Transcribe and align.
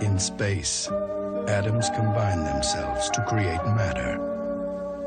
In 0.00 0.18
space, 0.18 0.88
atoms 1.48 1.88
combine 1.90 2.44
themselves 2.44 3.10
to 3.10 3.24
create 3.24 3.64
matter. 3.64 4.18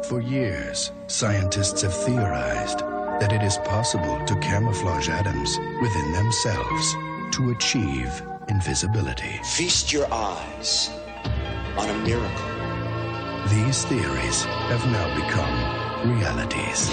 For 0.08 0.22
years, 0.22 0.92
scientists 1.08 1.82
have 1.82 1.94
theorized 1.94 2.80
that 3.20 3.34
it 3.34 3.42
is 3.44 3.58
possible 3.60 4.24
to 4.26 4.40
camouflage 4.40 5.10
atoms 5.10 5.58
within 5.82 6.14
themselves 6.14 6.94
to 7.32 7.52
achieve 7.56 8.22
invisibility. 8.48 9.40
Feast 9.44 9.92
your 9.92 10.08
eyes 10.12 10.90
on 11.78 11.90
a 11.90 11.98
miracle. 12.00 12.58
These 13.50 13.86
theories 13.86 14.44
have 14.44 14.86
now 14.92 15.08
become 15.16 16.16
realities. 16.18 16.90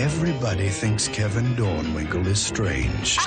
Everybody 0.00 0.70
thinks 0.70 1.08
Kevin 1.08 1.54
Dornwinkle 1.56 2.26
is 2.26 2.40
strange. 2.40 3.18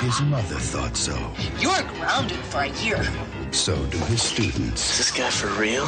His 0.00 0.18
mother 0.22 0.54
thought 0.54 0.96
so. 0.96 1.14
You're 1.60 1.82
grounded 1.92 2.38
for 2.38 2.62
a 2.62 2.70
year. 2.80 3.04
So 3.50 3.76
do 3.84 3.98
his 3.98 4.22
students. 4.22 4.96
This 4.96 5.10
guy 5.10 5.28
for 5.28 5.48
real? 5.60 5.84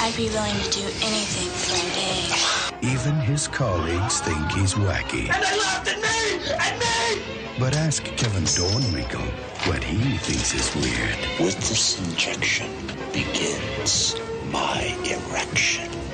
I'd 0.00 0.14
be 0.16 0.30
willing 0.30 0.56
to 0.56 0.70
do 0.70 0.80
anything 0.80 1.50
for 1.60 1.76
a 1.76 1.88
day. 1.92 2.90
Even 2.90 3.16
his 3.16 3.48
colleagues 3.48 4.20
think 4.20 4.50
he's 4.52 4.72
wacky. 4.72 5.28
And 5.28 5.44
they 5.44 5.58
laughed 5.60 5.88
at 5.88 6.00
me! 6.00 6.52
At 6.54 6.78
me! 6.78 7.22
But 7.58 7.76
ask 7.76 8.02
Kevin 8.02 8.44
Dornwinkle 8.44 9.28
what 9.68 9.84
he 9.84 10.16
thinks 10.16 10.54
is 10.54 10.74
weird. 10.74 11.18
With 11.38 11.58
this 11.68 11.98
injection 12.00 12.70
begins 13.12 14.16
my 14.50 14.96
erection. 15.04 16.05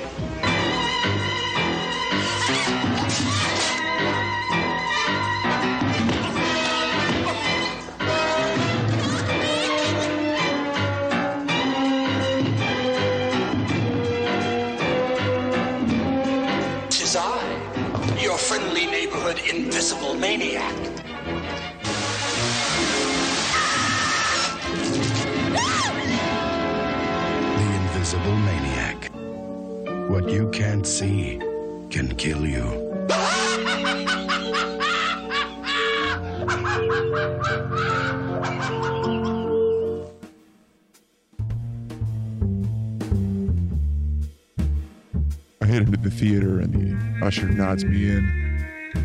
Friendly 19.33 19.51
neighborhood 19.51 19.65
invisible 19.65 20.15
maniac. 20.15 20.75
The 27.57 27.67
Invisible 27.81 28.37
Maniac. 28.37 29.11
What 30.09 30.29
you 30.29 30.49
can't 30.51 30.85
see 30.85 31.39
can 31.89 32.15
kill 32.15 32.45
you. 32.45 32.81
I 45.61 45.65
head 45.65 45.83
into 45.83 45.97
the 45.97 46.11
theater 46.11 46.59
and 46.59 46.73
the 46.73 47.25
usher 47.25 47.47
nods 47.47 47.85
me 47.85 48.09
in. 48.09 48.42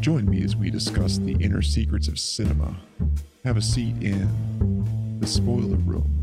Join 0.00 0.30
me 0.30 0.44
as 0.44 0.54
we 0.54 0.70
discuss 0.70 1.18
the 1.18 1.32
inner 1.40 1.60
secrets 1.60 2.06
of 2.06 2.20
cinema. 2.20 2.76
Have 3.44 3.56
a 3.56 3.62
seat 3.62 3.96
in 4.00 5.18
the 5.18 5.26
spoiler 5.26 5.76
room. 5.76 6.14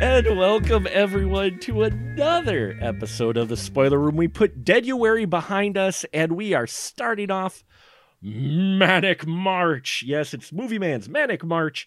And 0.00 0.38
welcome 0.38 0.88
everyone 0.90 1.58
to 1.60 1.82
another 1.82 2.78
episode 2.80 3.36
of 3.36 3.48
the 3.48 3.56
Spoiler 3.56 3.98
Room. 3.98 4.16
We 4.16 4.28
put 4.28 4.64
Deaduary 4.64 5.26
behind 5.26 5.76
us 5.76 6.06
and 6.14 6.32
we 6.32 6.54
are 6.54 6.66
starting 6.66 7.30
off 7.30 7.64
Maniac 8.22 9.26
March. 9.26 10.02
Yes, 10.06 10.32
it's 10.32 10.52
Movie 10.52 10.78
Man's 10.78 11.08
Maniac 11.08 11.44
March. 11.44 11.86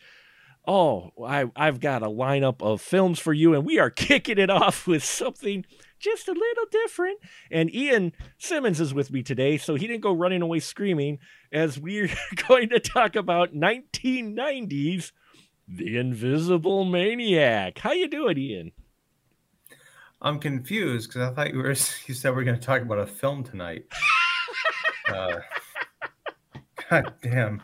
Oh, 0.68 1.12
I, 1.26 1.50
I've 1.56 1.80
got 1.80 2.04
a 2.04 2.08
lineup 2.08 2.62
of 2.62 2.82
films 2.82 3.20
for 3.20 3.34
you, 3.34 3.54
and 3.56 3.66
we 3.66 3.80
are 3.80 3.90
kicking 3.90 4.38
it 4.38 4.50
off 4.50 4.86
with 4.86 5.04
something 5.04 5.66
just 6.00 6.28
a 6.28 6.34
little 6.34 6.66
different. 6.72 7.20
And 7.52 7.74
Ian 7.74 8.14
Simmons 8.38 8.80
is 8.80 8.94
with 8.94 9.12
me 9.12 9.24
today, 9.24 9.58
so 9.58 9.76
he 9.76 9.88
didn't 9.88 10.02
go 10.02 10.14
running 10.14 10.42
away 10.42 10.60
screaming 10.60 11.20
as 11.52 11.80
we're 11.80 12.10
going 12.48 12.70
to 12.70 12.80
talk 12.80 13.16
about 13.16 13.54
1990s 13.54 15.12
The 15.68 15.98
Invisible 15.98 16.86
Maniac. 16.86 17.80
How 17.80 17.92
you 17.92 18.08
doing, 18.08 18.38
Ian? 18.38 18.72
I'm 20.22 20.40
confused 20.40 21.10
because 21.10 21.30
I 21.30 21.34
thought 21.34 21.54
you 21.54 21.60
were 21.60 21.70
you 21.70 21.76
said 21.76 22.36
we 22.36 22.42
are 22.42 22.46
going 22.46 22.60
to 22.60 22.66
talk 22.66 22.82
about 22.82 23.00
a 23.00 23.06
film 23.06 23.44
tonight. 23.44 23.86
uh, 25.10 25.38
God 26.90 27.14
damn. 27.22 27.62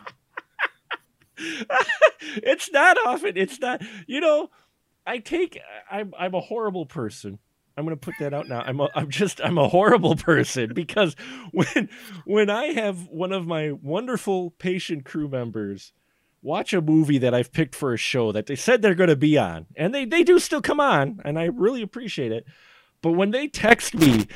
it's 1.38 2.72
not 2.72 2.98
often. 3.06 3.34
It's 3.36 3.60
not. 3.60 3.82
You 4.08 4.22
know, 4.22 4.50
I 5.06 5.18
take. 5.18 5.60
I'm. 5.90 6.14
I'm 6.18 6.36
a 6.36 6.42
horrible 6.42 6.86
person. 6.86 7.40
I'm 7.76 7.86
going 7.86 7.98
to 7.98 8.00
put 8.00 8.16
that 8.20 8.34
out 8.34 8.48
now. 8.48 8.62
I'm. 8.62 8.80
A, 8.80 8.90
I'm 8.96 9.10
just. 9.10 9.42
I'm 9.42 9.58
a 9.58 9.68
horrible 9.68 10.16
person 10.18 10.74
because 10.74 11.16
when 11.52 11.90
when 12.26 12.50
I 12.50 12.66
have 12.68 13.08
one 13.08 13.32
of 13.32 13.48
my 13.48 13.72
wonderful 13.72 14.52
patient 14.52 15.06
crew 15.06 15.28
members 15.28 15.92
watch 16.42 16.74
a 16.74 16.82
movie 16.82 17.18
that 17.18 17.34
I've 17.34 17.54
picked 17.54 17.74
for 17.74 17.94
a 17.94 17.98
show 17.98 18.32
that 18.34 18.46
they 18.46 18.56
said 18.56 18.82
they're 18.82 18.94
going 18.94 19.10
to 19.10 19.16
be 19.16 19.38
on, 19.38 19.66
and 19.76 19.94
they 19.94 20.06
they 20.06 20.24
do 20.24 20.40
still 20.40 20.62
come 20.62 20.80
on, 20.80 21.20
and 21.26 21.40
I 21.40 21.46
really 21.46 21.82
appreciate 21.82 22.32
it. 22.32 22.46
But 23.02 23.14
when 23.14 23.32
they 23.32 23.48
text 23.48 23.96
me, 23.96 24.28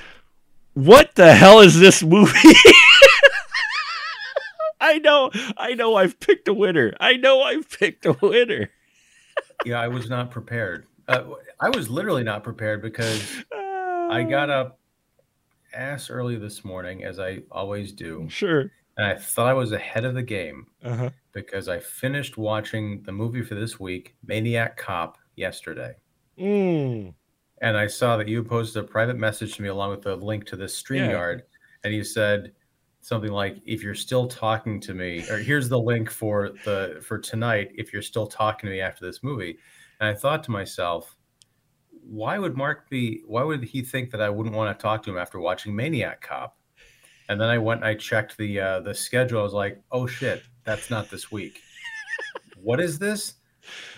what 0.73 1.15
the 1.15 1.33
hell 1.33 1.59
is 1.59 1.79
this 1.79 2.03
movie? 2.03 2.33
I 4.79 4.99
know, 4.99 5.31
I 5.57 5.73
know 5.73 5.95
I've 5.95 6.19
picked 6.19 6.47
a 6.47 6.53
winner. 6.53 6.93
I 6.99 7.13
know 7.17 7.41
I've 7.41 7.69
picked 7.69 8.05
a 8.05 8.13
winner. 8.13 8.69
yeah, 9.65 9.79
I 9.79 9.87
was 9.87 10.09
not 10.09 10.31
prepared. 10.31 10.85
Uh, 11.07 11.23
I 11.59 11.69
was 11.69 11.89
literally 11.89 12.23
not 12.23 12.43
prepared 12.43 12.81
because 12.81 13.43
I 13.53 14.25
got 14.29 14.49
up 14.49 14.79
ass 15.73 16.09
early 16.09 16.37
this 16.37 16.65
morning, 16.65 17.03
as 17.03 17.19
I 17.19 17.39
always 17.51 17.91
do. 17.91 18.27
Sure. 18.29 18.71
And 18.97 19.05
I 19.05 19.15
thought 19.15 19.47
I 19.47 19.53
was 19.53 19.71
ahead 19.71 20.05
of 20.05 20.15
the 20.15 20.23
game 20.23 20.65
Uh-huh. 20.83 21.11
because 21.31 21.67
I 21.69 21.79
finished 21.79 22.37
watching 22.37 23.03
the 23.03 23.11
movie 23.11 23.43
for 23.43 23.55
this 23.55 23.79
week, 23.79 24.15
Maniac 24.25 24.75
Cop, 24.75 25.17
yesterday. 25.35 25.93
Mm. 26.39 27.13
And 27.61 27.77
I 27.77 27.87
saw 27.87 28.17
that 28.17 28.27
you 28.27 28.43
posted 28.43 28.83
a 28.83 28.87
private 28.87 29.17
message 29.17 29.55
to 29.55 29.61
me 29.61 29.69
along 29.69 29.91
with 29.91 30.05
a 30.07 30.15
link 30.15 30.45
to 30.47 30.55
this 30.55 30.81
StreamYard. 30.81 31.41
And 31.83 31.93
you 31.93 32.03
said 32.03 32.53
something 33.01 33.31
like, 33.31 33.57
if 33.65 33.83
you're 33.83 33.95
still 33.95 34.27
talking 34.27 34.79
to 34.81 34.93
me, 34.93 35.27
or 35.29 35.37
here's 35.37 35.69
the 35.69 35.79
link 35.79 36.09
for 36.09 36.49
the 36.65 36.99
for 37.05 37.17
tonight, 37.19 37.71
if 37.75 37.93
you're 37.93 38.01
still 38.01 38.27
talking 38.27 38.67
to 38.67 38.75
me 38.75 38.81
after 38.81 39.05
this 39.05 39.23
movie. 39.23 39.57
And 39.99 40.09
I 40.09 40.13
thought 40.13 40.43
to 40.45 40.51
myself, 40.51 41.15
why 41.89 42.37
would 42.37 42.55
Mark 42.55 42.89
be 42.89 43.21
why 43.25 43.43
would 43.43 43.63
he 43.63 43.81
think 43.81 44.11
that 44.11 44.21
I 44.21 44.29
wouldn't 44.29 44.55
want 44.55 44.77
to 44.77 44.81
talk 44.81 45.03
to 45.03 45.11
him 45.11 45.17
after 45.17 45.39
watching 45.39 45.75
Maniac 45.75 46.21
Cop? 46.21 46.57
And 47.29 47.41
then 47.41 47.49
I 47.49 47.57
went 47.57 47.81
and 47.81 47.89
I 47.89 47.95
checked 47.95 48.37
the 48.37 48.59
uh, 48.59 48.79
the 48.79 48.93
schedule. 48.93 49.39
I 49.39 49.43
was 49.43 49.53
like, 49.53 49.81
oh 49.91 50.07
shit, 50.07 50.43
that's 50.63 50.89
not 50.89 51.09
this 51.09 51.31
week. 51.31 51.59
what 52.61 52.79
is 52.79 52.97
this? 52.99 53.35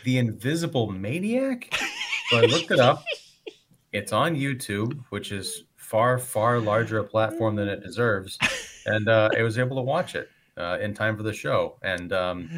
The 0.03 0.18
Invisible 0.18 0.89
Maniac? 0.89 1.74
So 2.29 2.38
I 2.38 2.41
looked 2.41 2.71
it 2.71 2.79
up. 2.79 3.03
It's 3.91 4.13
on 4.13 4.35
YouTube, 4.35 5.03
which 5.09 5.31
is 5.31 5.63
far, 5.75 6.19
far 6.19 6.59
larger 6.59 7.00
a 7.00 7.03
platform 7.03 7.56
than 7.56 7.68
it 7.68 7.81
deserves. 7.81 8.38
And 8.85 9.09
uh, 9.09 9.29
I 9.35 9.41
was 9.41 9.57
able 9.57 9.75
to 9.77 9.81
watch 9.81 10.13
it 10.15 10.29
uh, 10.57 10.77
in 10.79 10.94
time 10.94 11.18
for 11.18 11.24
the 11.24 11.33
show. 11.33 11.77
And 11.81 12.13
um, 12.13 12.50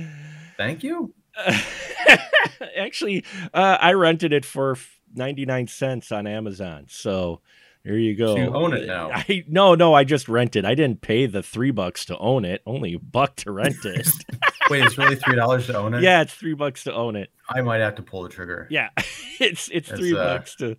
thank 0.57 0.83
you. 0.83 1.13
Actually, 2.77 3.25
uh, 3.53 3.77
I 3.79 3.93
rented 3.93 4.33
it 4.33 4.45
for 4.45 4.77
99 5.13 5.67
cents 5.67 6.11
on 6.11 6.27
Amazon. 6.27 6.85
So 6.89 7.41
there 7.83 7.97
you 7.97 8.15
go. 8.15 8.35
So 8.35 8.41
you 8.41 8.53
own 8.53 8.73
it 8.73 8.85
now. 8.85 9.09
I 9.11 9.43
no, 9.47 9.75
no, 9.75 9.93
I 9.93 10.03
just 10.03 10.29
rented. 10.29 10.65
I 10.65 10.75
didn't 10.75 11.01
pay 11.01 11.25
the 11.25 11.41
three 11.41 11.71
bucks 11.71 12.05
to 12.05 12.17
own 12.17 12.45
it. 12.45 12.61
Only 12.65 12.93
a 12.93 12.99
buck 12.99 13.35
to 13.37 13.51
rent 13.51 13.83
it. 13.83 14.07
Wait, 14.69 14.83
it's 14.83 14.97
really 14.97 15.15
three 15.15 15.35
dollars 15.35 15.67
to 15.67 15.77
own 15.77 15.93
it? 15.95 16.03
yeah, 16.03 16.21
it's 16.21 16.33
three 16.33 16.53
bucks 16.53 16.83
to 16.83 16.93
own 16.93 17.15
it. 17.15 17.31
I 17.49 17.61
might 17.61 17.79
have 17.79 17.95
to 17.95 18.03
pull 18.03 18.23
the 18.23 18.29
trigger. 18.29 18.67
Yeah, 18.69 18.89
it's 19.39 19.67
it's 19.69 19.89
That's, 19.89 19.99
three 19.99 20.13
uh, 20.15 20.37
bucks 20.37 20.55
to. 20.57 20.77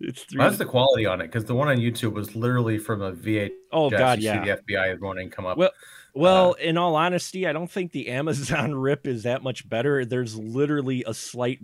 It's 0.00 0.24
three. 0.24 0.42
How's 0.42 0.58
the 0.58 0.64
quality 0.64 1.06
on 1.06 1.20
it? 1.20 1.28
Because 1.28 1.44
the 1.44 1.54
one 1.54 1.68
on 1.68 1.76
YouTube 1.76 2.14
was 2.14 2.34
literally 2.34 2.76
from 2.76 3.02
a 3.02 3.12
VHS. 3.12 3.50
Oh, 3.70 3.88
God, 3.88 4.18
yeah. 4.18 4.44
the 4.44 4.60
FBI 4.60 5.00
warning 5.00 5.30
come 5.30 5.46
up. 5.46 5.56
Well- 5.56 5.70
Well, 6.14 6.50
Uh, 6.50 6.62
in 6.62 6.76
all 6.76 6.94
honesty, 6.96 7.46
I 7.46 7.52
don't 7.52 7.70
think 7.70 7.92
the 7.92 8.08
Amazon 8.10 8.74
rip 8.74 9.06
is 9.06 9.22
that 9.22 9.42
much 9.42 9.68
better. 9.68 10.04
There's 10.04 10.36
literally 10.36 11.04
a 11.06 11.14
slight 11.14 11.60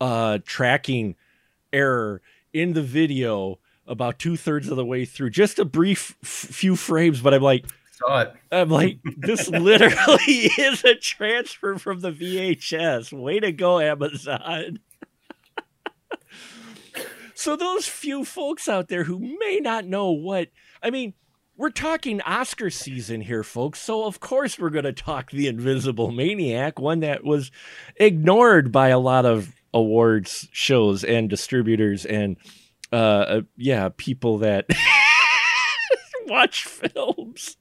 uh, 0.00 0.38
tracking 0.44 1.16
error 1.72 2.20
in 2.52 2.72
the 2.72 2.82
video 2.82 3.58
about 3.86 4.18
two 4.18 4.36
thirds 4.36 4.68
of 4.68 4.76
the 4.76 4.84
way 4.84 5.04
through, 5.04 5.30
just 5.30 5.58
a 5.58 5.64
brief 5.64 6.16
f- 6.22 6.28
few 6.28 6.74
frames. 6.76 7.20
But 7.20 7.34
I'm 7.34 7.42
like, 7.42 7.64
saw 7.92 8.22
it. 8.22 8.32
I'm 8.50 8.70
like, 8.70 8.98
this 9.18 9.48
literally 9.48 10.22
is 10.58 10.84
a 10.84 10.94
transfer 10.94 11.76
from 11.78 12.00
the 12.00 12.10
VHS. 12.12 13.12
Way 13.12 13.40
to 13.40 13.52
go, 13.52 13.78
Amazon. 13.80 14.78
so, 17.34 17.56
those 17.56 17.86
few 17.86 18.24
folks 18.24 18.68
out 18.68 18.88
there 18.88 19.04
who 19.04 19.18
may 19.18 19.60
not 19.62 19.84
know 19.86 20.10
what, 20.10 20.48
I 20.82 20.90
mean, 20.90 21.14
we're 21.60 21.68
talking 21.68 22.22
Oscar 22.22 22.70
season 22.70 23.20
here, 23.20 23.42
folks. 23.42 23.80
So, 23.80 24.06
of 24.06 24.18
course, 24.18 24.58
we're 24.58 24.70
going 24.70 24.86
to 24.86 24.94
talk 24.94 25.30
The 25.30 25.46
Invisible 25.46 26.10
Maniac, 26.10 26.78
one 26.78 27.00
that 27.00 27.22
was 27.22 27.50
ignored 27.96 28.72
by 28.72 28.88
a 28.88 28.98
lot 28.98 29.26
of 29.26 29.54
awards 29.74 30.48
shows 30.52 31.04
and 31.04 31.28
distributors 31.28 32.06
and, 32.06 32.38
uh, 32.92 33.42
yeah, 33.58 33.90
people 33.94 34.38
that 34.38 34.70
watch 36.28 36.64
films. 36.64 37.58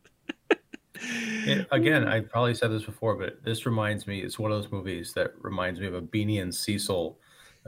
Again, 1.70 2.08
I 2.08 2.22
probably 2.22 2.56
said 2.56 2.72
this 2.72 2.84
before, 2.84 3.16
but 3.16 3.44
this 3.44 3.66
reminds 3.66 4.08
me. 4.08 4.22
It's 4.22 4.40
one 4.40 4.54
of 4.54 4.64
those 4.64 4.72
movies 4.72 5.12
that 5.16 5.34
reminds 5.42 5.82
me 5.82 5.88
of 5.88 5.94
a 5.94 6.02
Beanie 6.02 6.42
and 6.42 6.56
Cecil 6.56 7.20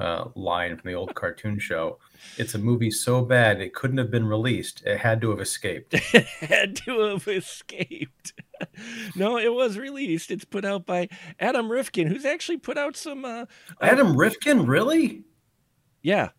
uh, 0.02 0.30
line 0.36 0.78
from 0.78 0.90
the 0.90 0.96
old 0.96 1.14
cartoon 1.16 1.60
show. 1.60 2.00
It's 2.38 2.56
a 2.56 2.60
movie 2.60 2.92
so 2.92 3.22
bad 3.24 3.62
it 3.62 3.74
couldn't 3.74 3.98
have 3.98 4.12
been 4.12 4.26
released; 4.26 4.84
it 4.86 4.98
had 4.98 5.22
to 5.22 5.30
have 5.30 5.40
escaped. 5.40 5.94
it 6.14 6.26
had 6.26 6.76
to 6.78 7.00
have 7.00 7.28
escaped. 7.28 8.34
no, 9.16 9.38
it 9.38 9.54
was 9.54 9.78
released. 9.78 10.32
It's 10.32 10.46
put 10.46 10.66
out 10.66 10.86
by 10.86 11.10
Adam 11.40 11.72
Rifkin, 11.72 12.08
who's 12.08 12.26
actually 12.26 12.58
put 12.58 12.78
out 12.78 12.96
some. 12.98 13.26
Uh, 13.26 13.46
Adam 13.82 14.16
Rifkin, 14.16 14.66
really? 14.66 15.24
yeah, 16.02 16.30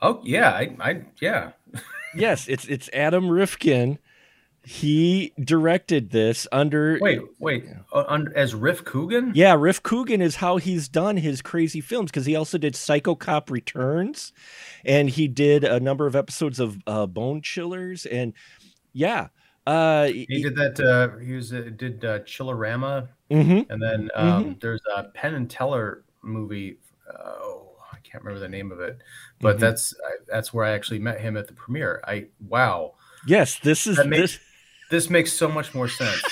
Oh 0.00 0.20
yeah, 0.24 0.50
I, 0.50 0.76
I 0.80 1.02
yeah. 1.20 1.52
yes, 2.14 2.48
it's 2.48 2.64
it's 2.66 2.88
Adam 2.92 3.30
Rifkin. 3.30 3.98
He 4.64 5.32
directed 5.42 6.10
this 6.10 6.46
under. 6.52 6.98
Wait, 7.00 7.20
wait. 7.38 7.64
Uh, 7.92 8.24
as 8.34 8.54
Riff 8.54 8.84
Coogan? 8.84 9.32
Yeah, 9.34 9.54
Riff 9.54 9.82
Coogan 9.82 10.20
is 10.20 10.36
how 10.36 10.58
he's 10.58 10.88
done 10.88 11.16
his 11.16 11.40
crazy 11.40 11.80
films 11.80 12.10
because 12.10 12.26
he 12.26 12.36
also 12.36 12.58
did 12.58 12.76
Psycho 12.76 13.14
Cop 13.14 13.50
Returns, 13.50 14.32
and 14.84 15.08
he 15.08 15.26
did 15.26 15.64
a 15.64 15.80
number 15.80 16.06
of 16.06 16.14
episodes 16.14 16.60
of 16.60 16.76
uh, 16.86 17.06
Bone 17.06 17.40
Chillers, 17.40 18.04
and 18.04 18.34
yeah, 18.92 19.28
uh, 19.66 20.06
He 20.06 20.42
did 20.42 20.56
that. 20.56 20.78
Uh, 20.80 21.16
he 21.18 21.32
was 21.32 21.52
uh, 21.52 21.70
did 21.76 22.04
uh, 22.04 22.18
Chillerama, 22.20 23.08
mhm. 23.30 23.70
and 23.70 23.82
then 23.82 24.10
um, 24.14 24.56
there's 24.60 24.82
a 24.96 25.04
Penn 25.04 25.34
and 25.34 25.48
Teller 25.48 26.04
movie. 26.22 26.78
Oh, 27.10 27.70
I 27.90 27.96
can't 28.02 28.22
remember 28.22 28.40
the 28.40 28.48
name 28.50 28.70
of 28.72 28.80
it, 28.80 28.98
but 29.40 29.56
Mhm. 29.56 29.60
that's 29.60 29.94
I, 30.06 30.10
that's 30.26 30.52
where 30.52 30.64
I 30.66 30.70
actually 30.72 30.98
met 30.98 31.20
him 31.20 31.36
at 31.38 31.46
the 31.46 31.54
premiere. 31.54 32.02
I 32.06 32.26
wow, 32.46 32.94
Yes, 33.26 33.58
this 33.58 33.86
is 33.86 33.96
That 33.96 34.08
makes- 34.08 34.32
this 34.32 34.40
makes 35.10 35.32
so 35.32 35.48
much 35.48 35.74
more 35.74 35.88
sense. 35.88 36.22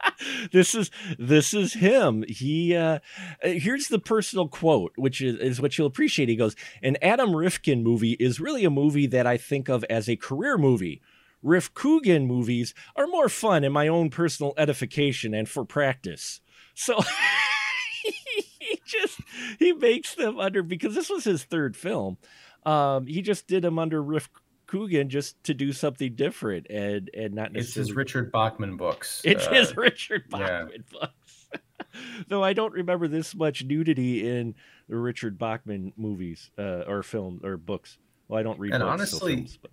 this 0.52 0.74
is 0.74 0.90
this 1.18 1.54
is 1.54 1.74
him. 1.74 2.24
He 2.28 2.74
uh 2.74 2.98
uh, 3.44 3.48
here's 3.48 3.88
the 3.88 3.98
personal 3.98 4.48
quote 4.48 4.92
which 4.96 5.20
is, 5.20 5.38
is 5.38 5.60
what 5.60 5.76
you'll 5.76 5.86
appreciate. 5.86 6.28
He 6.28 6.36
goes 6.36 6.56
an 6.82 6.96
adam 7.02 7.34
rifkin 7.34 7.82
movie 7.82 8.12
is 8.12 8.40
really 8.40 8.64
a 8.64 8.70
movie 8.70 9.06
that 9.06 9.26
i 9.26 9.36
think 9.36 9.68
of 9.68 9.84
as 9.84 10.08
a 10.08 10.16
career 10.16 10.58
movie. 10.58 11.00
Riff 11.42 11.74
coogan 11.74 12.26
movies 12.26 12.72
are 12.94 13.08
more 13.08 13.28
fun 13.28 13.64
in 13.64 13.72
my 13.72 13.88
own 13.88 14.10
personal 14.10 14.54
edification 14.56 15.34
and 15.34 15.48
for 15.48 15.64
practice. 15.64 16.40
So 16.74 17.00
he 18.02 18.80
just 18.86 19.20
he 19.58 19.72
makes 19.72 20.14
them 20.14 20.38
under 20.38 20.62
because 20.62 20.94
this 20.94 21.10
was 21.10 21.24
his 21.24 21.44
third 21.44 21.76
film 21.76 22.18
um 22.64 23.06
he 23.06 23.22
just 23.22 23.46
did 23.48 23.64
them 23.64 23.78
under 23.78 24.02
riff 24.02 24.28
coogan 24.72 25.10
just 25.10 25.42
to 25.44 25.52
do 25.52 25.70
something 25.72 26.14
different 26.14 26.66
and 26.70 27.10
and 27.14 27.34
not 27.34 27.52
necessarily. 27.52 27.62
it's 27.62 27.74
his 27.74 27.92
Richard 27.92 28.32
Bachman 28.32 28.78
books. 28.78 29.20
it's 29.22 29.46
Uh, 29.46 29.52
his 29.52 29.76
Richard 29.76 30.24
yeah. 30.32 30.38
Bachman 30.38 30.84
books. 30.90 31.46
Though 32.28 32.42
I 32.42 32.54
don't 32.54 32.72
remember 32.72 33.06
this 33.06 33.34
much 33.34 33.64
nudity 33.64 34.26
in 34.26 34.54
the 34.88 34.96
Richard 34.96 35.36
Bachman 35.38 35.92
movies 35.98 36.50
uh, 36.58 36.84
or 36.88 37.02
film 37.02 37.42
or 37.44 37.58
books. 37.58 37.98
Well, 38.28 38.40
I 38.40 38.42
don't 38.42 38.58
read 38.58 38.72
And 38.72 38.82
honestly, 38.82 39.36
films, 39.36 39.58
but- 39.60 39.72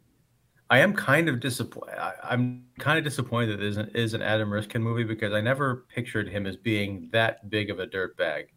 I 0.69 0.79
am 0.79 0.93
kind 0.93 1.29
of 1.29 1.39
disappointed. 1.39 1.95
I'm 2.21 2.65
kind 2.77 2.97
of 2.99 3.03
disappointed 3.05 3.53
that 3.53 3.57
this 3.57 3.71
isn't 3.71 3.95
is 3.95 4.13
an 4.13 4.21
Adam 4.21 4.51
Rifkin 4.51 4.83
movie 4.83 5.05
because 5.05 5.33
I 5.33 5.39
never 5.41 5.85
pictured 5.95 6.27
him 6.27 6.45
as 6.45 6.57
being 6.57 7.09
that 7.13 7.49
big 7.49 7.69
of 7.71 7.79
a 7.79 7.87
dirtbag. 7.87 8.47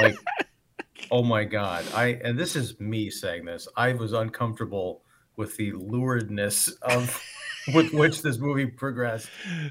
like, 0.00 0.14
oh 1.10 1.22
my 1.24 1.44
god! 1.44 1.84
I 1.94 2.18
and 2.24 2.38
this 2.38 2.56
is 2.56 2.78
me 2.80 3.10
saying 3.10 3.44
this. 3.44 3.66
I 3.76 3.92
was 3.92 4.14
uncomfortable 4.14 5.02
with 5.38 5.56
the 5.56 5.72
luridness 5.72 6.70
of 6.82 7.22
with 7.74 7.92
which 7.94 8.20
this 8.22 8.36
movie 8.38 8.66
progressed. 8.66 9.28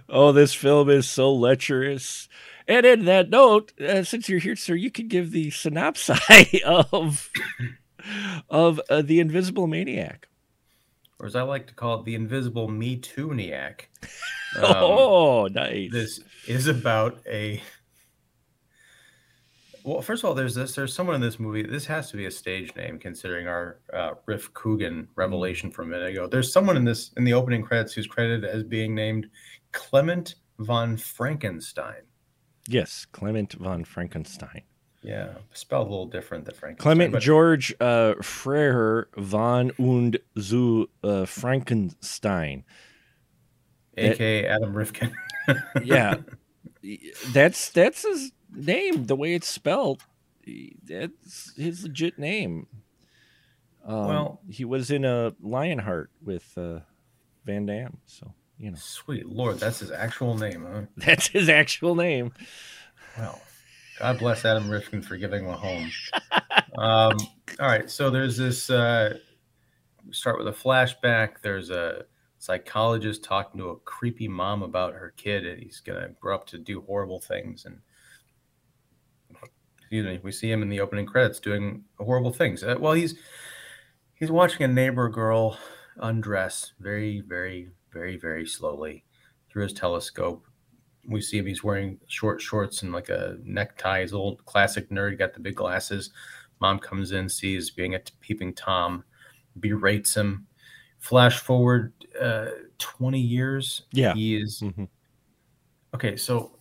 oh, 0.09 0.31
this 0.31 0.53
film 0.53 0.89
is 0.89 1.07
so 1.07 1.31
lecherous. 1.31 2.27
And 2.67 2.85
in 2.85 3.05
that 3.05 3.29
note, 3.29 3.79
uh, 3.79 4.03
since 4.03 4.27
you're 4.27 4.39
here, 4.39 4.55
sir, 4.55 4.73
you 4.75 4.91
could 4.91 5.07
give 5.09 5.31
the 5.31 5.51
synopsis 5.51 6.19
of 6.65 7.29
of 8.49 8.81
uh, 8.89 9.01
the 9.01 9.19
Invisible 9.19 9.67
Maniac. 9.67 10.27
Or 11.19 11.25
as 11.25 11.35
I 11.35 11.41
like 11.41 11.67
to 11.67 11.73
call 11.73 11.99
it, 11.99 12.05
the 12.05 12.13
invisible 12.15 12.67
Me 12.67 12.97
Too 12.97 13.29
niac. 13.29 13.81
Um, 14.55 14.63
oh, 14.77 15.47
nice. 15.47 15.91
this 15.91 16.21
is 16.47 16.67
about 16.67 17.19
a 17.27 17.61
well 19.87 20.01
first 20.01 20.23
of 20.23 20.27
all 20.27 20.35
there's 20.35 20.53
this 20.53 20.75
there's 20.75 20.93
someone 20.93 21.15
in 21.15 21.21
this 21.21 21.39
movie 21.39 21.63
this 21.63 21.85
has 21.85 22.11
to 22.11 22.17
be 22.17 22.25
a 22.25 22.31
stage 22.31 22.75
name 22.75 22.99
considering 22.99 23.47
our 23.47 23.79
uh, 23.93 24.11
riff 24.25 24.53
coogan 24.53 25.07
revelation 25.15 25.71
from 25.71 25.85
a 25.87 25.89
minute 25.91 26.09
ago 26.11 26.27
there's 26.27 26.51
someone 26.51 26.75
in 26.75 26.83
this 26.83 27.11
in 27.17 27.23
the 27.23 27.33
opening 27.33 27.63
credits 27.63 27.93
who's 27.93 28.05
credited 28.05 28.43
as 28.43 28.63
being 28.63 28.93
named 28.93 29.27
clement 29.71 30.35
von 30.59 30.97
franckenstein 30.97 32.01
yes, 32.67 33.05
Clement 33.13 33.53
von 33.53 33.85
Franckenstein. 33.85 34.63
yeah 35.01 35.29
spelled 35.53 35.87
a 35.87 35.89
little 35.89 36.05
different 36.05 36.43
than 36.45 36.53
frankenstein 36.53 36.83
Clement 36.83 37.13
but- 37.13 37.21
George 37.21 37.73
uh, 37.79 38.13
von 39.15 39.71
und 39.79 40.17
zu 40.37 40.89
uh, 41.03 41.25
Franckenstein. 41.25 42.63
aka 43.97 44.45
adam 44.47 44.73
rifkin 44.73 45.13
Yeah, 45.81 46.15
that's 47.31 47.69
that's 47.69 48.01
his 48.03 48.31
name. 48.53 49.05
The 49.05 49.15
way 49.15 49.33
it's 49.33 49.47
spelled, 49.47 50.03
that's 50.83 51.53
his 51.55 51.83
legit 51.83 52.17
name. 52.19 52.67
Um, 53.85 54.07
Well- 54.07 54.41
he 54.49 54.65
was 54.65 54.91
in 54.91 55.05
a 55.05 55.33
Lionheart 55.41 56.11
with 56.23 56.57
uh, 56.57 56.79
Van 57.45 57.65
Damme, 57.65 57.97
so 58.05 58.33
you 58.59 58.71
know 58.71 58.77
sweet 58.77 59.27
lord 59.27 59.59
that's 59.59 59.81
his 59.81 59.91
actual 59.91 60.35
name 60.35 60.65
huh 60.67 60.81
that's 60.97 61.27
his 61.27 61.47
actual 61.47 61.93
name. 61.95 62.33
Well, 63.17 63.39
God 63.99 64.17
bless 64.19 64.45
Adam 64.45 64.69
Rifkin 64.69 65.01
for 65.01 65.15
giving 65.15 65.45
him 65.45 65.49
a 65.51 65.57
home. 65.57 65.91
Um, 66.77 67.17
all 67.59 67.67
right, 67.67 67.89
so 67.89 68.09
there's 68.09 68.37
this. 68.37 68.69
Uh, 68.69 69.17
start 70.11 70.37
with 70.37 70.47
a 70.47 70.51
flashback. 70.51 71.41
There's 71.41 71.69
a 71.69 72.05
psychologist 72.37 73.23
talking 73.23 73.59
to 73.59 73.69
a 73.69 73.75
creepy 73.77 74.27
mom 74.27 74.61
about 74.63 74.93
her 74.93 75.13
kid, 75.17 75.45
and 75.45 75.61
he's 75.61 75.79
gonna 75.79 76.09
grow 76.19 76.35
up 76.35 76.45
to 76.47 76.57
do 76.57 76.81
horrible 76.81 77.19
things. 77.19 77.65
And 77.65 77.79
excuse 79.87 80.05
me, 80.05 80.19
we 80.21 80.33
see 80.33 80.51
him 80.51 80.61
in 80.61 80.67
the 80.67 80.81
opening 80.81 81.05
credits 81.05 81.39
doing 81.39 81.85
horrible 81.97 82.33
things. 82.33 82.61
Uh, 82.61 82.75
well, 82.77 82.91
he's 82.91 83.15
he's 84.15 84.29
watching 84.29 84.63
a 84.63 84.67
neighbor 84.67 85.07
girl 85.07 85.57
undress 85.97 86.73
very, 86.79 87.21
very, 87.21 87.69
very, 87.93 88.17
very 88.17 88.45
slowly 88.45 89.05
through 89.49 89.63
his 89.63 89.73
telescope 89.73 90.43
we 91.09 91.21
see 91.21 91.37
him 91.37 91.45
he's 91.45 91.63
wearing 91.63 91.97
short 92.07 92.41
shorts 92.41 92.83
and 92.83 92.91
like 92.91 93.07
a 93.07 93.37
necktie 93.45 94.01
he's 94.01 94.11
a 94.11 94.17
little 94.17 94.35
classic 94.45 94.89
nerd 94.89 95.17
got 95.17 95.33
the 95.33 95.39
big 95.39 95.55
glasses 95.55 96.11
mom 96.59 96.77
comes 96.77 97.13
in 97.13 97.29
sees 97.29 97.69
being 97.69 97.95
a 97.95 97.99
peeping 98.19 98.53
tom 98.53 99.01
berates 99.61 100.17
him 100.17 100.45
flash 100.99 101.39
forward 101.39 101.93
uh 102.19 102.47
20 102.77 103.21
years 103.21 103.83
Yeah. 103.93 104.13
he 104.15 104.35
is 104.35 104.59
Mhm. 104.61 104.89
okay 105.95 106.17
so 106.17 106.59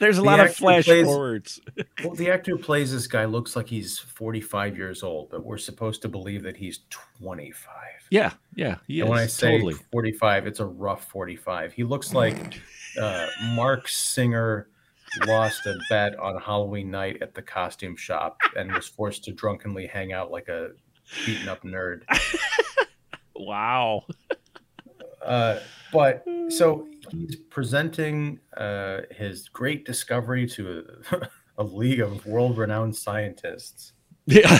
There's 0.00 0.18
a 0.18 0.20
The 0.20 0.26
lot 0.26 0.40
of 0.40 0.54
flash 0.54 0.84
plays- 0.84 1.04
forwards. 1.06 1.60
well 2.04 2.14
the 2.14 2.30
actor 2.30 2.52
who 2.52 2.58
plays 2.58 2.92
this 2.92 3.06
guy 3.06 3.24
looks 3.24 3.54
like 3.56 3.68
he's 3.68 3.98
45 3.98 4.76
years 4.76 5.02
old 5.02 5.30
but 5.30 5.44
we're 5.44 5.58
supposed 5.58 6.02
to 6.02 6.08
believe 6.08 6.42
that 6.42 6.56
he's 6.56 6.80
25 6.90 7.66
Yeah, 8.10 8.32
yeah, 8.54 8.76
he 8.86 9.00
and 9.00 9.10
when 9.10 9.18
I 9.18 9.26
say 9.26 9.52
totally. 9.52 9.74
45, 9.92 10.46
it's 10.46 10.60
a 10.60 10.66
rough 10.66 11.04
45. 11.08 11.72
He 11.72 11.84
looks 11.84 12.12
like 12.12 12.60
uh, 13.00 13.26
Marc 13.54 13.88
Singer 13.88 14.68
lost 15.26 15.66
a 15.66 15.74
bet 15.90 16.18
on 16.18 16.40
Halloween 16.40 16.90
night 16.90 17.20
at 17.22 17.34
the 17.34 17.42
costume 17.42 17.96
shop 17.96 18.38
and 18.56 18.72
was 18.72 18.88
forced 18.88 19.24
to 19.24 19.32
drunkenly 19.32 19.86
hang 19.86 20.12
out 20.12 20.30
like 20.30 20.48
a 20.48 20.70
beaten 21.26 21.48
up 21.48 21.62
nerd. 21.62 22.02
Wow. 23.34 24.04
Uh, 25.24 25.58
but 25.92 26.24
so 26.48 26.88
he's 27.10 27.36
presenting 27.36 28.40
uh, 28.56 29.02
his 29.10 29.48
great 29.48 29.84
discovery 29.84 30.46
to 30.48 30.84
a, 31.12 31.28
a 31.58 31.64
league 31.64 32.00
of 32.00 32.24
world-renowned 32.26 32.94
scientists, 32.96 33.92
Yeah. 34.26 34.58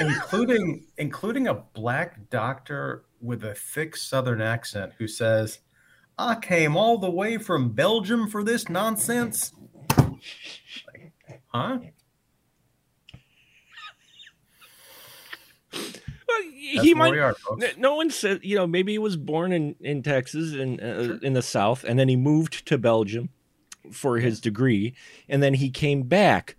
including 0.00 0.86
including 0.98 1.48
a 1.48 1.54
black 1.54 2.28
doctor 2.30 3.04
with 3.20 3.44
a 3.44 3.54
thick 3.54 3.96
Southern 3.96 4.40
accent 4.40 4.92
who 4.98 5.06
says, 5.06 5.60
"I 6.18 6.36
came 6.36 6.76
all 6.76 6.98
the 6.98 7.10
way 7.10 7.38
from 7.38 7.70
Belgium 7.72 8.28
for 8.28 8.42
this 8.44 8.68
nonsense." 8.68 9.52
Like, 9.96 11.12
huh? 11.48 11.78
Well, 16.30 16.82
he 16.82 16.94
might. 16.94 17.16
are, 17.16 17.36
No 17.76 17.96
one 17.96 18.10
said, 18.10 18.40
you 18.42 18.56
know, 18.56 18.66
maybe 18.66 18.92
he 18.92 18.98
was 18.98 19.16
born 19.16 19.52
in 19.52 19.74
in 19.80 20.02
Texas 20.02 20.52
and 20.52 20.80
uh, 20.80 21.18
in 21.22 21.32
the 21.32 21.42
South, 21.42 21.84
and 21.84 21.98
then 21.98 22.08
he 22.08 22.16
moved 22.16 22.66
to 22.66 22.78
Belgium 22.78 23.30
for 23.92 24.18
his 24.18 24.40
degree, 24.40 24.94
and 25.28 25.42
then 25.42 25.54
he 25.54 25.70
came 25.70 26.02
back 26.02 26.56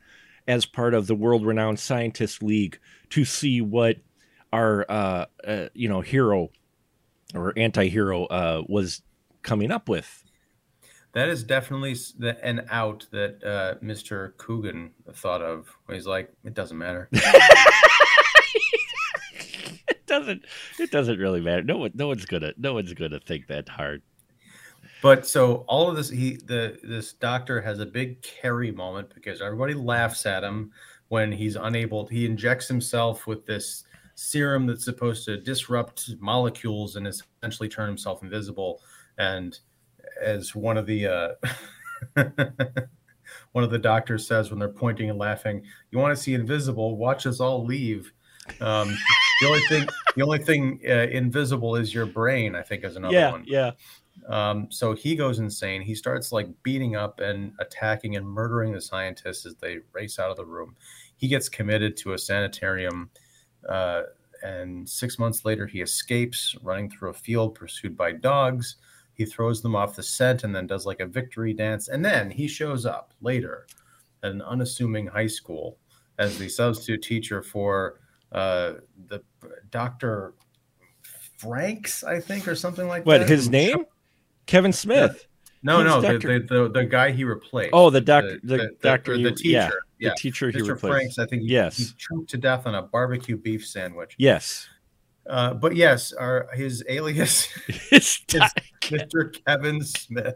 as 0.47 0.65
part 0.65 0.93
of 0.93 1.07
the 1.07 1.15
world 1.15 1.45
renowned 1.45 1.79
scientist 1.79 2.43
league 2.43 2.79
to 3.09 3.25
see 3.25 3.61
what 3.61 3.97
our 4.51 4.85
uh, 4.89 5.25
uh 5.45 5.69
you 5.73 5.87
know 5.87 6.01
hero 6.01 6.49
or 7.33 7.53
anti-hero 7.57 8.25
uh 8.25 8.61
was 8.67 9.01
coming 9.43 9.71
up 9.71 9.87
with 9.87 10.23
That 11.13 11.29
is 11.29 11.43
definitely 11.43 11.95
an 12.41 12.65
out 12.69 13.07
that 13.11 13.43
uh, 13.43 13.83
Mr. 13.83 14.35
Coogan 14.37 14.91
thought 15.13 15.41
of. 15.41 15.67
He's 15.89 16.07
like, 16.07 16.33
"It 16.43 16.53
doesn't 16.53 16.77
matter." 16.77 17.09
doesn't 20.11 20.45
it 20.79 20.91
doesn't 20.91 21.17
really 21.17 21.41
matter 21.41 21.63
no 21.63 21.77
one 21.77 21.91
no 21.95 22.07
one's 22.07 22.25
gonna 22.25 22.53
no 22.57 22.73
one's 22.73 22.93
gonna 22.93 23.19
think 23.19 23.47
that 23.47 23.67
hard 23.67 24.03
But 25.01 25.25
so 25.25 25.65
all 25.67 25.89
of 25.89 25.95
this, 25.95 26.09
he 26.09 26.37
the 26.45 26.77
this 26.83 27.13
doctor 27.13 27.59
has 27.61 27.79
a 27.79 27.85
big 27.85 28.21
Carrie 28.21 28.71
moment 28.71 29.11
because 29.15 29.41
everybody 29.41 29.73
laughs 29.73 30.25
at 30.27 30.43
him 30.43 30.71
when 31.07 31.31
he's 31.31 31.55
unable. 31.55 32.05
He 32.07 32.25
injects 32.25 32.67
himself 32.67 33.25
with 33.25 33.45
this 33.45 33.83
serum 34.15 34.67
that's 34.67 34.85
supposed 34.85 35.25
to 35.25 35.37
disrupt 35.37 36.11
molecules 36.19 36.95
and 36.95 37.07
essentially 37.07 37.67
turn 37.67 37.87
himself 37.87 38.21
invisible. 38.21 38.81
And 39.17 39.57
as 40.21 40.53
one 40.53 40.77
of 40.77 40.85
the 40.85 41.07
uh, 41.07 41.29
one 43.53 43.63
of 43.63 43.71
the 43.71 43.79
doctors 43.79 44.27
says 44.27 44.51
when 44.51 44.59
they're 44.59 44.69
pointing 44.69 45.09
and 45.09 45.17
laughing, 45.17 45.63
"You 45.89 45.97
want 45.97 46.15
to 46.15 46.21
see 46.21 46.35
invisible? 46.35 46.95
Watch 46.95 47.25
us 47.25 47.39
all 47.39 47.65
leave." 47.65 48.13
Um, 48.59 48.95
the 49.41 49.47
only 49.47 49.61
thing, 49.61 49.87
the 50.15 50.21
only 50.23 50.39
thing 50.39 50.79
uh, 50.87 51.07
invisible 51.11 51.75
is 51.75 51.93
your 51.93 52.05
brain. 52.05 52.55
I 52.55 52.61
think 52.61 52.83
is 52.83 52.95
another 52.95 53.13
yeah 53.13 53.31
one. 53.31 53.43
yeah 53.45 53.71
Um, 54.27 54.67
so 54.69 54.93
he 54.93 55.15
goes 55.15 55.39
insane. 55.39 55.81
He 55.81 55.95
starts 55.95 56.31
like 56.31 56.47
beating 56.63 56.95
up 56.95 57.19
and 57.19 57.53
attacking 57.59 58.15
and 58.15 58.25
murdering 58.25 58.71
the 58.71 58.81
scientists 58.81 59.45
as 59.45 59.55
they 59.55 59.79
race 59.93 60.19
out 60.19 60.31
of 60.31 60.37
the 60.37 60.45
room. 60.45 60.75
He 61.15 61.27
gets 61.27 61.49
committed 61.49 61.97
to 61.97 62.13
a 62.13 62.17
sanitarium, 62.17 63.09
uh, 63.67 64.03
and 64.43 64.87
six 64.87 65.19
months 65.19 65.45
later, 65.45 65.67
he 65.67 65.81
escapes, 65.81 66.55
running 66.63 66.89
through 66.89 67.09
a 67.09 67.13
field 67.13 67.55
pursued 67.55 67.95
by 67.95 68.11
dogs. 68.11 68.77
He 69.13 69.25
throws 69.25 69.61
them 69.61 69.75
off 69.75 69.95
the 69.95 70.03
scent 70.03 70.43
and 70.43 70.55
then 70.55 70.65
does 70.65 70.85
like 70.85 70.99
a 70.99 71.05
victory 71.05 71.53
dance. 71.53 71.89
And 71.89 72.03
then 72.03 72.31
he 72.31 72.47
shows 72.47 72.85
up 72.85 73.13
later 73.21 73.67
at 74.23 74.31
an 74.31 74.41
unassuming 74.41 75.07
high 75.07 75.27
school 75.27 75.77
as 76.17 76.37
the 76.37 76.49
substitute 76.49 77.03
teacher 77.03 77.43
for 77.43 78.00
uh, 78.31 78.73
the 79.07 79.21
Dr. 79.69 80.33
Franks, 81.37 82.03
I 82.03 82.19
think, 82.19 82.47
or 82.47 82.55
something 82.55 82.87
like 82.87 83.05
what 83.05 83.13
that. 83.19 83.19
What 83.21 83.29
his 83.29 83.49
name 83.49 83.85
kevin 84.47 84.73
smith 84.73 85.27
no, 85.63 85.77
Who's 85.77 85.85
no, 85.85 86.01
the, 86.01 86.07
Dr. 86.19 86.39
the, 86.39 86.45
the 86.63 86.69
the 86.69 86.85
guy 86.85 87.11
he 87.11 87.23
replaced. 87.23 87.69
Oh, 87.73 87.91
the 87.91 88.01
doctor- 88.01 88.39
the 88.43 88.71
doctor 88.81 89.13
the, 89.13 89.19
you- 89.19 89.29
teacher. 89.35 89.49
yeah, 89.51 89.69
Yeah, 89.99 90.09
the 90.09 90.15
teacher 90.17 90.49
he 90.49 90.57
Mr. 90.57 90.69
replaced 90.69 90.81
Franks. 91.15 91.19
I 91.19 91.25
think 91.27 91.43
he, 91.43 91.49
Yes. 91.49 91.77
he 91.77 91.85
choked 91.97 92.29
to 92.31 92.37
death 92.37 92.65
on 92.65 92.73
a 92.73 92.81
barbecue 92.81 93.37
beef 93.37 93.65
sandwich. 93.67 94.15
yes 94.17 94.67
Uh, 95.29 95.53
but 95.53 95.75
yes, 95.75 96.13
our 96.13 96.49
his 96.55 96.83
alias, 96.89 97.47
is 97.91 98.19
Mr. 98.27 99.45
Kevin 99.45 99.83
Smith. 99.83 100.35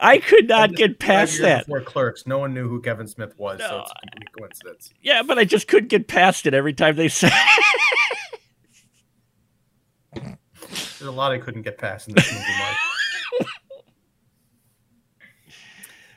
I 0.00 0.18
could 0.18 0.48
not 0.48 0.72
get 0.74 0.98
past 0.98 1.40
that 1.40 1.66
Before 1.66 1.80
Clerks, 1.80 2.26
no 2.26 2.38
one 2.38 2.52
knew 2.54 2.68
who 2.68 2.80
Kevin 2.80 3.06
Smith 3.06 3.38
was, 3.38 3.60
so 3.60 3.80
it's 3.80 3.90
a 3.90 4.00
complete 4.10 4.32
coincidence. 4.38 4.90
yeah 5.02 5.22
but 5.22 5.38
i 5.38 5.44
just 5.44 5.68
couldn't 5.68 5.88
get 5.88 6.08
past 6.08 6.46
it 6.46 6.54
every 6.54 6.72
time 6.74 6.96
they 6.96 7.08
said 7.08 7.32
There's 11.04 11.12
a 11.12 11.16
lot 11.18 11.32
I 11.32 11.38
couldn't 11.38 11.62
get 11.62 11.76
past 11.76 12.08
in 12.08 12.14
this 12.14 12.32
movie, 12.32 12.44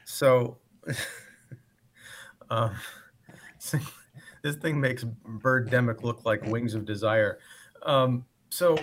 so, 0.05 0.57
um, 2.49 2.73
this 4.43 4.55
thing 4.55 4.79
makes 4.79 5.03
Birdemic 5.03 6.03
look 6.03 6.23
like 6.23 6.41
Wings 6.45 6.73
of 6.73 6.85
Desire. 6.85 7.39
Um, 7.83 8.23
so 8.49 8.77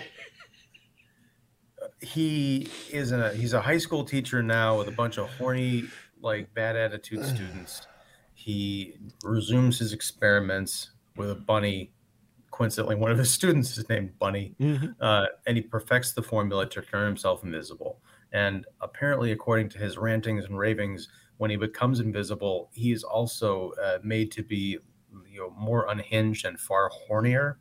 he 2.05 2.69
is 2.91 3.13
a 3.13 3.35
he's 3.35 3.53
a 3.53 3.61
high 3.61 3.79
school 3.79 4.05
teacher 4.05 4.43
now 4.43 4.79
with 4.79 4.89
a 4.89 4.93
bunch 4.93 5.19
of 5.19 5.29
horny, 5.31 5.93
like 6.21 6.53
bad 6.55 6.77
attitude 6.77 7.25
students. 7.25 7.89
He 8.35 8.97
resumes 9.23 9.79
his 9.79 9.93
experiments 9.93 10.93
with 11.17 11.31
a 11.31 11.35
bunny. 11.37 11.93
Coincidentally, 12.51 12.97
one 12.97 13.11
of 13.11 13.19
his 13.19 13.31
students 13.41 13.77
is 13.79 13.89
named 13.89 14.19
Bunny 14.19 14.57
Mhm. 14.61 14.95
uh, 15.01 15.27
and 15.47 15.57
he 15.57 15.63
perfects 15.63 16.13
the 16.13 16.23
formula 16.23 16.69
to 16.71 16.83
turn 16.83 17.07
himself 17.07 17.43
invisible. 17.45 18.03
And 18.33 18.67
apparently, 18.81 19.33
according 19.33 19.71
to 19.71 19.79
his 19.79 19.99
rantings 19.99 20.45
and 20.45 20.59
ravings, 20.59 21.09
when 21.39 21.51
he 21.51 21.57
becomes 21.57 22.01
invisible, 22.01 22.71
he 22.75 22.93
is 22.93 23.03
also 23.05 23.73
uh, 23.73 23.99
made 24.05 24.31
to 24.33 24.43
be, 24.45 24.79
you 25.29 25.41
know, 25.41 25.51
more 25.51 25.89
unhinged 25.89 26.45
and 26.45 26.59
far 26.61 26.91
hornier. 27.09 27.57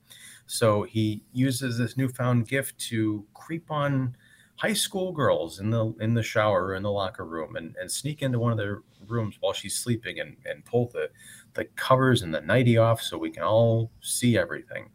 So 0.46 0.84
he 0.84 1.24
uses 1.32 1.78
this 1.78 1.98
newfound 1.98 2.48
gift 2.48 2.78
to 2.90 3.26
creep 3.34 3.72
on 3.72 4.16
high 4.64 4.74
school 4.74 5.12
girls 5.12 5.60
in 5.60 5.70
the 5.72 5.94
in 6.00 6.14
the 6.14 6.24
shower 6.24 6.68
or 6.68 6.76
in 6.76 6.84
the 6.84 6.92
locker 6.92 7.26
room 7.26 7.58
and, 7.58 7.76
and 7.82 7.92
sneak 7.92 8.22
into 8.22 8.40
one 8.40 8.52
of 8.54 8.58
their 8.58 8.82
rooms 9.08 9.36
while 9.42 9.52
she's 9.52 9.76
sleeping 9.76 10.20
and, 10.22 10.38
and 10.46 10.64
pull 10.64 10.88
the, 10.94 11.10
the 11.54 11.66
covers 11.76 12.22
and 12.22 12.34
the 12.34 12.40
nightie 12.40 12.78
off 12.78 13.02
so 13.02 13.18
we 13.18 13.30
can 13.30 13.44
all 13.44 13.92
see 14.02 14.38
everything. 14.38 14.90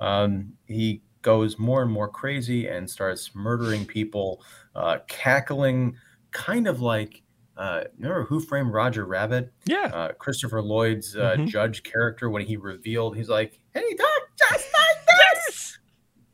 Um, 0.00 0.54
he 0.66 1.02
goes 1.22 1.56
more 1.56 1.82
and 1.82 1.92
more 1.92 2.08
crazy 2.08 2.66
and 2.66 2.90
starts 2.90 3.32
murdering 3.36 3.86
people, 3.86 4.42
uh, 4.74 4.98
cackling, 5.06 5.96
kind 6.32 6.66
of 6.66 6.80
like 6.80 7.22
uh, 7.56 7.84
remember 7.98 8.24
Who 8.24 8.40
Framed 8.40 8.72
Roger 8.72 9.04
Rabbit? 9.04 9.52
yeah 9.66 9.90
Uh, 9.94 10.12
Christopher 10.18 10.60
Lloyd's 10.62 11.14
uh, 11.16 11.36
Mhm. 11.38 11.46
judge 11.46 11.84
character 11.84 12.28
when 12.30 12.44
he 12.44 12.56
revealed, 12.56 13.14
he's 13.16 13.28
like, 13.28 13.60
"Hey, 13.74 13.94
doc, 13.96 14.08
just 14.36 14.66
like 14.72 15.06
this." 15.46 15.78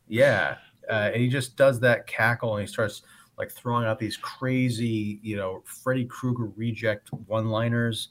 Yeah, 0.07 0.57
uh, 0.89 1.11
and 1.13 1.23
he 1.23 1.29
just 1.29 1.57
does 1.57 1.81
that 1.81 2.07
cackle 2.07 2.57
and 2.57 2.67
he 2.67 2.73
starts 2.73 3.03
like 3.39 3.51
throwing 3.51 3.87
out 3.87 3.99
these 3.99 4.17
crazy, 4.17 5.21
you 5.23 5.37
know, 5.37 5.63
Freddy 5.65 6.05
Krueger 6.05 6.51
reject 6.57 7.13
one-liners. 7.13 8.09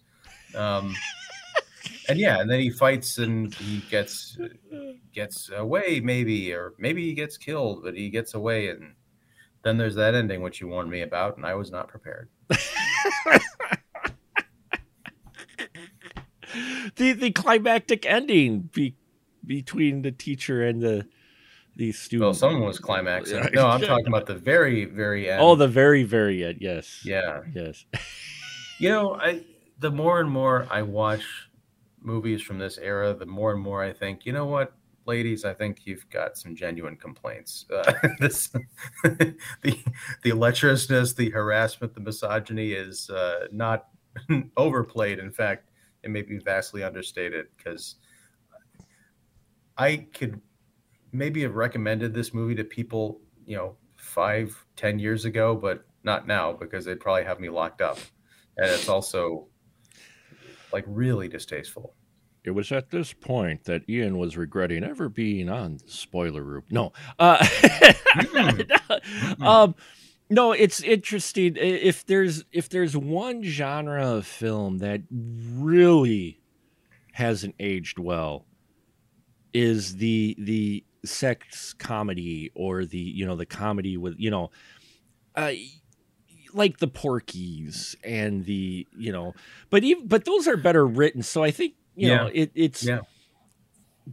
Um, 0.56 0.96
and 2.10 2.18
yeah, 2.18 2.40
and 2.40 2.50
then 2.50 2.60
he 2.60 2.70
fights 2.70 3.18
and 3.18 3.54
he 3.54 3.80
gets 3.90 4.38
gets 5.14 5.50
away, 5.52 6.00
maybe, 6.00 6.54
or 6.54 6.74
maybe 6.78 7.06
he 7.06 7.14
gets 7.14 7.38
killed, 7.38 7.84
but 7.84 7.96
he 7.96 8.10
gets 8.10 8.34
away, 8.34 8.70
and 8.70 8.94
then 9.64 9.78
there's 9.78 9.96
that 9.96 10.16
ending 10.16 10.42
which 10.42 10.62
you 10.62 10.68
warned 10.68 10.90
me 10.90 11.02
about, 11.02 11.36
and 11.38 11.46
I 11.46 11.56
was 11.56 11.72
not 11.72 11.88
prepared. 11.90 12.30
the 16.96 17.14
the 17.14 17.32
climactic 17.32 18.06
ending 18.06 18.70
be, 18.74 18.96
between 19.46 20.02
the 20.04 20.12
teacher 20.12 20.66
and 20.66 20.82
the 20.82 21.08
the 21.78 21.92
student. 21.92 22.26
Well, 22.26 22.34
someone 22.34 22.64
was 22.64 22.80
climaxing. 22.80 23.50
No, 23.54 23.68
I'm 23.68 23.82
talking 23.94 24.08
about 24.08 24.26
the 24.26 24.36
very, 24.36 24.86
very 24.86 25.30
end. 25.30 25.42
Oh, 25.42 25.56
the 25.56 25.68
very 25.68 26.04
very 26.04 26.44
end. 26.44 26.58
Yes. 26.60 27.02
yeah. 27.06 27.42
Yes. 27.54 27.86
You 28.80 28.90
know, 28.90 29.16
I 29.16 29.44
the 29.80 29.90
more 29.90 30.20
and 30.20 30.30
more 30.30 30.68
I 30.70 30.84
watch 30.84 31.24
movies 32.00 32.44
from 32.44 32.60
this 32.60 32.78
era, 32.78 33.12
the 33.12 33.26
more 33.26 33.52
and 33.52 33.60
more 33.60 33.84
I 33.84 33.92
think, 33.92 34.24
you 34.24 34.34
know 34.34 34.46
what, 34.46 34.74
ladies, 35.08 35.46
I 35.46 35.56
think 35.56 35.88
you've 35.88 36.08
got 36.12 36.38
some 36.38 36.56
genuine 36.56 36.96
complaints. 36.96 37.66
Uh, 37.74 37.92
this 38.20 38.50
the 39.04 39.36
the 39.64 40.32
lecherousness, 40.32 41.16
the 41.16 41.32
harassment, 41.32 41.96
the 41.96 42.02
misogyny 42.02 42.74
is 42.74 43.10
uh, 43.10 43.48
not 43.52 43.88
overplayed. 44.58 45.18
In 45.18 45.32
fact, 45.32 45.72
it 46.04 46.12
may 46.12 46.22
be 46.22 46.38
vastly 46.38 46.84
understated 46.84 47.48
because 47.58 47.96
I 49.76 50.06
could 50.14 50.40
maybe 51.12 51.42
have 51.44 51.56
recommended 51.56 52.14
this 52.14 52.34
movie 52.34 52.56
to 52.56 52.64
people, 52.64 53.22
you 53.46 53.56
know, 53.56 53.76
five, 53.96 54.66
ten 54.76 55.00
years 55.00 55.26
ago, 55.26 55.56
but 55.56 55.86
not 56.04 56.28
now 56.28 56.54
because 56.54 56.86
they'd 56.86 57.00
probably 57.00 57.24
have 57.24 57.40
me 57.40 57.50
locked 57.50 57.82
up. 57.82 57.98
And 58.58 58.70
it's 58.70 58.90
also 58.90 59.48
like 60.74 60.86
really 60.88 61.28
distasteful. 61.28 61.94
It 62.44 62.52
was 62.52 62.72
at 62.72 62.90
this 62.90 63.12
point 63.12 63.66
that 63.66 63.88
Ian 63.90 64.18
was 64.18 64.38
regretting 64.38 64.84
ever 64.84 65.10
being 65.10 65.50
on 65.50 65.78
the 65.78 65.92
spoiler 65.92 66.44
room. 66.44 66.64
No, 66.70 66.94
uh, 67.20 67.46
um, 69.42 69.76
no, 70.30 70.54
it's 70.54 70.82
interesting. 70.82 71.58
If 71.58 72.06
there's 72.06 72.46
if 72.54 72.70
there's 72.70 72.96
one 72.96 73.44
genre 73.44 74.16
of 74.16 74.26
film 74.26 74.78
that 74.78 75.02
really 75.12 76.40
hasn't 77.12 77.56
aged 77.60 78.00
well, 78.00 78.46
is 79.54 79.98
the 79.98 80.36
the 80.40 80.86
sex 81.06 81.74
comedy 81.74 82.52
or 82.56 82.86
the 82.86 82.98
you 82.98 83.26
know 83.26 83.36
the 83.36 83.46
comedy 83.46 83.98
with 83.98 84.16
you 84.18 84.30
know, 84.30 84.52
uh, 85.36 85.52
like 86.54 86.78
the 86.78 86.88
Porky's 86.88 87.96
and 88.04 88.46
the 88.46 88.88
you 88.98 89.12
know, 89.12 89.34
but 89.70 89.84
even 89.84 90.08
but 90.08 90.26
those 90.26 90.48
are 90.48 90.58
better 90.58 90.86
written. 90.86 91.24
So 91.24 91.44
I 91.44 91.52
think 91.52 91.76
you 91.96 92.10
yeah. 92.10 92.18
know 92.18 92.30
it, 92.34 92.52
it's 92.56 92.84
yeah. 92.84 93.02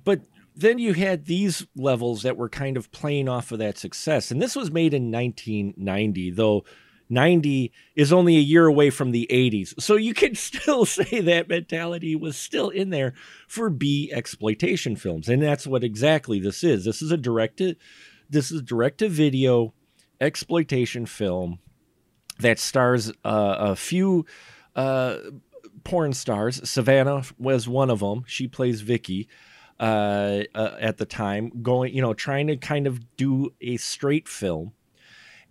But 0.04 0.22
then 0.56 0.78
you 0.78 0.92
had 0.94 1.26
these 1.26 1.66
levels 1.76 2.22
that 2.22 2.36
were 2.36 2.48
kind 2.48 2.76
of 2.76 2.90
playing 2.92 3.28
off 3.28 3.52
of 3.52 3.58
that 3.58 3.78
success, 3.78 4.30
and 4.30 4.40
this 4.40 4.56
was 4.56 4.70
made 4.70 4.94
in 4.94 5.10
1990, 5.10 6.30
though. 6.30 6.64
90 7.08 7.72
is 7.94 8.12
only 8.12 8.36
a 8.36 8.40
year 8.40 8.66
away 8.66 8.90
from 8.90 9.10
the 9.10 9.28
80s. 9.30 9.80
So 9.80 9.96
you 9.96 10.14
can 10.14 10.34
still 10.34 10.84
say 10.84 11.20
that 11.20 11.48
mentality 11.48 12.16
was 12.16 12.36
still 12.36 12.70
in 12.70 12.90
there 12.90 13.14
for 13.48 13.70
B 13.70 14.10
exploitation 14.12 14.96
films. 14.96 15.28
And 15.28 15.42
that's 15.42 15.66
what 15.66 15.84
exactly 15.84 16.38
this 16.38 16.64
is. 16.64 16.84
This 16.84 17.02
is 17.02 17.10
a 17.10 17.16
direct 17.16 17.58
to 17.58 17.74
this 18.30 18.50
is 18.50 18.62
direct 18.62 18.98
to 18.98 19.08
video 19.08 19.74
exploitation 20.20 21.06
film 21.06 21.58
that 22.38 22.58
stars 22.58 23.10
uh, 23.24 23.56
a 23.58 23.76
few 23.76 24.24
uh, 24.74 25.16
porn 25.84 26.12
stars. 26.12 26.68
Savannah 26.68 27.22
was 27.38 27.68
one 27.68 27.90
of 27.90 28.00
them. 28.00 28.24
She 28.26 28.48
plays 28.48 28.80
Vicky 28.80 29.28
uh, 29.78 30.42
uh, 30.54 30.76
at 30.80 30.96
the 30.98 31.04
time, 31.06 31.62
going, 31.62 31.94
you 31.94 32.02
know, 32.02 32.14
trying 32.14 32.46
to 32.48 32.56
kind 32.56 32.86
of 32.86 33.16
do 33.16 33.52
a 33.60 33.76
straight 33.76 34.28
film, 34.28 34.72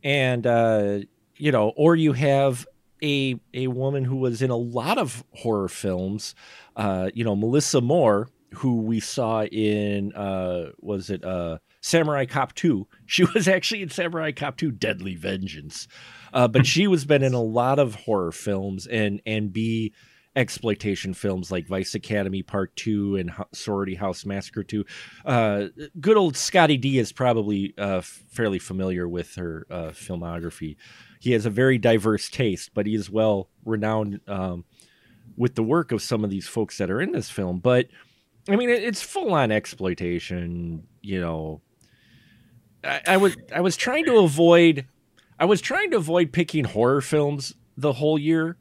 and 0.04 0.46
uh, 0.48 1.00
you 1.44 1.52
know, 1.52 1.74
or 1.76 1.94
you 1.94 2.14
have 2.14 2.66
a 3.04 3.36
a 3.54 3.68
woman 3.68 4.06
who 4.06 4.16
was 4.16 4.42
in 4.42 4.50
a 4.50 4.56
lot 4.56 4.98
of 4.98 5.26
horror 5.34 5.68
films, 5.68 6.36
uh, 6.78 7.10
you 7.14 7.26
know, 7.26 7.36
Melissa 7.36 7.82
Moore, 7.82 8.30
who 8.54 8.78
we 8.84 9.02
saw 9.02 9.44
in 9.44 10.14
uh, 10.14 10.70
was 10.80 11.10
it 11.10 11.22
uh, 11.26 11.58
Samurai 11.82 12.26
Cop 12.26 12.56
Two? 12.56 12.88
She 13.06 13.26
was 13.26 13.50
actually 13.50 13.82
in 13.82 13.90
Samurai 13.90 14.32
Cop 14.32 14.56
Two: 14.56 14.72
Deadly 14.72 15.16
Vengeance. 15.16 15.90
Uh, 16.32 16.48
but 16.48 16.66
she 16.66 16.88
was 16.88 17.04
been 17.04 17.24
in 17.24 17.34
a 17.34 17.44
lot 17.44 17.78
of 17.78 17.96
horror 17.96 18.32
films 18.32 18.88
and 18.88 19.22
and 19.26 19.52
B 19.52 19.94
exploitation 20.36 21.14
films 21.14 21.52
like 21.52 21.68
Vice 21.68 21.94
Academy 21.94 22.42
Part 22.42 22.74
Two 22.78 23.18
and 23.18 23.34
Sorority 23.54 23.96
House 23.96 24.26
Massacre 24.26 24.64
Two. 24.64 24.86
Uh, 25.26 25.66
good 26.00 26.16
old 26.16 26.38
Scotty 26.38 26.78
D 26.78 27.00
is 27.00 27.12
probably 27.12 27.74
uh, 27.78 28.00
fairly 28.00 28.60
familiar 28.60 29.10
with 29.10 29.36
her 29.36 29.68
uh, 29.70 29.90
filmography. 29.90 30.78
He 31.24 31.32
has 31.32 31.46
a 31.46 31.50
very 31.50 31.78
diverse 31.78 32.28
taste, 32.28 32.72
but 32.74 32.86
he 32.86 32.96
is 32.96 33.10
well 33.10 33.48
renowned 33.64 34.20
um, 34.28 34.66
with 35.38 35.56
the 35.56 35.64
work 35.64 35.94
of 35.94 36.02
some 36.02 36.26
of 36.26 36.30
these 36.30 36.50
folks 36.50 36.78
that 36.80 36.92
are 36.92 37.00
in 37.00 37.14
this 37.14 37.30
film. 37.30 37.60
But 37.60 37.88
I 38.50 38.58
mean, 38.58 38.70
it's 38.70 39.02
full 39.02 39.34
on 39.34 39.50
exploitation. 39.50 40.86
You 41.02 41.22
know, 41.22 41.62
I, 42.84 43.00
I 43.08 43.18
was 43.18 43.38
I 43.56 43.62
was 43.62 43.78
trying 43.78 44.04
to 44.04 44.18
avoid 44.18 44.86
I 45.40 45.46
was 45.46 45.62
trying 45.62 45.92
to 45.92 45.98
avoid 45.98 46.34
picking 46.34 46.66
horror 46.66 47.00
films 47.00 47.56
the 47.78 47.94
whole 47.94 48.20
year 48.20 48.58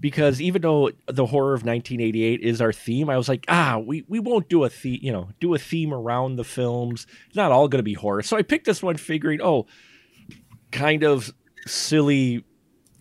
because 0.00 0.40
even 0.40 0.62
though 0.62 0.92
the 1.06 1.26
horror 1.26 1.52
of 1.52 1.66
1988 1.66 2.40
is 2.40 2.62
our 2.62 2.72
theme, 2.72 3.10
I 3.10 3.18
was 3.18 3.28
like, 3.28 3.44
ah, 3.46 3.76
we, 3.76 4.06
we 4.08 4.20
won't 4.20 4.48
do 4.48 4.64
a 4.64 4.70
theme, 4.70 5.00
you 5.02 5.12
know, 5.12 5.28
do 5.38 5.52
a 5.52 5.58
theme 5.58 5.92
around 5.92 6.36
the 6.36 6.44
films. 6.44 7.06
It's 7.26 7.36
not 7.36 7.52
all 7.52 7.68
going 7.68 7.80
to 7.80 7.82
be 7.82 7.92
horror. 7.92 8.22
So 8.22 8.38
I 8.38 8.42
picked 8.42 8.64
this 8.64 8.82
one 8.82 8.96
figuring, 8.96 9.42
oh, 9.42 9.66
kind 10.70 11.02
of 11.02 11.34
silly 11.66 12.44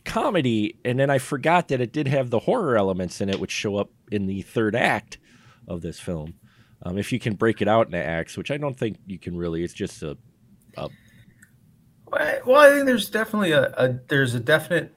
comedy. 0.04 0.78
And 0.86 1.00
then 1.00 1.10
I 1.10 1.18
forgot 1.18 1.68
that 1.70 1.82
it 1.82 1.92
did 1.92 2.08
have 2.08 2.30
the 2.30 2.40
horror 2.40 2.78
elements 2.78 3.22
in 3.22 3.30
it, 3.30 3.40
which 3.40 3.52
show 3.52 3.78
up 3.78 3.90
in 4.12 4.28
the 4.28 4.42
third 4.42 4.76
act 4.76 5.18
of 5.68 5.82
this 5.82 6.00
film. 6.00 6.36
Um, 6.84 6.98
if 6.98 7.12
you 7.12 7.20
can 7.20 7.34
break 7.34 7.62
it 7.62 7.68
out 7.68 7.88
into 7.88 7.98
acts, 7.98 8.38
which 8.38 8.52
I 8.52 8.58
don't 8.58 8.78
think 8.78 8.98
you 9.08 9.18
can 9.18 9.36
really, 9.36 9.64
it's 9.64 9.74
just 9.74 10.04
a, 10.04 10.18
a 10.78 10.90
well, 12.46 12.58
I 12.58 12.70
think 12.70 12.86
there's 12.86 13.10
definitely 13.10 13.52
a, 13.52 13.74
a, 13.78 14.00
there's 14.08 14.36
a 14.36 14.40
definite 14.40 14.94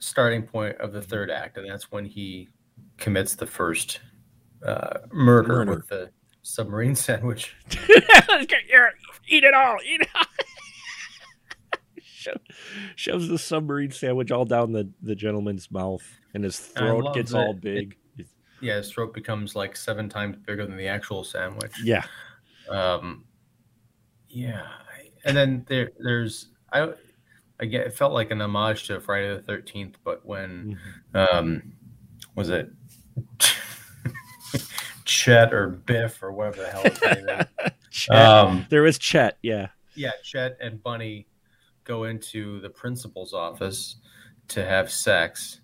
starting 0.00 0.42
point 0.42 0.76
of 0.78 0.92
the 0.92 1.00
third 1.00 1.30
act, 1.30 1.56
and 1.56 1.70
that's 1.70 1.90
when 1.90 2.04
he 2.04 2.48
commits 2.96 3.36
the 3.36 3.46
first 3.46 4.00
uh, 4.64 4.98
murder, 5.12 5.48
murder, 5.48 5.70
with 5.76 5.88
the 5.88 6.10
submarine 6.42 6.94
sandwich. 6.96 7.54
eat 9.28 9.44
it 9.44 9.54
all, 9.54 9.76
eat 9.86 10.00
it 10.00 10.08
all. 10.14 10.24
Sho- 12.18 12.40
shoves 12.96 13.28
the 13.28 13.38
submarine 13.38 13.92
sandwich 13.92 14.32
all 14.32 14.44
down 14.44 14.72
the, 14.72 14.90
the 15.02 15.14
gentleman's 15.14 15.70
mouth, 15.70 16.02
and 16.34 16.42
his 16.42 16.58
throat 16.58 17.14
gets 17.14 17.32
all 17.32 17.52
big. 17.52 17.96
It, 18.16 18.26
yeah, 18.60 18.76
his 18.76 18.90
throat 18.90 19.14
becomes 19.14 19.54
like 19.54 19.76
seven 19.76 20.08
times 20.08 20.36
bigger 20.36 20.66
than 20.66 20.76
the 20.76 20.88
actual 20.88 21.22
sandwich. 21.22 21.72
Yeah. 21.82 22.04
Um. 22.68 23.24
Yeah, 24.28 24.66
and 25.24 25.36
then 25.36 25.64
there 25.68 25.92
there's 25.98 26.48
I 26.72 26.92
again 27.60 27.82
it 27.82 27.94
felt 27.94 28.12
like 28.12 28.32
an 28.32 28.42
homage 28.42 28.88
to 28.88 29.00
Friday 29.00 29.34
the 29.34 29.42
Thirteenth, 29.42 29.96
but 30.02 30.26
when 30.26 30.76
mm-hmm. 31.14 31.36
um 31.36 31.72
was 32.34 32.50
it 32.50 32.70
Chet 35.04 35.54
or 35.54 35.68
Biff 35.68 36.22
or 36.22 36.32
whatever 36.32 36.62
the 36.62 36.68
hell. 36.68 37.70
Chet. 37.90 38.16
Um, 38.16 38.66
there 38.70 38.82
was 38.82 38.98
Chet, 38.98 39.38
yeah. 39.42 39.68
Yeah, 39.94 40.12
Chet 40.22 40.56
and 40.60 40.82
Bunny 40.82 41.26
go 41.88 42.04
into 42.04 42.60
the 42.60 42.70
principal's 42.70 43.32
office 43.32 43.96
to 44.48 44.64
have 44.64 44.90
sex. 44.90 45.60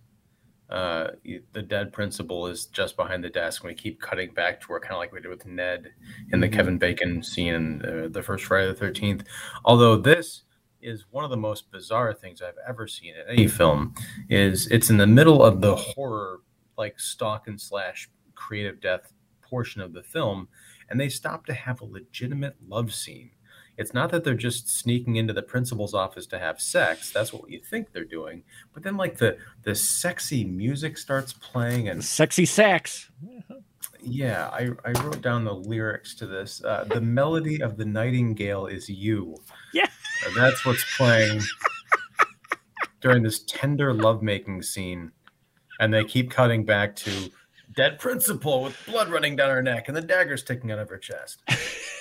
Uh, 0.71 1.09
the 1.53 1.63
dead 1.63 1.93
principal 1.93 2.47
is 2.47 2.67
just 2.67 2.97
behind 2.97 3.23
the 3.23 3.29
desk. 3.29 3.63
And 3.63 3.69
we 3.69 3.75
keep 3.75 4.01
cutting 4.01 4.33
back 4.33 4.61
to 4.63 4.67
where 4.67 4.81
kind 4.81 4.95
of 4.95 4.99
like 4.99 5.13
we 5.13 5.21
did 5.21 5.29
with 5.29 5.47
Ned 5.47 5.93
in 6.33 6.41
the 6.41 6.47
mm-hmm. 6.47 6.57
Kevin 6.57 6.79
Bacon 6.79 7.23
scene 7.23 7.55
in 7.55 7.85
uh, 7.85 8.09
the 8.11 8.23
first 8.23 8.47
Friday 8.47 8.67
the 8.67 8.75
Thirteenth. 8.75 9.25
Although 9.65 9.97
this 9.99 10.45
is 10.85 11.07
one 11.11 11.25
of 11.25 11.31
the 11.31 11.37
most 11.37 11.71
bizarre 11.71 12.13
things 12.13 12.43
I've 12.43 12.55
ever 12.69 12.87
seen 12.87 13.15
in 13.15 13.23
any 13.29 13.49
film. 13.49 13.95
Is 14.29 14.67
it's 14.69 14.91
in 14.91 14.99
the 14.99 15.07
middle 15.07 15.43
of 15.43 15.61
the 15.61 15.75
horror, 15.75 16.41
like 16.77 17.01
stalk 17.01 17.49
and 17.49 17.61
slash 17.61 18.11
creative 18.35 18.81
death 18.81 19.13
portion 19.41 19.81
of 19.81 19.93
the 19.93 20.03
film, 20.03 20.49
and 20.89 21.01
they 21.01 21.09
stop 21.09 21.47
to 21.47 21.55
have 21.55 21.81
a 21.81 21.87
legitimate 21.87 22.57
love 22.69 22.93
scene. 22.93 23.31
It's 23.77 23.93
not 23.93 24.11
that 24.11 24.23
they're 24.23 24.35
just 24.35 24.69
sneaking 24.69 25.17
into 25.17 25.33
the 25.33 25.43
principal's 25.43 25.95
office 25.95 26.27
to 26.29 26.39
have 26.39 26.61
sex. 26.61 27.11
That's 27.11 27.33
what 27.33 27.51
you 27.51 27.61
think 27.61 27.93
they're 27.93 28.05
doing. 28.05 28.45
But 28.73 28.83
then, 28.83 28.97
like 28.97 29.19
the 29.19 29.37
the 29.63 29.75
sexy 29.75 30.45
music 30.45 30.97
starts 30.97 31.33
playing 31.33 31.89
and 31.89 32.05
sexy 32.05 32.47
sex. 32.47 33.11
Yeah, 34.07 34.49
I, 34.53 34.71
I 34.85 34.93
wrote 35.03 35.23
down 35.23 35.45
the 35.45 35.55
lyrics 35.55 36.15
to 36.17 36.27
this. 36.27 36.63
Uh, 36.63 36.85
the 36.85 37.01
melody 37.01 37.63
of 37.63 37.79
the 37.79 37.87
nightingale 37.87 38.67
is 38.67 38.89
you. 38.89 39.37
Yeah. 39.73 39.87
And 40.27 40.37
that's 40.37 40.65
what's 40.67 40.85
playing 40.97 41.41
during 43.01 43.23
this 43.23 43.43
tender 43.45 43.95
lovemaking 43.95 44.63
scene. 44.63 45.13
And 45.81 45.93
they 45.93 46.05
keep 46.05 46.31
cutting 46.31 46.65
back 46.65 46.95
to 46.97 47.31
dead 47.75 47.99
principal 47.99 48.63
with 48.63 48.77
blood 48.87 49.09
running 49.09 49.37
down 49.37 49.51
her 49.51 49.63
neck 49.63 49.89
and 49.89 49.97
the 49.97 50.03
dagger 50.03 50.37
sticking 50.37 50.71
out 50.71 50.79
of 50.79 50.89
her 50.91 50.99
chest. 50.99 51.43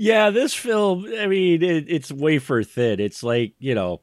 yeah, 0.00 0.30
this 0.30 0.54
film, 0.54 1.06
I 1.18 1.26
mean, 1.26 1.62
it, 1.62 1.84
it's 1.86 2.10
wafer 2.10 2.62
thin. 2.62 3.00
It's 3.00 3.22
like, 3.22 3.52
you 3.58 3.74
know, 3.74 4.00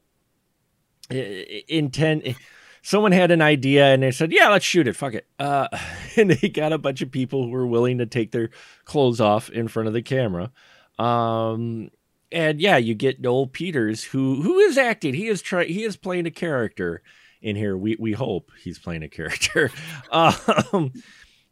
intent 1.10 2.36
someone 2.82 3.10
had 3.10 3.32
an 3.32 3.42
idea 3.42 3.86
and 3.86 4.02
they 4.02 4.12
said, 4.12 4.30
"Yeah, 4.30 4.48
let's 4.48 4.64
shoot 4.64 4.86
it. 4.86 4.94
Fuck 4.94 5.14
it." 5.14 5.26
Uh, 5.40 5.66
and 6.16 6.30
they 6.30 6.48
got 6.48 6.72
a 6.72 6.78
bunch 6.78 7.02
of 7.02 7.10
people 7.10 7.42
who 7.42 7.50
were 7.50 7.66
willing 7.66 7.98
to 7.98 8.06
take 8.06 8.30
their 8.30 8.50
clothes 8.84 9.20
off 9.20 9.50
in 9.50 9.66
front 9.66 9.88
of 9.88 9.92
the 9.92 10.02
camera. 10.02 10.52
Um, 11.00 11.90
and 12.30 12.60
yeah, 12.60 12.76
you 12.76 12.94
get 12.94 13.20
Noel 13.20 13.48
Peters, 13.48 14.04
who 14.04 14.42
who 14.42 14.58
is 14.60 14.78
acting. 14.78 15.14
He 15.14 15.26
is 15.26 15.42
trying. 15.42 15.68
He 15.68 15.82
is 15.82 15.96
playing 15.96 16.26
a 16.26 16.30
character 16.30 17.02
in 17.42 17.56
here. 17.56 17.76
We 17.76 17.96
we 17.98 18.12
hope 18.12 18.52
he's 18.62 18.78
playing 18.78 19.02
a 19.02 19.08
character. 19.08 19.72
um, 20.12 20.92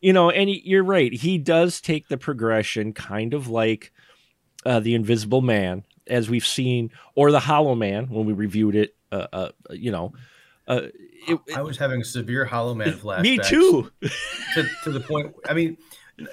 you 0.01 0.13
know, 0.13 0.31
and 0.31 0.49
you're 0.49 0.85
right. 0.85 1.13
He 1.13 1.37
does 1.37 1.81
take 1.81 2.07
the 2.09 2.19
progression, 2.19 2.93
kind 2.93 3.35
of 3.35 3.49
like 3.49 3.93
uh, 4.66 4.81
the 4.81 4.94
Invisible 4.94 5.40
Man, 5.40 5.85
as 6.07 6.29
we've 6.29 6.46
seen, 6.46 6.90
or 7.14 7.31
the 7.31 7.40
Hollow 7.40 7.74
Man 7.74 8.09
when 8.09 8.26
we 8.26 8.33
reviewed 8.33 8.74
it. 8.74 8.94
Uh, 9.12 9.26
uh, 9.33 9.48
you 9.70 9.92
know, 9.92 10.12
uh, 10.66 10.83
it, 11.29 11.38
I 11.55 11.62
was 11.62 11.79
having 11.79 12.02
severe 12.02 12.44
Hollow 12.44 12.74
Man 12.74 12.92
flashbacks. 12.98 13.22
Me 13.22 13.38
too. 13.38 13.90
to, 14.02 14.68
to 14.85 14.90
the 14.90 15.00
point. 15.00 15.35
I 15.48 15.55
mean, 15.55 15.76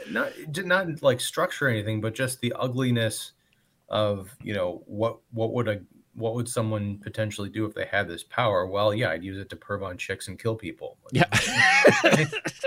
not 0.09 0.31
not 0.57 1.03
like 1.03 1.21
structure 1.21 1.67
or 1.67 1.69
anything, 1.69 2.01
but 2.01 2.15
just 2.15 2.41
the 2.41 2.53
ugliness 2.53 3.33
of 3.89 4.35
you 4.41 4.53
know 4.53 4.81
what 4.87 5.19
what 5.31 5.53
would 5.53 5.67
a 5.67 5.81
what 6.15 6.35
would 6.35 6.47
someone 6.47 6.99
potentially 6.99 7.49
do 7.49 7.65
if 7.65 7.73
they 7.73 7.85
had 7.85 8.07
this 8.07 8.23
power? 8.23 8.67
Well, 8.67 8.93
yeah, 8.93 9.09
I'd 9.09 9.23
use 9.23 9.37
it 9.37 9.49
to 9.49 9.55
perv 9.55 9.83
on 9.83 9.97
chicks 9.97 10.27
and 10.27 10.37
kill 10.37 10.55
people. 10.55 10.97
Yeah. 11.11 11.33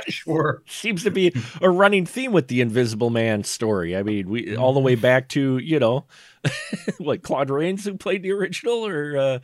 sure. 0.09 0.63
Seems 0.67 1.05
to 1.05 1.11
be 1.11 1.33
a 1.61 1.71
running 1.71 2.07
theme 2.07 2.33
with 2.33 2.49
the 2.49 2.61
Invisible 2.61 3.11
Man 3.11 3.45
story. 3.45 3.97
I 3.97 4.03
mean, 4.03 4.29
we 4.29 4.57
all 4.57 4.73
the 4.73 4.81
way 4.81 4.97
back 4.97 5.29
to, 5.31 5.59
you 5.59 5.79
know, 5.79 6.07
what 6.99 7.23
Claude 7.23 7.51
Rains 7.51 7.85
who 7.85 7.97
played 7.97 8.23
the 8.23 8.33
original 8.33 8.87
or 8.87 9.17
uh, 9.17 9.39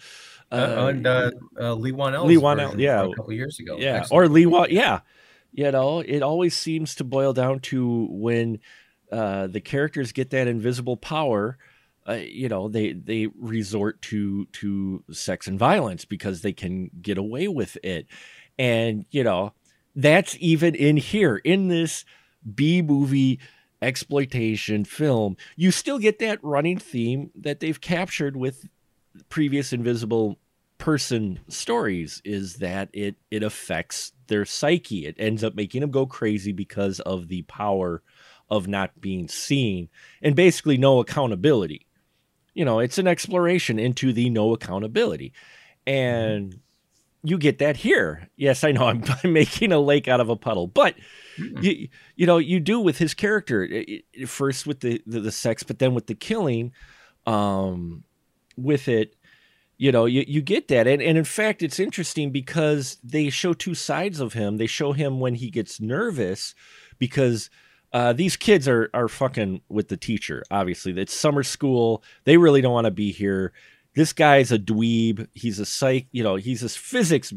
uh, 0.52 0.86
and 0.88 1.06
uh, 1.06 1.30
uh, 1.58 1.74
Leigh 1.74 1.92
Whannell's 1.92 2.28
Leigh 2.28 2.36
Whannell, 2.36 2.78
yeah, 2.78 3.04
a 3.04 3.14
couple 3.14 3.32
years 3.32 3.58
ago. 3.58 3.78
Yeah, 3.78 4.00
Excellent. 4.00 4.12
or 4.12 4.28
Lee 4.28 4.46
Wan, 4.46 4.66
yeah. 4.70 5.00
You 5.52 5.70
know, 5.70 6.00
it 6.00 6.22
always 6.22 6.56
seems 6.56 6.94
to 6.96 7.04
boil 7.04 7.32
down 7.32 7.60
to 7.60 8.08
when 8.10 8.58
uh, 9.10 9.46
the 9.46 9.60
characters 9.60 10.12
get 10.12 10.30
that 10.30 10.48
invisible 10.48 10.96
power, 10.96 11.58
uh, 12.08 12.14
you 12.14 12.48
know, 12.48 12.68
they 12.68 12.92
they 12.92 13.28
resort 13.38 14.02
to 14.02 14.46
to 14.46 15.04
sex 15.12 15.46
and 15.46 15.58
violence 15.58 16.04
because 16.04 16.42
they 16.42 16.52
can 16.52 16.90
get 17.00 17.18
away 17.18 17.48
with 17.48 17.76
it, 17.82 18.06
and 18.58 19.04
you 19.10 19.22
know, 19.22 19.52
that's 19.94 20.36
even 20.40 20.74
in 20.74 20.96
here 20.96 21.36
in 21.36 21.68
this 21.68 22.04
B 22.54 22.82
movie 22.82 23.38
exploitation 23.80 24.84
film. 24.84 25.36
You 25.56 25.70
still 25.70 25.98
get 25.98 26.18
that 26.20 26.42
running 26.42 26.78
theme 26.78 27.30
that 27.36 27.60
they've 27.60 27.80
captured 27.80 28.36
with 28.36 28.68
previous 29.28 29.72
invisible 29.72 30.38
person 30.78 31.38
stories 31.46 32.20
is 32.24 32.56
that 32.56 32.88
it 32.92 33.14
it 33.30 33.44
affects 33.44 34.10
their 34.26 34.44
psyche 34.44 35.06
it 35.06 35.14
ends 35.16 35.44
up 35.44 35.54
making 35.54 35.80
them 35.80 35.92
go 35.92 36.04
crazy 36.04 36.50
because 36.50 36.98
of 36.98 37.28
the 37.28 37.42
power 37.42 38.02
of 38.50 38.66
not 38.66 39.00
being 39.00 39.28
seen 39.28 39.88
and 40.22 40.34
basically 40.34 40.76
no 40.76 40.98
accountability 40.98 41.86
you 42.54 42.64
know 42.64 42.78
it's 42.78 42.98
an 42.98 43.06
exploration 43.06 43.78
into 43.78 44.12
the 44.12 44.30
no 44.30 44.52
accountability. 44.54 45.32
And 45.86 46.60
you 47.24 47.38
get 47.38 47.58
that 47.58 47.76
here. 47.76 48.28
Yes 48.36 48.64
i 48.64 48.72
know 48.72 48.86
i'm, 48.86 49.02
I'm 49.24 49.32
making 49.32 49.72
a 49.72 49.78
lake 49.78 50.08
out 50.08 50.20
of 50.20 50.28
a 50.28 50.36
puddle 50.36 50.66
but 50.66 50.94
you, 51.60 51.88
you 52.16 52.26
know 52.26 52.38
you 52.38 52.60
do 52.60 52.78
with 52.80 52.98
his 52.98 53.14
character 53.14 53.62
it- 53.64 54.04
it- 54.12 54.28
first 54.28 54.66
with 54.66 54.80
the, 54.80 55.02
the 55.06 55.20
the 55.20 55.32
sex 55.32 55.62
but 55.62 55.78
then 55.78 55.94
with 55.94 56.06
the 56.06 56.14
killing 56.14 56.72
um 57.26 58.04
with 58.56 58.88
it 58.88 59.14
you 59.78 59.90
know 59.90 60.04
you, 60.04 60.24
you 60.28 60.40
get 60.42 60.68
that. 60.68 60.86
And, 60.86 61.02
and 61.02 61.18
in 61.18 61.24
fact 61.24 61.60
it's 61.62 61.80
interesting 61.80 62.30
because 62.30 62.98
they 63.02 63.30
show 63.30 63.52
two 63.52 63.74
sides 63.74 64.20
of 64.20 64.32
him. 64.32 64.56
They 64.56 64.66
show 64.68 64.92
him 64.92 65.18
when 65.18 65.34
he 65.34 65.50
gets 65.50 65.80
nervous 65.80 66.54
because 67.00 67.50
uh, 67.92 68.12
these 68.12 68.36
kids 68.36 68.68
are 68.68 68.90
are 68.94 69.08
fucking 69.08 69.62
with 69.68 69.88
the 69.88 69.96
teacher 69.96 70.42
obviously. 70.50 70.92
It's 70.98 71.14
summer 71.14 71.42
school. 71.42 72.02
They 72.24 72.36
really 72.36 72.60
don't 72.60 72.72
want 72.72 72.86
to 72.86 72.90
be 72.90 73.12
here. 73.12 73.52
This 73.94 74.12
guy's 74.12 74.50
a 74.52 74.58
dweeb. 74.58 75.28
He's 75.34 75.58
a 75.58 75.66
psych 75.66 76.06
you 76.12 76.22
know 76.22 76.36
he's 76.36 76.62
a 76.62 76.68
physics 76.68 77.32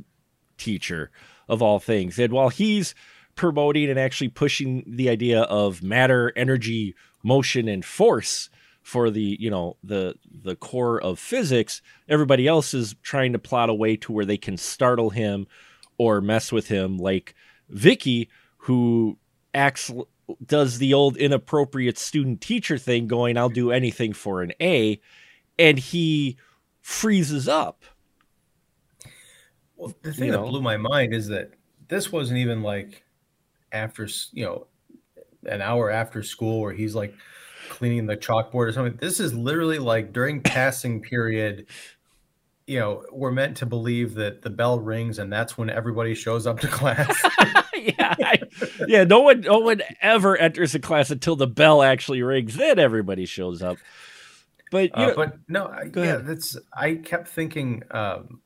teacher 0.57 1.11
of 1.47 1.61
all 1.61 1.79
things. 1.79 2.17
And 2.17 2.31
while 2.31 2.49
he's 2.49 2.95
promoting 3.35 3.89
and 3.89 3.99
actually 3.99 4.29
pushing 4.29 4.83
the 4.87 5.09
idea 5.09 5.41
of 5.41 5.83
matter 5.83 6.31
energy 6.35 6.95
motion 7.23 7.67
and 7.67 7.83
force 7.83 8.49
for 8.81 9.09
the 9.09 9.35
you 9.39 9.49
know 9.49 9.75
the 9.83 10.15
the 10.43 10.55
core 10.55 11.01
of 11.01 11.17
physics 11.17 11.81
everybody 12.07 12.47
else 12.47 12.73
is 12.73 12.95
trying 13.01 13.33
to 13.33 13.39
plot 13.39 13.69
a 13.69 13.73
way 13.73 13.95
to 13.97 14.11
where 14.11 14.25
they 14.25 14.37
can 14.37 14.55
startle 14.57 15.09
him 15.09 15.47
or 15.97 16.21
mess 16.21 16.51
with 16.51 16.67
him 16.67 16.97
like 16.97 17.33
vicky 17.67 18.29
who 18.57 19.17
acts 19.55 19.91
does 20.45 20.77
the 20.79 20.93
old 20.93 21.17
inappropriate 21.17 21.97
student 21.97 22.41
teacher 22.41 22.77
thing 22.77 23.07
going 23.07 23.37
i'll 23.37 23.49
do 23.49 23.71
anything 23.71 24.13
for 24.13 24.41
an 24.41 24.51
a 24.61 24.99
and 25.59 25.77
he 25.79 26.37
freezes 26.81 27.47
up 27.47 27.83
Well, 29.75 29.93
the 30.01 30.13
thing 30.13 30.25
you 30.27 30.31
that 30.31 30.41
know. 30.41 30.47
blew 30.47 30.61
my 30.61 30.77
mind 30.77 31.13
is 31.13 31.27
that 31.27 31.51
this 31.87 32.11
wasn't 32.11 32.39
even 32.39 32.61
like 32.63 33.03
after 33.71 34.07
you 34.31 34.45
know 34.45 34.67
an 35.45 35.61
hour 35.61 35.89
after 35.91 36.23
school 36.23 36.61
where 36.61 36.73
he's 36.73 36.95
like 36.95 37.13
cleaning 37.69 38.05
the 38.05 38.17
chalkboard 38.17 38.67
or 38.67 38.71
something. 38.71 38.97
This 38.97 39.19
is 39.19 39.33
literally 39.33 39.79
like 39.79 40.13
during 40.13 40.41
passing 40.41 41.01
period. 41.01 41.67
You 42.67 42.79
know, 42.79 43.05
we're 43.11 43.31
meant 43.31 43.57
to 43.57 43.65
believe 43.67 44.15
that 44.15 44.41
the 44.41 44.49
bell 44.49 44.79
rings 44.79 45.19
and 45.19 45.31
that's 45.31 45.57
when 45.57 45.69
everybody 45.69 46.15
shows 46.15 46.47
up 46.47 46.59
to 46.61 46.67
class. 46.69 47.15
yeah 47.97 48.15
I- 48.19 48.41
yeah 48.87 49.03
no 49.03 49.21
one 49.21 49.41
no 49.41 49.59
one 49.59 49.81
ever 50.01 50.35
enters 50.37 50.73
a 50.75 50.79
class 50.79 51.11
until 51.11 51.35
the 51.35 51.47
bell 51.47 51.81
actually 51.83 52.21
rings 52.23 52.55
then 52.55 52.79
everybody 52.79 53.25
shows 53.25 53.61
up 53.61 53.77
but 54.71 54.85
you 54.97 55.03
Uh, 55.03 55.07
know, 55.07 55.15
but 55.15 55.37
no, 55.47 55.65
I- 55.67 55.89
yeah, 55.95 56.17
that's. 56.17 56.57
I 56.73 56.95
kept 56.95 57.27
thinking 57.27 57.83
um, 57.91 58.41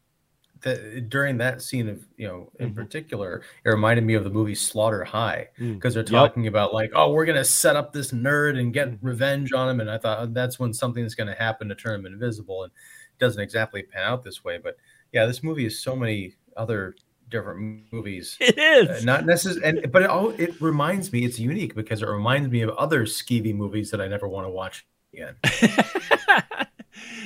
that 0.62 1.10
during 1.10 1.38
that 1.38 1.62
scene 1.62 1.88
of 1.88 2.06
you 2.18 2.28
know, 2.28 2.52
in 2.60 2.72
Mhm. 2.72 2.76
particular, 2.76 3.42
it 3.64 3.70
reminded 3.70 4.04
me 4.04 4.16
of 4.16 4.26
the 4.26 4.30
movie 4.30 4.54
Slaughter 4.54 5.06
High 5.06 5.48
Mm. 5.58 5.76
because 5.76 5.94
they're 5.94 6.04
Yep. 6.04 6.10
talking 6.12 6.48
about 6.48 6.74
like, 6.74 6.92
oh, 6.94 7.14
we're 7.14 7.26
gonna 7.26 7.46
set 7.46 7.78
up 7.78 7.94
this 7.94 8.12
nerd 8.12 8.60
and 8.60 8.74
get 8.74 8.90
Mhm. 8.92 8.98
revenge 9.02 9.54
on 9.54 9.70
him, 9.70 9.80
and 9.80 9.90
I 9.90 9.98
thought 9.98 10.20
oh, 10.20 10.26
that's 10.26 10.60
when 10.60 10.74
something's 10.74 11.16
gonna 11.16 11.36
happen 11.36 11.70
to 11.70 11.76
turn 11.76 12.02
him 12.02 12.06
invisible, 12.06 12.64
and 12.66 12.74
it 12.74 13.20
doesn't 13.20 13.42
exactly 13.42 13.82
pan 13.84 14.04
out 14.04 14.24
this 14.24 14.44
way. 14.44 14.58
But 14.62 14.76
yeah, 15.14 15.26
this 15.26 15.42
movie 15.42 15.66
is 15.66 15.80
so 15.80 15.96
many 15.96 16.36
other 16.58 16.96
different 17.30 17.92
movies. 17.92 18.38
It 18.40 18.58
is 18.58 18.90
Uh, 18.90 19.06
not 19.06 19.26
necessarily, 19.26 19.86
but 19.88 20.04
it, 20.04 20.10
all, 20.10 20.30
it 20.32 20.60
reminds 20.62 21.12
me. 21.12 21.26
It's 21.26 21.40
unique 21.40 21.76
because 21.76 22.02
it 22.02 22.08
reminds 22.08 22.50
me 22.50 22.62
of 22.62 22.70
other 22.72 23.06
skeevy 23.06 23.56
movies 23.56 23.92
that 23.92 24.02
I 24.02 24.08
never 24.08 24.28
want 24.28 24.48
to 24.48 24.52
watch 24.52 24.86
again. 25.14 25.36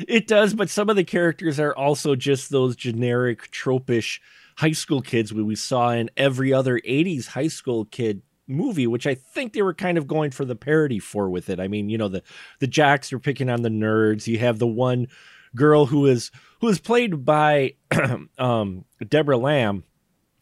it 0.07 0.27
does, 0.27 0.53
but 0.53 0.69
some 0.69 0.89
of 0.89 0.95
the 0.95 1.03
characters 1.03 1.59
are 1.59 1.75
also 1.75 2.15
just 2.15 2.49
those 2.49 2.75
generic 2.75 3.49
tropish 3.51 4.19
high 4.57 4.71
school 4.71 5.01
kids 5.01 5.33
we 5.33 5.41
we 5.41 5.55
saw 5.55 5.89
in 5.91 6.09
every 6.15 6.53
other 6.53 6.79
80s 6.79 7.25
high 7.27 7.47
school 7.47 7.85
kid 7.85 8.21
movie, 8.47 8.87
which 8.87 9.07
I 9.07 9.15
think 9.15 9.53
they 9.53 9.61
were 9.61 9.73
kind 9.73 9.97
of 9.97 10.07
going 10.07 10.31
for 10.31 10.45
the 10.45 10.55
parody 10.55 10.99
for 10.99 11.29
with 11.29 11.49
it. 11.49 11.59
I 11.59 11.67
mean, 11.67 11.89
you 11.89 11.97
know, 11.97 12.07
the 12.07 12.23
the 12.59 12.67
jacks 12.67 13.11
are 13.13 13.19
picking 13.19 13.49
on 13.49 13.61
the 13.61 13.69
nerds. 13.69 14.27
You 14.27 14.39
have 14.39 14.59
the 14.59 14.67
one 14.67 15.07
girl 15.55 15.85
who 15.85 16.05
is 16.05 16.31
who 16.61 16.67
is 16.67 16.79
played 16.79 17.25
by 17.25 17.75
um 18.37 18.85
Debra 19.07 19.37
Lamb, 19.37 19.83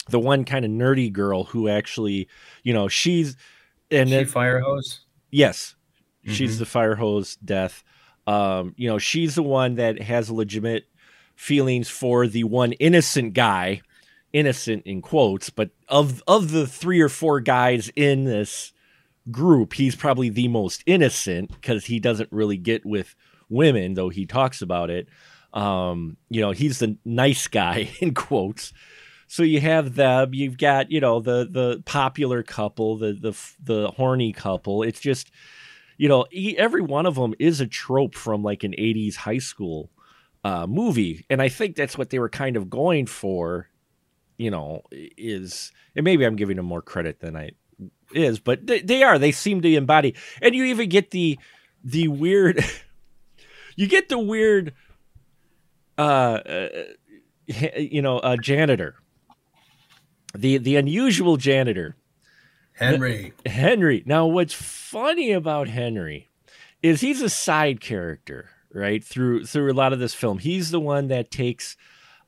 the 0.10 0.20
one 0.20 0.44
kind 0.46 0.66
of 0.66 0.72
nerdy 0.72 1.12
girl 1.12 1.44
who 1.46 1.68
actually, 1.70 2.28
you 2.64 2.74
know, 2.74 2.88
she's 2.88 3.36
and 3.90 4.10
she 4.10 4.16
then 4.16 4.26
fire 4.26 4.60
hose. 4.60 5.02
Yes, 5.30 5.76
she's 6.26 6.56
Mhm. 6.56 6.60
the 6.60 6.66
fire 6.66 6.96
hose 6.96 7.36
death. 7.38 7.84
Um, 8.28 8.74
you 8.78 8.88
know, 8.88 8.98
she's 8.98 9.36
the 9.36 9.44
one 9.44 9.76
that 9.76 10.02
has 10.02 10.30
legitimate 10.30 10.86
feelings 11.36 11.90
for 11.90 12.28
the 12.28 12.44
one 12.44 12.74
innocent 12.74 13.34
guy, 13.34 13.82
innocent 14.34 14.84
in 14.86 15.02
quotes, 15.02 15.50
but 15.50 15.72
of 15.88 16.24
of 16.28 16.52
the 16.52 16.68
three 16.68 17.02
or 17.02 17.10
four 17.10 17.40
guys 17.40 17.92
in 17.96 18.24
this 18.26 18.74
group, 19.30 19.74
he's 19.74 19.96
probably 19.96 20.30
the 20.30 20.48
most 20.48 20.84
innocent 20.86 21.52
because 21.52 21.86
he 21.86 22.00
doesn't 22.00 22.32
really 22.32 22.58
get 22.58 22.86
with 22.86 23.16
women, 23.50 23.94
though 23.94 24.10
he 24.10 24.26
talks 24.26 24.62
about 24.62 24.90
it. 24.90 25.08
Um, 25.54 26.18
you 26.30 26.42
know, 26.42 26.52
he's 26.52 26.80
the 26.80 26.98
nice 27.06 27.48
guy 27.48 27.90
in 28.00 28.14
quotes. 28.14 28.72
So 29.32 29.44
you 29.44 29.62
have 29.62 29.96
them. 29.96 30.34
You've 30.34 30.58
got 30.58 30.92
you 30.92 31.00
know 31.00 31.22
the 31.22 31.48
the 31.50 31.82
popular 31.86 32.44
couple, 32.44 32.98
the 32.98 33.14
the 33.14 33.32
the 33.64 33.92
horny 33.92 34.34
couple. 34.34 34.84
It's 34.84 35.00
just 35.00 35.32
you 35.96 36.10
know 36.10 36.26
every 36.58 36.82
one 36.82 37.06
of 37.06 37.16
them 37.16 37.34
is 37.40 37.62
a 37.62 37.66
trope 37.66 38.14
from 38.14 38.44
like 38.44 38.66
an 38.66 38.74
'80s 38.74 39.16
high 39.16 39.38
school 39.38 39.90
uh, 40.44 40.68
movie, 40.68 41.26
and 41.30 41.42
I 41.42 41.48
think 41.48 41.78
that's 41.78 41.98
what 41.98 42.10
they 42.10 42.20
were 42.20 42.28
kind 42.28 42.58
of 42.58 42.70
going 42.70 43.06
for. 43.06 43.70
You 44.38 44.52
know, 44.52 44.82
is 44.92 45.72
and 45.96 46.04
maybe 46.04 46.26
I'm 46.26 46.36
giving 46.36 46.58
them 46.58 46.66
more 46.66 46.82
credit 46.82 47.22
than 47.22 47.38
I 47.38 47.52
is, 48.14 48.38
but 48.38 48.68
they, 48.68 48.82
they 48.82 49.02
are. 49.02 49.18
They 49.18 49.32
seem 49.32 49.62
to 49.62 49.74
embody, 49.74 50.14
and 50.42 50.54
you 50.54 50.66
even 50.66 50.90
get 50.90 51.12
the 51.12 51.40
the 51.86 52.10
weird. 52.10 52.66
you 53.78 53.88
get 53.88 54.10
the 54.10 54.20
weird. 54.20 54.74
Uh, 55.98 56.02
uh 56.02 56.70
you 57.78 58.02
know, 58.02 58.20
a 58.20 58.36
janitor 58.36 59.01
the 60.36 60.58
the 60.58 60.76
unusual 60.76 61.38
janitor. 61.38 61.96
Henry. 62.74 63.34
henry. 63.46 64.02
Now 64.06 64.26
what's 64.26 64.54
funny 64.54 65.32
about 65.32 65.68
henry 65.68 66.30
is 66.82 67.02
he's 67.02 67.22
a 67.22 67.30
side 67.30 67.80
character 67.80 68.50
right 68.74 69.04
through 69.04 69.46
through 69.46 69.72
a 69.72 69.74
lot 69.74 69.94
of 69.94 70.00
this 70.00 70.14
film. 70.14 70.40
He's 70.40 70.72
the 70.72 70.80
one 70.80 71.08
that 71.10 71.32
takes 71.32 71.78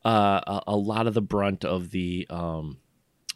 uh, 0.06 0.42
a, 0.46 0.64
a 0.68 0.76
lot 0.76 1.08
of 1.08 1.14
the 1.14 1.22
brunt 1.22 1.66
of 1.66 1.92
the 1.92 2.28
um, 2.30 2.78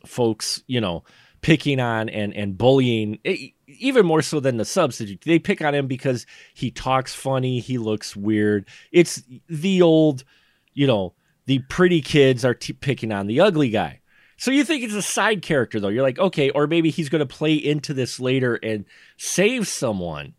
folks 0.06 0.64
you 0.68 0.82
know 0.82 1.04
picking 1.42 1.80
on 1.80 2.10
and 2.10 2.34
and 2.34 2.58
bullying 2.58 3.20
e- 3.24 3.54
even 3.68 4.06
more 4.06 4.22
so 4.22 4.40
than 4.40 4.58
the 4.58 4.66
substitute. 4.66 5.22
They 5.22 5.40
pick 5.40 5.62
on 5.62 5.74
him 5.74 5.88
because 5.88 6.26
he 6.54 6.72
talks 6.72 7.14
funny 7.14 7.60
he 7.60 7.78
looks 7.78 8.16
weird. 8.16 8.68
It's 8.92 9.24
the 9.48 9.82
old 9.82 10.24
you 10.74 10.88
know 10.88 11.14
the 11.46 11.60
pretty 11.70 12.02
kids 12.02 12.44
are 12.44 12.54
t- 12.54 12.74
picking 12.74 13.12
on 13.12 13.28
the 13.28 13.40
ugly 13.40 13.70
guy 13.70 14.02
so 14.38 14.52
you 14.52 14.64
think 14.64 14.84
it's 14.84 14.94
a 14.94 15.02
side 15.02 15.42
character 15.42 15.80
though. 15.80 15.88
You're 15.90 16.04
like, 16.04 16.20
okay, 16.20 16.52
or 16.52 16.68
maybe 16.68 16.92
he's 16.92 17.10
going 17.10 17.28
to 17.28 17.36
play 17.36 17.56
into 17.56 17.94
this 17.94 18.20
later 18.20 18.56
and 18.56 18.86
save 19.18 19.68
someone. 19.68 20.36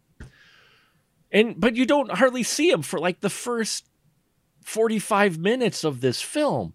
And 1.32 1.60
but 1.60 1.76
you 1.76 1.84
don't 1.84 2.12
hardly 2.12 2.44
see 2.44 2.70
him 2.70 2.82
for 2.82 2.98
like 2.98 3.20
the 3.20 3.30
first 3.30 3.88
45 4.64 5.38
minutes 5.38 5.84
of 5.84 6.00
this 6.00 6.22
film. 6.22 6.74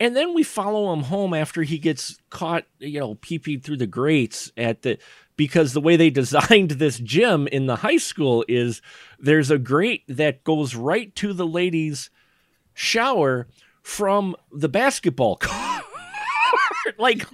And 0.00 0.16
then 0.16 0.34
we 0.34 0.42
follow 0.42 0.92
him 0.92 1.04
home 1.04 1.34
after 1.34 1.62
he 1.62 1.78
gets 1.78 2.18
caught, 2.30 2.64
you 2.78 3.00
know, 3.00 3.14
peeping 3.16 3.60
through 3.60 3.78
the 3.78 3.86
grates 3.86 4.50
at 4.56 4.82
the 4.82 4.98
because 5.36 5.72
the 5.72 5.80
way 5.80 5.96
they 5.96 6.10
designed 6.10 6.72
this 6.72 6.98
gym 6.98 7.48
in 7.48 7.66
the 7.66 7.76
high 7.76 7.96
school 7.96 8.44
is 8.48 8.80
there's 9.18 9.50
a 9.50 9.58
grate 9.58 10.04
that 10.08 10.44
goes 10.44 10.76
right 10.76 11.14
to 11.16 11.32
the 11.32 11.46
ladies' 11.46 12.10
shower 12.74 13.48
from 13.82 14.36
the 14.52 14.68
basketball 14.68 15.36
court. 15.42 15.63
Like 16.98 17.26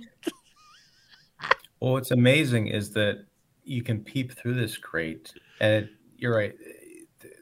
well, 1.80 1.92
what's 1.92 2.10
amazing 2.10 2.68
is 2.68 2.90
that 2.90 3.24
you 3.64 3.82
can 3.82 4.00
peep 4.00 4.32
through 4.32 4.54
this 4.54 4.76
crate, 4.76 5.32
and 5.60 5.84
it, 5.84 5.90
you're 6.16 6.34
right. 6.34 6.54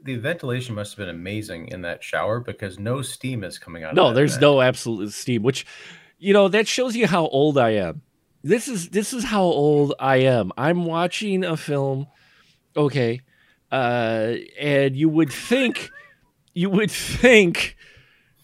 The 0.04 0.16
ventilation 0.16 0.74
must 0.74 0.92
have 0.92 0.98
been 0.98 1.14
amazing 1.14 1.68
in 1.68 1.82
that 1.82 2.02
shower 2.04 2.40
because 2.40 2.78
no 2.78 3.02
steam 3.02 3.42
is 3.42 3.58
coming 3.58 3.82
out. 3.82 3.94
No, 3.94 4.12
there's 4.12 4.38
no 4.38 4.60
absolute 4.60 5.12
steam, 5.12 5.42
which 5.42 5.66
you 6.18 6.32
know 6.32 6.48
that 6.48 6.68
shows 6.68 6.94
you 6.94 7.06
how 7.06 7.26
old 7.26 7.58
I 7.58 7.70
am. 7.70 8.02
This 8.44 8.68
is 8.68 8.90
this 8.90 9.12
is 9.12 9.24
how 9.24 9.42
old 9.42 9.94
I 9.98 10.18
am. 10.18 10.52
I'm 10.56 10.84
watching 10.84 11.44
a 11.44 11.56
film, 11.56 12.06
okay, 12.76 13.20
uh, 13.72 14.34
and 14.58 14.96
you 14.96 15.08
would 15.08 15.32
think, 15.32 15.90
you 16.54 16.70
would 16.70 16.90
think 16.92 17.76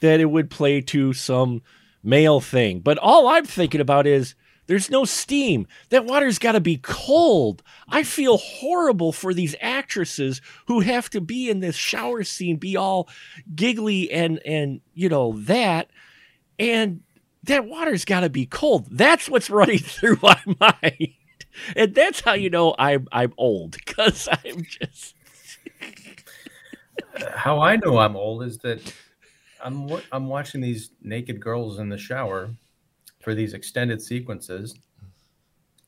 that 0.00 0.18
it 0.20 0.26
would 0.26 0.50
play 0.50 0.80
to 0.80 1.12
some 1.12 1.62
male 2.04 2.40
thing, 2.40 2.80
but 2.80 2.98
all 2.98 3.26
I'm 3.26 3.44
thinking 3.44 3.80
about 3.80 4.06
is 4.06 4.34
there's 4.66 4.90
no 4.90 5.04
steam. 5.04 5.66
That 5.90 6.06
water's 6.06 6.38
got 6.38 6.52
to 6.52 6.60
be 6.60 6.78
cold. 6.78 7.62
I 7.88 8.02
feel 8.02 8.38
horrible 8.38 9.12
for 9.12 9.34
these 9.34 9.54
actresses 9.60 10.40
who 10.66 10.80
have 10.80 11.10
to 11.10 11.20
be 11.20 11.50
in 11.50 11.60
this 11.60 11.76
shower 11.76 12.24
scene, 12.24 12.56
be 12.56 12.76
all 12.76 13.08
giggly 13.54 14.10
and 14.10 14.38
and 14.46 14.80
you 14.94 15.08
know 15.08 15.38
that, 15.40 15.90
and 16.58 17.00
that 17.42 17.66
water's 17.66 18.04
got 18.04 18.20
to 18.20 18.30
be 18.30 18.46
cold. 18.46 18.88
That's 18.90 19.28
what's 19.28 19.50
running 19.50 19.78
through 19.80 20.18
my 20.22 20.40
mind, 20.60 21.14
and 21.76 21.94
that's 21.94 22.20
how 22.20 22.32
you 22.32 22.50
know 22.50 22.74
I'm 22.78 23.06
I'm 23.12 23.34
old 23.36 23.72
because 23.72 24.28
I'm 24.44 24.62
just. 24.62 25.14
how 27.34 27.60
I 27.60 27.76
know 27.76 27.98
I'm 27.98 28.16
old 28.16 28.44
is 28.44 28.58
that 28.58 28.80
I'm 29.64 29.90
I'm 30.12 30.28
watching 30.28 30.60
these 30.60 30.90
naked 31.02 31.40
girls 31.40 31.78
in 31.78 31.88
the 31.88 31.98
shower 31.98 32.50
for 33.20 33.34
these 33.34 33.54
extended 33.54 34.02
sequences, 34.02 34.74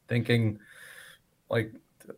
thinking 0.09 0.59
like 1.51 1.73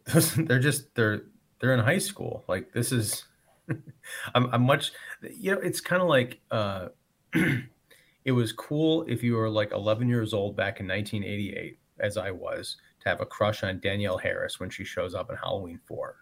they're 0.37 0.61
just 0.61 0.95
they're 0.95 1.23
they're 1.61 1.75
in 1.75 1.81
high 1.81 1.99
school. 1.99 2.45
Like 2.49 2.73
this 2.73 2.93
is 2.93 3.25
I'm, 4.35 4.49
I'm 4.53 4.63
much 4.63 4.93
you 5.23 5.53
know 5.53 5.61
it's 5.61 5.81
kind 5.81 6.01
of 6.01 6.09
like 6.09 6.41
uh 6.51 6.89
it 8.25 8.33
was 8.33 8.53
cool 8.53 9.05
if 9.09 9.23
you 9.23 9.35
were 9.35 9.51
like 9.51 9.73
11 9.73 10.09
years 10.09 10.33
old 10.33 10.57
back 10.57 10.81
in 10.81 10.87
1988 10.87 11.79
as 11.99 12.17
I 12.17 12.31
was 12.31 12.77
to 13.01 13.09
have 13.09 13.21
a 13.21 13.27
crush 13.27 13.65
on 13.65 13.81
Danielle 13.81 14.19
Harris 14.19 14.61
when 14.61 14.71
she 14.71 14.85
shows 14.85 15.15
up 15.15 15.29
in 15.29 15.37
Halloween 15.37 15.81
4 15.87 16.17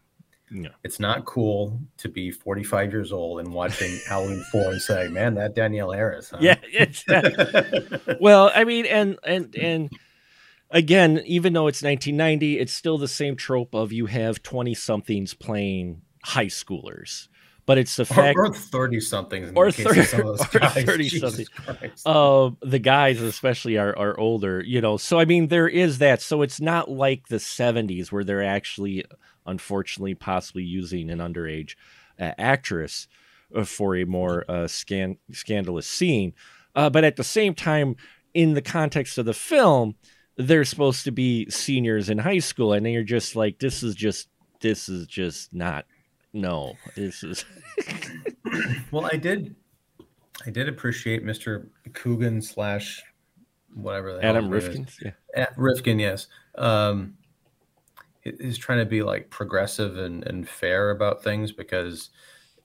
no. 0.51 0.71
It's 0.85 1.01
not 1.01 1.25
cool 1.25 1.81
to 1.99 2.09
be 2.09 2.31
45 2.31 2.93
years 2.93 3.13
old 3.13 3.41
and 3.41 3.53
watching 3.53 3.99
Halloween 4.09 4.45
4 4.53 4.73
and 4.73 4.81
saying, 4.81 5.13
man, 5.13 5.35
that 5.35 5.55
Danielle 5.55 5.91
Harris. 5.91 6.31
Huh? 6.31 6.39
Yeah. 6.41 6.57
Well, 8.21 8.51
I 8.55 8.65
mean, 8.65 8.87
and, 8.87 9.19
and, 9.25 9.55
and, 9.57 9.91
again, 10.71 11.23
even 11.27 11.53
though 11.53 11.67
it's 11.67 11.83
1990, 11.83 12.59
it's 12.59 12.73
still 12.73 12.99
the 12.99 13.09
same 13.09 13.37
trope 13.37 13.75
of 13.75 13.93
you 13.93 14.07
have 14.07 14.43
20 14.43 14.75
somethings 14.75 15.35
playing 15.35 16.03
high 16.23 16.47
schoolers. 16.47 17.29
But 17.67 17.79
it's 17.79 17.97
the 17.97 18.05
fact, 18.05 18.39
or 18.39 18.55
thirty 18.55 19.01
somethings, 19.01 19.51
or 19.57 19.73
thirty, 19.73 20.03
or 20.03 20.37
thirty 20.37 21.09
something. 21.09 21.47
Uh, 22.07 22.51
the 22.63 22.79
guys, 22.79 23.21
especially, 23.21 23.77
are 23.77 23.93
are 23.99 24.17
older, 24.21 24.63
you 24.65 24.81
know. 24.81 24.99
So 24.99 25.19
I 25.19 25.25
mean, 25.25 25.49
there 25.49 25.67
is 25.67 25.99
that. 25.99 26.23
So 26.23 26.43
it's 26.43 26.61
not 26.61 26.89
like 26.89 27.27
the 27.27 27.39
'70s 27.39 28.13
where 28.13 28.23
they're 28.23 28.45
actually 28.45 29.05
unfortunately 29.47 30.15
possibly 30.15 30.63
using 30.63 31.11
an 31.11 31.19
underage 31.19 31.75
uh, 32.19 32.33
actress 32.39 33.09
uh, 33.55 33.65
for 33.65 33.97
a 33.97 34.05
more 34.05 34.45
uh, 34.49 34.67
scan- 34.67 35.19
scandalous 35.33 35.87
scene. 35.87 36.33
Uh, 36.75 36.91
but 36.91 37.05
at 37.05 37.17
the 37.17 37.25
same 37.25 37.55
time, 37.55 37.97
in 38.35 38.55
the 38.55 38.63
context 38.63 39.19
of 39.19 39.25
the 39.25 39.35
film, 39.35 39.95
they're 40.37 40.65
supposed 40.65 41.05
to 41.05 41.11
be 41.11 41.49
seniors 41.49 42.11
in 42.11 42.19
high 42.19 42.39
school, 42.39 42.73
and 42.75 42.85
they're 42.85 43.03
just 43.03 43.35
like, 43.35 43.59
this 43.59 43.83
is 43.83 43.95
just, 43.95 44.29
this 44.61 44.89
is 44.89 45.07
just 45.07 45.55
not. 45.55 45.87
No, 46.33 46.75
this 46.95 47.23
is. 47.23 47.47
well, 48.91 49.09
I 49.11 49.17
did, 49.17 49.57
I 50.45 50.51
did 50.51 50.69
appreciate 50.69 51.25
Mr. 51.25 51.69
Coogan 51.95 52.43
slash 52.43 53.03
whatever 53.75 54.23
Adam 54.23 54.51
Rifkin. 54.51 54.87
Yeah. 55.03 55.47
Rifkin, 55.57 55.99
yes. 55.99 56.27
Um, 56.57 57.17
is 58.41 58.59
trying 58.59 58.79
to 58.79 58.87
be 58.87 59.03
like 59.03 59.31
progressive 59.31 59.99
and, 59.99 60.25
and 60.25 60.49
fair 60.49 60.91
about 60.91 61.23
things 61.23 61.53
because 61.53 62.11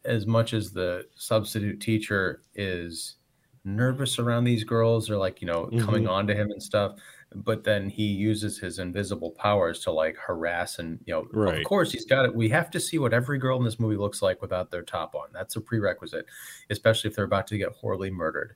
as 0.05 0.25
much 0.25 0.53
as 0.53 0.71
the 0.71 1.05
substitute 1.15 1.79
teacher 1.79 2.41
is 2.55 3.17
nervous 3.63 4.17
around 4.17 4.43
these 4.43 4.63
girls 4.63 5.09
or 5.09 5.17
like 5.17 5.39
you 5.41 5.47
know 5.47 5.65
mm-hmm. 5.65 5.85
coming 5.85 6.07
on 6.07 6.25
to 6.25 6.33
him 6.33 6.49
and 6.49 6.61
stuff 6.61 6.95
but 7.35 7.63
then 7.63 7.89
he 7.89 8.03
uses 8.03 8.57
his 8.57 8.79
invisible 8.79 9.31
powers 9.31 9.79
to 9.81 9.91
like 9.91 10.17
harass 10.17 10.79
and 10.79 10.99
you 11.05 11.13
know 11.13 11.27
right. 11.31 11.59
of 11.59 11.63
course 11.63 11.91
he's 11.91 12.05
got 12.05 12.25
it 12.25 12.33
we 12.33 12.49
have 12.49 12.71
to 12.71 12.79
see 12.79 12.97
what 12.97 13.13
every 13.13 13.37
girl 13.37 13.57
in 13.57 13.63
this 13.63 13.79
movie 13.79 13.97
looks 13.97 14.21
like 14.21 14.41
without 14.41 14.71
their 14.71 14.81
top 14.81 15.13
on 15.13 15.27
that's 15.31 15.55
a 15.55 15.61
prerequisite 15.61 16.25
especially 16.71 17.07
if 17.09 17.15
they're 17.15 17.25
about 17.25 17.45
to 17.45 17.57
get 17.57 17.69
horribly 17.69 18.09
murdered 18.09 18.55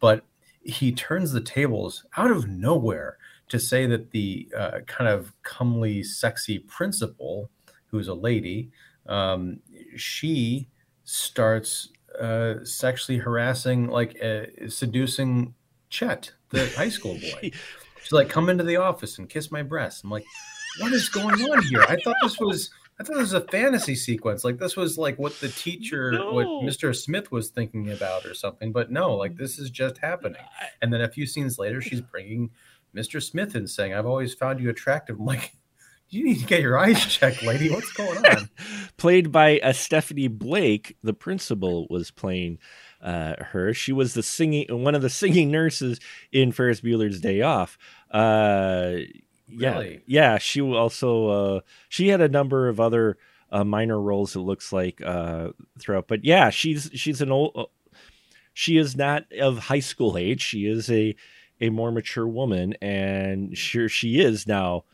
but 0.00 0.24
he 0.62 0.90
turns 0.92 1.30
the 1.30 1.40
tables 1.40 2.04
out 2.16 2.30
of 2.30 2.48
nowhere 2.48 3.18
to 3.50 3.58
say 3.58 3.84
that 3.86 4.10
the 4.12 4.48
uh, 4.56 4.80
kind 4.86 5.08
of 5.08 5.32
comely, 5.42 6.02
sexy 6.02 6.60
principal, 6.60 7.50
who's 7.86 8.08
a 8.08 8.14
lady, 8.14 8.70
um, 9.06 9.58
she 9.96 10.68
starts 11.04 11.90
uh, 12.18 12.64
sexually 12.64 13.18
harassing, 13.18 13.88
like 13.88 14.16
uh, 14.22 14.42
seducing 14.68 15.54
Chet, 15.90 16.32
the 16.50 16.68
high 16.76 16.88
school 16.88 17.14
boy. 17.14 17.50
She's 18.02 18.12
like, 18.12 18.28
"Come 18.28 18.48
into 18.48 18.64
the 18.64 18.76
office 18.76 19.18
and 19.18 19.28
kiss 19.28 19.50
my 19.50 19.62
breast." 19.62 20.04
I'm 20.04 20.10
like, 20.10 20.24
"What 20.78 20.92
is 20.92 21.08
going 21.08 21.42
on 21.42 21.62
here?" 21.64 21.82
I 21.82 21.96
thought 21.96 22.16
this 22.22 22.38
was. 22.38 22.70
I 22.98 23.02
thought 23.02 23.14
this 23.14 23.32
was 23.32 23.42
a 23.42 23.46
fantasy 23.48 23.94
sequence. 23.94 24.44
Like 24.44 24.58
this 24.58 24.76
was 24.76 24.98
like 24.98 25.18
what 25.18 25.38
the 25.40 25.48
teacher, 25.48 26.12
no. 26.12 26.32
what 26.32 26.46
Mr. 26.46 26.94
Smith 26.94 27.32
was 27.32 27.48
thinking 27.48 27.90
about 27.92 28.26
or 28.26 28.34
something. 28.34 28.72
But 28.72 28.90
no, 28.90 29.14
like 29.16 29.36
this 29.36 29.58
is 29.58 29.70
just 29.70 29.96
happening. 29.96 30.42
And 30.82 30.92
then 30.92 31.00
a 31.00 31.08
few 31.08 31.26
scenes 31.26 31.58
later, 31.58 31.80
she's 31.80 32.02
bringing 32.02 32.50
Mr. 32.94 33.22
Smith 33.22 33.54
is 33.56 33.74
saying, 33.74 33.94
I've 33.94 34.06
always 34.06 34.34
found 34.34 34.60
you 34.60 34.70
attractive. 34.70 35.18
I'm 35.18 35.26
like, 35.26 35.54
you 36.10 36.24
need 36.24 36.40
to 36.40 36.46
get 36.46 36.60
your 36.60 36.76
eyes 36.76 37.04
checked, 37.06 37.42
lady. 37.42 37.70
What's 37.70 37.92
going 37.92 38.24
on? 38.26 38.50
Played 38.96 39.30
by 39.30 39.60
uh, 39.60 39.72
Stephanie 39.72 40.28
Blake, 40.28 40.96
the 41.02 41.14
principal 41.14 41.86
was 41.88 42.10
playing 42.10 42.58
uh, 43.00 43.36
her. 43.38 43.72
She 43.72 43.92
was 43.92 44.14
the 44.14 44.22
singing 44.22 44.66
one 44.82 44.94
of 44.94 45.02
the 45.02 45.08
singing 45.08 45.50
nurses 45.50 46.00
in 46.32 46.52
Ferris 46.52 46.80
Bueller's 46.80 47.20
Day 47.20 47.42
Off. 47.42 47.78
Uh, 48.10 48.96
yeah, 49.48 49.72
really? 49.72 50.00
yeah. 50.06 50.38
She 50.38 50.60
also 50.60 51.28
uh, 51.28 51.60
she 51.88 52.08
had 52.08 52.20
a 52.20 52.28
number 52.28 52.68
of 52.68 52.80
other 52.80 53.16
uh, 53.50 53.64
minor 53.64 54.00
roles. 54.00 54.34
It 54.34 54.40
looks 54.40 54.72
like 54.72 55.00
uh, 55.04 55.50
throughout, 55.78 56.08
but 56.08 56.24
yeah, 56.24 56.50
she's 56.50 56.90
she's 56.94 57.20
an 57.20 57.30
old. 57.30 57.70
She 58.52 58.76
is 58.76 58.96
not 58.96 59.32
of 59.40 59.58
high 59.58 59.80
school 59.80 60.18
age. 60.18 60.42
She 60.42 60.66
is 60.66 60.90
a 60.90 61.14
a 61.60 61.70
more 61.70 61.92
mature 61.92 62.26
woman, 62.26 62.74
and 62.80 63.56
sure 63.56 63.88
she 63.88 64.20
is 64.20 64.46
now, 64.46 64.84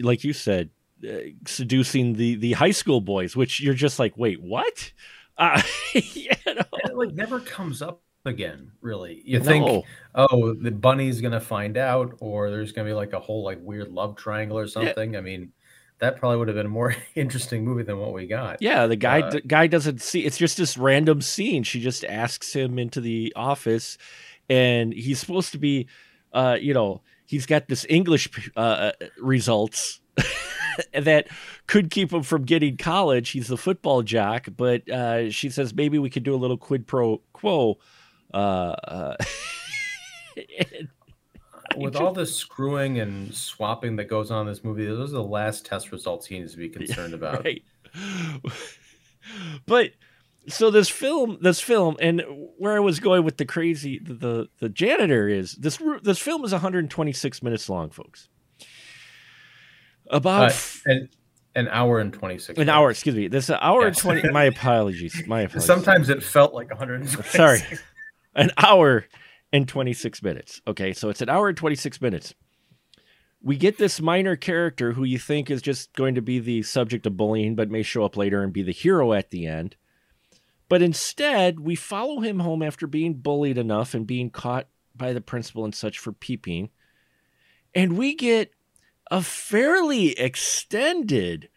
like 0.00 0.24
you 0.24 0.32
said, 0.32 0.70
uh, 1.06 1.18
seducing 1.46 2.14
the 2.14 2.36
the 2.36 2.52
high 2.52 2.70
school 2.70 3.00
boys, 3.00 3.36
which 3.36 3.60
you're 3.60 3.74
just 3.74 3.98
like, 3.98 4.16
wait, 4.16 4.40
what? 4.42 4.92
Uh, 5.36 5.60
you 5.92 6.30
know? 6.46 6.62
It 6.84 6.94
like 6.94 7.12
never 7.12 7.40
comes 7.40 7.82
up 7.82 8.00
again, 8.24 8.70
really. 8.80 9.20
You 9.24 9.40
no. 9.40 9.44
think, 9.44 9.84
oh, 10.14 10.54
the 10.54 10.70
bunny's 10.70 11.20
gonna 11.20 11.40
find 11.40 11.76
out, 11.76 12.16
or 12.20 12.50
there's 12.50 12.70
gonna 12.70 12.88
be 12.88 12.94
like 12.94 13.14
a 13.14 13.18
whole 13.18 13.42
like 13.42 13.58
weird 13.60 13.90
love 13.90 14.14
triangle 14.14 14.56
or 14.56 14.68
something. 14.68 15.14
Yeah. 15.14 15.18
I 15.18 15.22
mean, 15.22 15.50
that 15.98 16.18
probably 16.18 16.38
would 16.38 16.48
have 16.48 16.56
been 16.56 16.66
a 16.66 16.70
more 16.70 16.94
interesting 17.14 17.64
movie 17.64 17.82
than 17.82 17.98
what 17.98 18.12
we 18.12 18.26
got. 18.26 18.60
Yeah, 18.60 18.86
the 18.86 18.96
guy 18.96 19.22
uh, 19.22 19.30
the 19.30 19.40
guy 19.40 19.66
doesn't 19.66 20.00
see. 20.00 20.24
It's 20.24 20.38
just 20.38 20.56
this 20.56 20.76
random 20.76 21.20
scene. 21.20 21.62
She 21.62 21.80
just 21.80 22.04
asks 22.04 22.52
him 22.52 22.78
into 22.78 23.00
the 23.00 23.32
office, 23.36 23.98
and 24.48 24.92
he's 24.92 25.18
supposed 25.18 25.52
to 25.52 25.58
be, 25.58 25.88
uh, 26.32 26.56
you 26.60 26.74
know, 26.74 27.02
he's 27.26 27.46
got 27.46 27.68
this 27.68 27.86
English 27.88 28.28
uh, 28.56 28.60
uh 28.60 28.92
results 29.18 30.00
that 30.92 31.28
could 31.66 31.90
keep 31.90 32.12
him 32.12 32.22
from 32.22 32.44
getting 32.44 32.76
college. 32.76 33.30
He's 33.30 33.50
a 33.50 33.56
football 33.56 34.02
jock, 34.02 34.48
but 34.56 34.88
uh, 34.88 35.30
she 35.30 35.50
says 35.50 35.74
maybe 35.74 35.98
we 35.98 36.10
could 36.10 36.22
do 36.22 36.34
a 36.34 36.36
little 36.36 36.58
quid 36.58 36.86
pro 36.86 37.20
quo. 37.32 37.78
Uh, 38.32 38.74
uh 38.88 39.16
with 41.76 41.96
all 41.96 42.12
the 42.12 42.26
screwing 42.26 42.98
and 42.98 43.34
swapping 43.34 43.96
that 43.96 44.04
goes 44.04 44.30
on 44.30 44.46
in 44.46 44.52
this 44.52 44.64
movie, 44.64 44.86
those 44.86 45.10
are 45.10 45.18
the 45.18 45.22
last 45.22 45.64
test 45.66 45.92
results 45.92 46.26
he 46.26 46.38
needs 46.38 46.52
to 46.52 46.58
be 46.58 46.68
concerned 46.68 47.14
about. 47.14 47.44
Right. 47.44 47.62
but 49.66 49.90
so 50.48 50.70
this 50.70 50.88
film, 50.88 51.38
this 51.40 51.60
film, 51.60 51.96
and 52.00 52.22
where 52.58 52.76
I 52.76 52.80
was 52.80 53.00
going 53.00 53.24
with 53.24 53.36
the 53.36 53.44
crazy, 53.44 53.98
the 53.98 54.14
the, 54.14 54.48
the 54.60 54.68
janitor 54.68 55.28
is 55.28 55.52
this. 55.54 55.80
This 56.02 56.18
film 56.18 56.44
is 56.44 56.52
126 56.52 57.42
minutes 57.42 57.68
long, 57.68 57.90
folks. 57.90 58.28
About 60.10 60.52
uh, 60.52 60.54
an, 60.86 61.08
an 61.54 61.68
hour 61.68 61.98
and 61.98 62.12
26. 62.12 62.48
An 62.48 62.54
minutes. 62.60 62.74
hour, 62.74 62.90
excuse 62.90 63.14
me. 63.14 63.28
This 63.28 63.48
hour 63.50 63.86
and 63.86 63.96
20. 63.96 64.30
My 64.30 64.44
apologies. 64.44 65.22
My 65.26 65.42
apologies. 65.42 65.64
Sometimes 65.64 66.08
it 66.10 66.22
felt 66.22 66.52
like 66.52 66.68
100. 66.68 67.08
Sorry, 67.26 67.60
an 68.34 68.50
hour 68.58 69.06
and 69.52 69.66
26 69.66 70.22
minutes. 70.22 70.60
Okay, 70.66 70.92
so 70.92 71.08
it's 71.08 71.22
an 71.22 71.28
hour 71.28 71.48
and 71.48 71.56
26 71.56 72.00
minutes. 72.00 72.34
We 73.40 73.56
get 73.56 73.76
this 73.76 74.00
minor 74.00 74.36
character 74.36 74.92
who 74.92 75.04
you 75.04 75.18
think 75.18 75.50
is 75.50 75.60
just 75.60 75.92
going 75.94 76.14
to 76.14 76.22
be 76.22 76.38
the 76.38 76.62
subject 76.62 77.04
of 77.06 77.16
bullying, 77.16 77.54
but 77.54 77.70
may 77.70 77.82
show 77.82 78.02
up 78.04 78.16
later 78.16 78.42
and 78.42 78.54
be 78.54 78.62
the 78.62 78.72
hero 78.72 79.12
at 79.12 79.30
the 79.30 79.46
end 79.46 79.76
but 80.68 80.82
instead, 80.82 81.60
we 81.60 81.74
follow 81.74 82.20
him 82.20 82.40
home 82.40 82.62
after 82.62 82.86
being 82.86 83.14
bullied 83.14 83.58
enough 83.58 83.94
and 83.94 84.06
being 84.06 84.30
caught 84.30 84.66
by 84.94 85.12
the 85.12 85.20
principal 85.20 85.64
and 85.64 85.74
such 85.74 85.98
for 85.98 86.12
peeping. 86.12 86.70
And 87.74 87.98
we 87.98 88.14
get 88.14 88.52
a 89.10 89.22
fairly 89.22 90.18
extended 90.18 91.48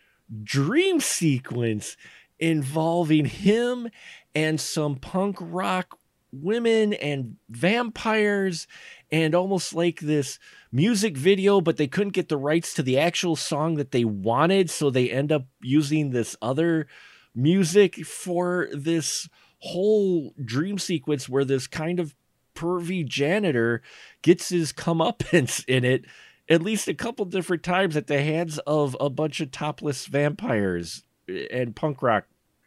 dream 0.43 1.00
sequence 1.00 1.96
involving 2.39 3.26
him 3.26 3.89
and 4.36 4.60
some 4.60 4.96
punk 4.96 5.38
rock 5.39 5.98
women 6.32 6.93
and 6.93 7.38
vampires 7.50 8.67
and 9.12 9.34
almost 9.34 9.74
like 9.74 10.02
this 10.02 10.38
music 10.72 11.15
video 11.15 11.62
but 11.62 11.78
they 11.78 11.88
couldn't 11.88 12.13
get 12.13 12.28
the 12.28 12.38
rights 12.38 12.74
to 12.74 12.84
the 12.84 13.00
actual 13.00 13.36
song 13.36 13.76
that 13.76 13.91
they 13.91 14.04
wanted 14.04 14.70
so 14.70 14.89
they 14.89 15.10
end 15.10 15.32
up 15.32 15.46
using 15.62 16.10
this 16.10 16.36
other 16.41 16.86
music 17.38 18.06
for 18.06 18.67
this 18.73 19.30
whole 19.60 20.34
dream 20.43 20.78
sequence 20.78 21.30
where 21.30 21.45
this 21.45 21.67
kind 21.67 22.00
of 22.00 22.15
pervy 22.56 23.06
janitor 23.06 23.82
gets 24.21 24.50
his 24.50 24.73
comeuppance 24.73 25.63
in 25.67 25.86
it 25.86 26.06
at 26.50 26.62
least 26.62 26.88
a 26.88 26.93
couple 26.93 27.26
different 27.26 27.63
times 27.63 27.95
at 27.95 28.08
the 28.08 28.21
hands 28.21 28.58
of 28.60 28.95
a 29.00 29.10
bunch 29.10 29.41
of 29.41 29.52
topless 29.52 30.06
vampires 30.06 31.04
eh, 31.30 31.45
and 31.52 31.76
punk 31.76 32.02
rock 32.02 32.26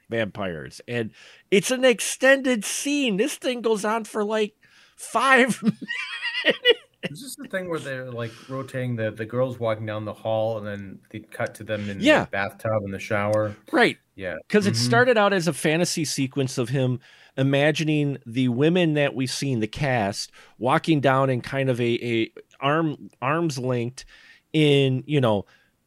vampires. 0.09 0.80
And 0.87 1.12
it's 1.50 1.70
an 1.70 1.85
extended 1.85 2.64
scene. 2.64 3.16
This 3.16 3.37
thing 3.37 3.62
goes 3.62 3.85
on 3.85 4.04
for 4.04 4.24
like 4.24 4.54
five 4.96 5.62
minutes. 6.44 6.59
Is 7.04 7.22
this 7.22 7.36
the 7.36 7.48
thing 7.48 7.70
where 7.70 7.78
they're 7.78 8.10
like 8.10 8.32
rotating 8.48 8.96
the 8.96 9.10
the 9.10 9.24
girls 9.24 9.58
walking 9.58 9.86
down 9.86 10.04
the 10.04 10.12
hall 10.12 10.58
and 10.58 10.66
then 10.66 10.98
they 11.10 11.20
cut 11.20 11.54
to 11.56 11.64
them 11.64 11.88
in 11.88 12.00
yeah. 12.00 12.24
the 12.24 12.30
bathtub 12.30 12.82
in 12.84 12.90
the 12.90 12.98
shower? 12.98 13.56
Right. 13.72 13.96
Yeah. 14.16 14.36
Because 14.46 14.64
mm-hmm. 14.64 14.72
it 14.72 14.76
started 14.76 15.16
out 15.16 15.32
as 15.32 15.48
a 15.48 15.52
fantasy 15.52 16.04
sequence 16.04 16.58
of 16.58 16.68
him 16.68 17.00
imagining 17.36 18.18
the 18.26 18.48
women 18.48 18.94
that 18.94 19.14
we've 19.14 19.30
seen, 19.30 19.60
the 19.60 19.66
cast, 19.66 20.30
walking 20.58 21.00
down 21.00 21.30
in 21.30 21.40
kind 21.40 21.70
of 21.70 21.80
a, 21.80 22.04
a 22.04 22.32
arm 22.60 23.10
arms 23.22 23.58
linked 23.58 24.04
in, 24.52 25.02
you 25.06 25.20
know, 25.20 25.46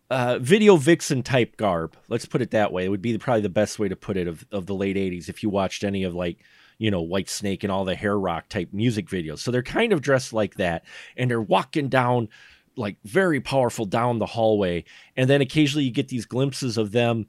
uh, 0.10 0.39
video 0.39 0.78
vixen 0.78 1.23
type 1.23 1.58
garb. 1.58 1.95
Let's 2.08 2.26
put 2.26 2.41
it 2.41 2.52
that 2.52 2.71
way. 2.71 2.86
It 2.86 2.89
would 2.89 3.02
be 3.02 3.17
probably 3.17 3.41
the 3.41 3.49
best 3.49 3.80
way 3.80 3.88
to 3.88 3.95
put 3.95 4.17
it 4.17 4.28
of, 4.28 4.45
of 4.52 4.65
the 4.65 4.76
late 4.76 4.95
80s 4.95 5.30
if 5.30 5.43
you 5.43 5.49
watched 5.49 5.84
any 5.84 6.04
of 6.04 6.13
like 6.13 6.39
you 6.84 6.91
know, 6.91 7.02
White 7.02 7.30
Snake 7.30 7.63
and 7.63 7.72
all 7.72 7.86
the 7.86 7.96
hair 7.96 8.19
rock 8.19 8.50
type 8.50 8.67
music 8.74 9.08
videos. 9.08 9.39
So 9.39 9.52
they're 9.52 9.63
kind 9.63 9.93
of 9.93 10.02
dressed 10.02 10.34
like 10.34 10.56
that 10.56 10.84
and 11.15 11.32
they're 11.32 11.41
walking 11.41 11.88
down 11.88 12.28
like 12.76 12.98
very 13.06 13.39
powerful 13.39 13.86
down 13.86 14.19
the 14.19 14.26
hallway. 14.26 14.84
And 15.15 15.30
then 15.30 15.39
occasionally 15.39 15.86
you 15.86 15.91
get 15.91 16.10
these 16.10 16.26
glimpses 16.26 16.78
of 16.78 16.91
them 16.91 17.28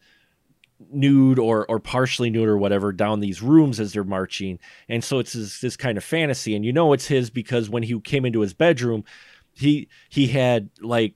nude 0.90 1.38
or 1.38 1.64
or 1.70 1.78
partially 1.78 2.30
nude 2.30 2.48
or 2.48 2.58
whatever 2.58 2.90
down 2.90 3.20
these 3.20 3.42
rooms 3.42 3.78
as 3.78 3.92
they're 3.92 4.02
marching. 4.02 4.58
And 4.88 5.04
so 5.04 5.20
it's 5.20 5.34
this, 5.34 5.60
this 5.60 5.76
kind 5.76 5.96
of 5.96 6.02
fantasy. 6.02 6.56
And 6.56 6.64
you 6.64 6.72
know 6.72 6.92
it's 6.92 7.06
his 7.06 7.30
because 7.30 7.70
when 7.70 7.84
he 7.84 8.00
came 8.00 8.24
into 8.24 8.40
his 8.40 8.54
bedroom, 8.54 9.04
he 9.52 9.86
he 10.08 10.26
had 10.26 10.68
like 10.80 11.14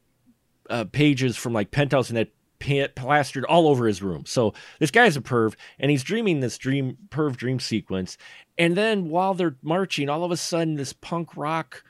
uh, 0.70 0.84
pages 0.84 1.36
from 1.36 1.54
like 1.54 1.72
Penthouse 1.72 2.08
and 2.08 2.18
that 2.18 2.28
plastered 2.60 3.44
all 3.44 3.68
over 3.68 3.86
his 3.86 4.02
room. 4.02 4.24
So 4.26 4.54
this 4.78 4.90
guy's 4.90 5.16
a 5.16 5.20
perv, 5.20 5.54
and 5.78 5.90
he's 5.90 6.02
dreaming 6.02 6.40
this 6.40 6.58
dream 6.58 6.96
perv 7.08 7.36
dream 7.36 7.60
sequence. 7.60 8.16
And 8.56 8.76
then 8.76 9.08
while 9.08 9.34
they're 9.34 9.56
marching, 9.62 10.08
all 10.08 10.24
of 10.24 10.30
a 10.30 10.36
sudden 10.36 10.74
this 10.74 10.92
punk 10.92 11.36
rock 11.36 11.84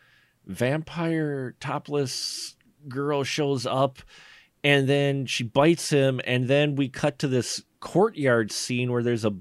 vampire 0.47 1.55
topless 1.61 2.57
girl 2.89 3.25
shows 3.25 3.67
up, 3.67 3.99
and 4.65 4.89
then 4.89 5.27
she 5.27 5.45
bites 5.45 5.91
him. 5.91 6.21
And 6.25 6.49
then 6.49 6.77
we 6.77 6.89
cut 6.89 7.19
to 7.21 7.29
this 7.29 7.63
courtyard 7.81 8.51
scene 8.53 8.91
where 8.91 9.03
there's 9.03 9.25
a 9.25 9.35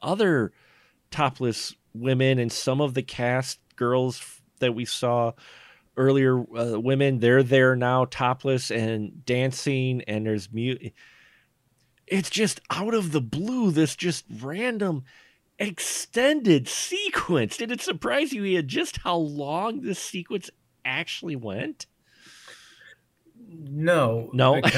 other 0.00 0.52
topless 1.10 1.74
women 1.94 2.38
and 2.38 2.50
some 2.50 2.80
of 2.80 2.94
the 2.94 3.02
cast 3.02 3.60
girls 3.76 4.40
that 4.58 4.74
we 4.74 4.84
saw 4.84 5.32
earlier 5.96 6.38
uh, 6.38 6.78
women 6.80 7.18
they're 7.18 7.42
there 7.42 7.76
now 7.76 8.06
topless 8.06 8.70
and 8.70 9.24
dancing 9.26 10.02
and 10.06 10.26
there's 10.26 10.50
mute 10.52 10.92
it's 12.06 12.30
just 12.30 12.60
out 12.70 12.94
of 12.94 13.12
the 13.12 13.20
blue 13.20 13.70
this 13.70 13.94
just 13.94 14.24
random 14.40 15.04
extended 15.58 16.68
sequence. 16.68 17.56
Did 17.56 17.70
it 17.70 17.80
surprise 17.80 18.32
you 18.32 18.44
Ian, 18.44 18.68
just 18.68 18.98
how 18.98 19.16
long 19.16 19.82
this 19.82 19.98
sequence 19.98 20.50
actually 20.84 21.36
went? 21.36 21.86
No. 23.48 24.30
No? 24.32 24.60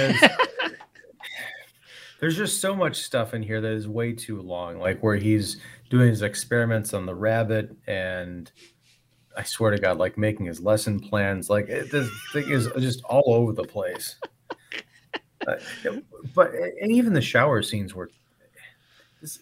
Because 2.16 2.36
there's 2.36 2.36
just 2.36 2.60
so 2.60 2.74
much 2.74 3.02
stuff 3.02 3.34
in 3.34 3.42
here 3.42 3.60
that 3.60 3.72
is 3.72 3.86
way 3.86 4.12
too 4.14 4.40
long 4.40 4.78
like 4.78 5.02
where 5.02 5.16
he's 5.16 5.58
doing 5.90 6.08
his 6.08 6.22
experiments 6.22 6.94
on 6.94 7.04
the 7.04 7.14
rabbit 7.14 7.76
and 7.86 8.50
I 9.36 9.42
swear 9.42 9.70
to 9.70 9.78
God, 9.78 9.98
like 9.98 10.16
making 10.16 10.46
his 10.46 10.60
lesson 10.60 11.00
plans, 11.00 11.50
like 11.50 11.68
it, 11.68 11.90
this 11.90 12.08
thing 12.32 12.50
is 12.50 12.68
just 12.78 13.02
all 13.04 13.34
over 13.34 13.52
the 13.52 13.64
place. 13.64 14.16
Uh, 15.46 15.56
but 16.34 16.52
and 16.54 16.90
even 16.90 17.12
the 17.12 17.20
shower 17.20 17.62
scenes 17.62 17.94
were. 17.94 18.10
This, 19.20 19.38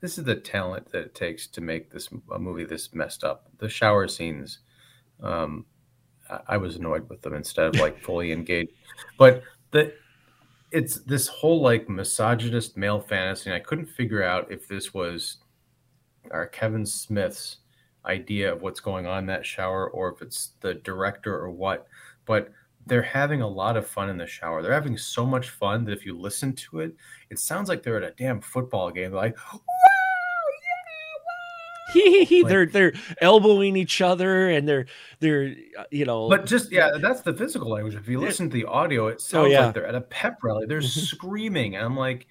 this 0.00 0.18
is 0.18 0.24
the 0.24 0.34
talent 0.34 0.90
that 0.92 1.02
it 1.02 1.14
takes 1.14 1.46
to 1.48 1.60
make 1.60 1.90
this 1.90 2.08
a 2.32 2.38
movie 2.38 2.64
this 2.64 2.94
messed 2.94 3.24
up. 3.24 3.50
The 3.58 3.68
shower 3.68 4.08
scenes, 4.08 4.60
um, 5.22 5.66
I, 6.46 6.56
was 6.56 6.76
annoyed 6.76 7.08
with 7.08 7.22
them 7.22 7.34
instead 7.34 7.66
of 7.66 7.80
like 7.80 8.02
fully 8.02 8.32
engaged. 8.32 8.72
But 9.16 9.42
the 9.70 9.92
it's 10.70 10.96
this 11.00 11.26
whole 11.28 11.60
like 11.60 11.88
misogynist 11.88 12.76
male 12.76 13.00
fantasy. 13.00 13.50
And 13.50 13.54
I 13.56 13.60
couldn't 13.60 13.86
figure 13.86 14.22
out 14.22 14.50
if 14.50 14.68
this 14.68 14.92
was 14.92 15.38
our 16.30 16.46
Kevin 16.46 16.84
Smith's 16.84 17.58
idea 18.08 18.52
of 18.52 18.62
what's 18.62 18.80
going 18.80 19.06
on 19.06 19.20
in 19.20 19.26
that 19.26 19.46
shower 19.46 19.88
or 19.90 20.08
if 20.12 20.22
it's 20.22 20.52
the 20.60 20.74
director 20.74 21.36
or 21.36 21.50
what. 21.50 21.86
But 22.24 22.50
they're 22.86 23.02
having 23.02 23.42
a 23.42 23.48
lot 23.48 23.76
of 23.76 23.86
fun 23.86 24.08
in 24.08 24.16
the 24.16 24.26
shower. 24.26 24.62
They're 24.62 24.72
having 24.72 24.96
so 24.96 25.26
much 25.26 25.50
fun 25.50 25.84
that 25.84 25.92
if 25.92 26.06
you 26.06 26.18
listen 26.18 26.54
to 26.54 26.80
it, 26.80 26.94
it 27.30 27.38
sounds 27.38 27.68
like 27.68 27.82
they're 27.82 28.02
at 28.02 28.12
a 28.12 28.14
damn 28.16 28.40
football 28.40 28.90
game. 28.90 29.10
They're 29.10 29.20
like, 29.20 29.36
like, 31.94 32.46
they're 32.46 32.66
they're 32.66 32.92
elbowing 33.20 33.76
each 33.76 34.00
other 34.00 34.50
and 34.50 34.68
they're 34.68 34.86
they're 35.20 35.54
uh, 35.78 35.84
you 35.90 36.04
know 36.04 36.28
but 36.28 36.44
just 36.44 36.70
yeah 36.70 36.90
that's 37.00 37.22
the 37.22 37.32
physical 37.32 37.70
language 37.70 37.94
if 37.94 38.06
you 38.06 38.20
listen 38.20 38.50
to 38.50 38.54
the 38.54 38.66
audio 38.66 39.06
it 39.06 39.14
oh, 39.14 39.18
sounds 39.18 39.46
oh, 39.46 39.46
yeah. 39.46 39.64
like 39.64 39.74
they're 39.74 39.86
at 39.86 39.94
a 39.94 40.02
pep 40.02 40.36
rally 40.42 40.66
they're 40.66 40.80
mm-hmm. 40.80 41.00
screaming 41.00 41.76
and 41.76 41.84
i'm 41.86 41.96
like 41.96 42.26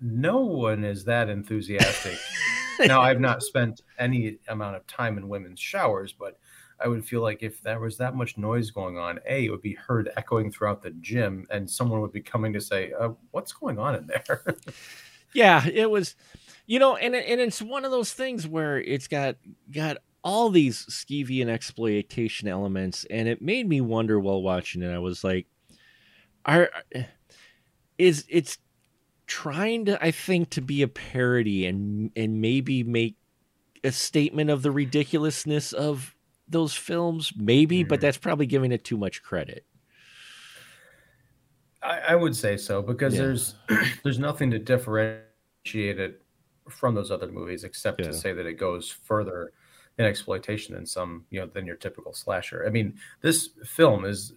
no 0.00 0.38
one 0.38 0.82
is 0.82 1.04
that 1.04 1.28
enthusiastic 1.28 2.16
now 2.86 3.00
I've 3.00 3.20
not 3.20 3.42
spent 3.42 3.82
any 4.00 4.38
amount 4.48 4.76
of 4.76 4.86
time 4.86 5.18
in 5.18 5.28
women's 5.28 5.60
showers, 5.60 6.12
but 6.12 6.38
I 6.82 6.88
would 6.88 7.04
feel 7.04 7.20
like 7.20 7.42
if 7.42 7.62
there 7.62 7.78
was 7.78 7.98
that 7.98 8.16
much 8.16 8.38
noise 8.38 8.70
going 8.70 8.98
on, 8.98 9.20
a 9.28 9.44
it 9.44 9.50
would 9.50 9.60
be 9.60 9.74
heard 9.74 10.10
echoing 10.16 10.50
throughout 10.50 10.82
the 10.82 10.90
gym, 10.90 11.46
and 11.50 11.70
someone 11.70 12.00
would 12.00 12.12
be 12.12 12.22
coming 12.22 12.52
to 12.54 12.60
say, 12.60 12.92
uh, 12.98 13.10
"What's 13.30 13.52
going 13.52 13.78
on 13.78 13.94
in 13.94 14.06
there?" 14.06 14.44
yeah, 15.34 15.66
it 15.66 15.90
was, 15.90 16.16
you 16.66 16.78
know, 16.78 16.96
and 16.96 17.14
and 17.14 17.40
it's 17.40 17.60
one 17.60 17.84
of 17.84 17.90
those 17.90 18.12
things 18.12 18.48
where 18.48 18.80
it's 18.80 19.08
got 19.08 19.36
got 19.70 19.98
all 20.24 20.50
these 20.50 20.86
skeevy 20.86 21.42
and 21.42 21.50
exploitation 21.50 22.48
elements, 22.48 23.04
and 23.10 23.28
it 23.28 23.42
made 23.42 23.68
me 23.68 23.80
wonder 23.80 24.18
while 24.18 24.42
watching 24.42 24.82
it. 24.82 24.92
I 24.92 24.98
was 24.98 25.22
like, 25.22 25.46
"Are 26.46 26.70
is 27.98 28.24
it's 28.30 28.56
trying 29.26 29.84
to 29.84 30.02
I 30.02 30.10
think 30.10 30.50
to 30.50 30.62
be 30.62 30.82
a 30.82 30.88
parody 30.88 31.66
and 31.66 32.10
and 32.16 32.40
maybe 32.40 32.82
make 32.82 33.16
a 33.84 33.92
statement 33.92 34.50
of 34.50 34.62
the 34.62 34.70
ridiculousness 34.70 35.72
of 35.72 36.14
those 36.48 36.74
films 36.74 37.32
maybe 37.36 37.80
mm-hmm. 37.80 37.88
but 37.88 38.00
that's 38.00 38.18
probably 38.18 38.46
giving 38.46 38.72
it 38.72 38.84
too 38.84 38.96
much 38.96 39.22
credit 39.22 39.64
I, 41.82 41.98
I 42.08 42.14
would 42.14 42.36
say 42.36 42.56
so 42.56 42.82
because 42.82 43.14
yeah. 43.14 43.22
there's 43.22 43.54
there's 44.02 44.18
nothing 44.18 44.50
to 44.50 44.58
differentiate 44.58 46.00
it 46.00 46.22
from 46.68 46.94
those 46.94 47.10
other 47.10 47.28
movies 47.28 47.64
except 47.64 48.00
yeah. 48.00 48.06
to 48.06 48.12
say 48.12 48.32
that 48.32 48.46
it 48.46 48.54
goes 48.54 48.90
further 48.90 49.52
in 49.98 50.04
exploitation 50.04 50.74
than 50.74 50.86
some 50.86 51.24
you 51.30 51.40
know 51.40 51.46
than 51.46 51.66
your 51.66 51.76
typical 51.76 52.12
slasher 52.12 52.64
i 52.66 52.70
mean 52.70 52.94
this 53.20 53.50
film 53.64 54.04
is 54.04 54.32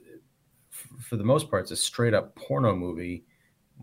for 1.00 1.16
the 1.16 1.24
most 1.24 1.50
part 1.50 1.64
it's 1.64 1.72
a 1.72 1.76
straight 1.76 2.14
up 2.14 2.36
porno 2.36 2.76
movie 2.76 3.24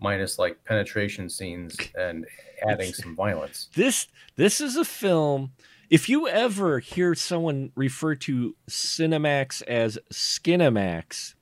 minus 0.01 0.37
like 0.39 0.63
penetration 0.65 1.29
scenes 1.29 1.77
and 1.97 2.25
adding 2.67 2.93
some 2.93 3.15
violence. 3.15 3.69
This 3.75 4.07
this 4.35 4.59
is 4.59 4.75
a 4.75 4.85
film. 4.85 5.53
If 5.89 6.07
you 6.07 6.27
ever 6.27 6.79
hear 6.79 7.13
someone 7.15 7.71
refer 7.75 8.15
to 8.15 8.55
Cinemax 8.69 9.61
as 9.63 9.99
Skinemax, 10.11 11.35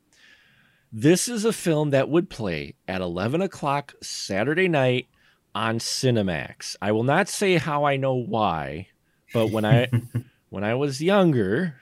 this 0.92 1.28
is 1.28 1.46
a 1.46 1.54
film 1.54 1.92
that 1.92 2.10
would 2.10 2.32
play 2.32 2.74
at 2.88 3.00
11 3.00 3.44
o'clock 3.44 3.94
Saturday 4.02 4.68
night 4.68 5.08
on 5.54 5.78
Cinemax. 5.78 6.76
I 6.82 6.92
will 6.92 7.04
not 7.04 7.30
say 7.30 7.58
how 7.58 7.84
I 7.84 7.98
know 7.98 8.16
why, 8.16 8.88
but 9.34 9.52
when 9.52 9.66
I 9.66 9.88
when 10.50 10.64
I 10.64 10.74
was 10.76 11.02
younger, 11.02 11.76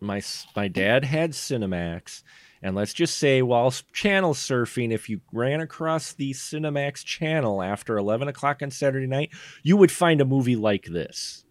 my 0.00 0.22
my 0.56 0.68
dad 0.68 1.04
had 1.04 1.32
Cinemax, 1.32 2.22
and 2.62 2.74
let's 2.74 2.92
just 2.92 3.16
say 3.16 3.42
while 3.42 3.72
channel 3.92 4.34
surfing, 4.34 4.92
if 4.92 5.08
you 5.08 5.20
ran 5.32 5.60
across 5.60 6.12
the 6.12 6.32
Cinemax 6.32 7.04
channel 7.04 7.62
after 7.62 7.96
11 7.96 8.28
o'clock 8.28 8.62
on 8.62 8.70
Saturday 8.70 9.06
night, 9.06 9.30
you 9.62 9.76
would 9.76 9.92
find 9.92 10.20
a 10.20 10.24
movie 10.24 10.56
like 10.56 10.86
this. 10.86 11.44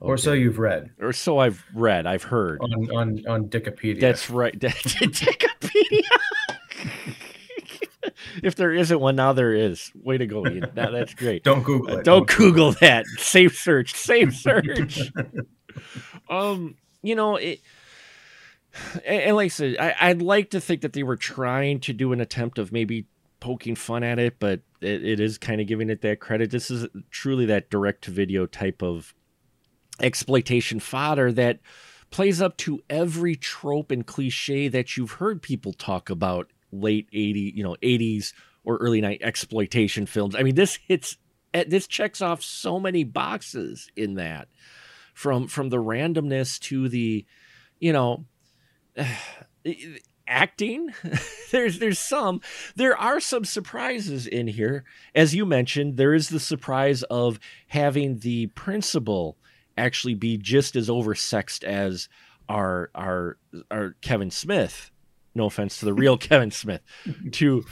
Or 0.00 0.18
so 0.18 0.32
you've 0.32 0.58
read. 0.58 0.90
Or 1.00 1.12
so 1.12 1.38
I've 1.38 1.64
read, 1.74 2.06
I've 2.06 2.24
heard. 2.24 2.60
On 2.60 2.90
on, 2.90 3.26
on 3.28 3.48
Wikipedia. 3.48 4.00
That's 4.00 4.28
right. 4.28 4.58
Wikipedia. 4.58 6.02
if 8.42 8.56
there 8.56 8.72
isn't 8.72 8.98
one, 8.98 9.14
now 9.16 9.32
there 9.32 9.54
is. 9.54 9.92
Way 9.94 10.18
to 10.18 10.26
go, 10.26 10.46
Ian. 10.46 10.70
That, 10.74 10.90
that's 10.90 11.14
great. 11.14 11.44
Don't 11.44 11.62
Google 11.62 11.98
it. 11.98 12.04
Don't, 12.04 12.26
don't 12.26 12.36
Google 12.36 12.72
that. 12.80 13.06
Safe 13.18 13.56
search. 13.56 13.94
Safe 13.94 14.34
search. 14.34 15.12
um, 16.28 16.74
you 17.02 17.14
know, 17.14 17.36
it 17.36 17.60
and, 19.04 19.36
like 19.36 19.46
I 19.46 19.48
said, 19.48 19.76
I, 19.78 20.12
would 20.12 20.22
like 20.22 20.50
to 20.50 20.60
think 20.60 20.82
that 20.82 20.92
they 20.92 21.02
were 21.02 21.16
trying 21.16 21.80
to 21.80 21.92
do 21.92 22.12
an 22.12 22.20
attempt 22.20 22.58
of 22.58 22.72
maybe 22.72 23.06
poking 23.40 23.74
fun 23.74 24.02
at 24.02 24.18
it, 24.18 24.38
but 24.38 24.60
it, 24.80 25.04
it 25.04 25.20
is 25.20 25.36
kind 25.36 25.60
of 25.60 25.66
giving 25.66 25.90
it 25.90 26.00
that 26.02 26.20
credit. 26.20 26.50
This 26.50 26.70
is 26.70 26.86
truly 27.10 27.46
that 27.46 27.70
direct 27.70 28.04
to 28.04 28.10
video 28.10 28.46
type 28.46 28.82
of 28.82 29.14
exploitation 30.00 30.80
fodder 30.80 31.32
that 31.32 31.60
plays 32.10 32.40
up 32.40 32.56
to 32.58 32.82
every 32.88 33.34
trope 33.34 33.90
and 33.90 34.06
cliche 34.06 34.68
that 34.68 34.96
you've 34.96 35.12
heard 35.12 35.42
people 35.42 35.72
talk 35.72 36.10
about 36.10 36.50
late 36.70 37.08
80 37.12 37.52
you 37.54 37.62
know 37.62 37.76
80s 37.82 38.32
or 38.64 38.76
early 38.78 39.00
night 39.00 39.20
exploitation 39.22 40.06
films 40.06 40.34
i 40.34 40.42
mean 40.42 40.54
this 40.54 40.78
hits 40.88 41.18
eh, 41.52 41.64
this 41.66 41.86
checks 41.86 42.22
off 42.22 42.42
so 42.42 42.80
many 42.80 43.04
boxes 43.04 43.90
in 43.94 44.14
that 44.14 44.48
from 45.14 45.48
from 45.48 45.68
the 45.68 45.76
randomness 45.76 46.58
to 46.60 46.88
the 46.88 47.26
you 47.78 47.92
know 47.92 48.24
acting 50.28 50.88
there's 51.50 51.80
there's 51.80 51.98
some 51.98 52.40
there 52.76 52.96
are 52.96 53.18
some 53.18 53.44
surprises 53.44 54.26
in 54.26 54.46
here 54.46 54.84
as 55.16 55.34
you 55.34 55.44
mentioned 55.44 55.96
there 55.96 56.14
is 56.14 56.28
the 56.28 56.38
surprise 56.38 57.02
of 57.04 57.40
having 57.66 58.20
the 58.20 58.46
principal 58.48 59.36
actually 59.76 60.14
be 60.14 60.36
just 60.36 60.76
as 60.76 60.88
oversexed 60.88 61.64
as 61.64 62.08
our 62.48 62.90
our 62.94 63.38
our 63.70 63.96
Kevin 64.00 64.30
Smith. 64.30 64.90
No 65.34 65.46
offense 65.46 65.78
to 65.78 65.86
the 65.86 65.94
real 65.94 66.16
Kevin 66.28 66.50
Smith, 66.50 66.82
to 67.32 67.64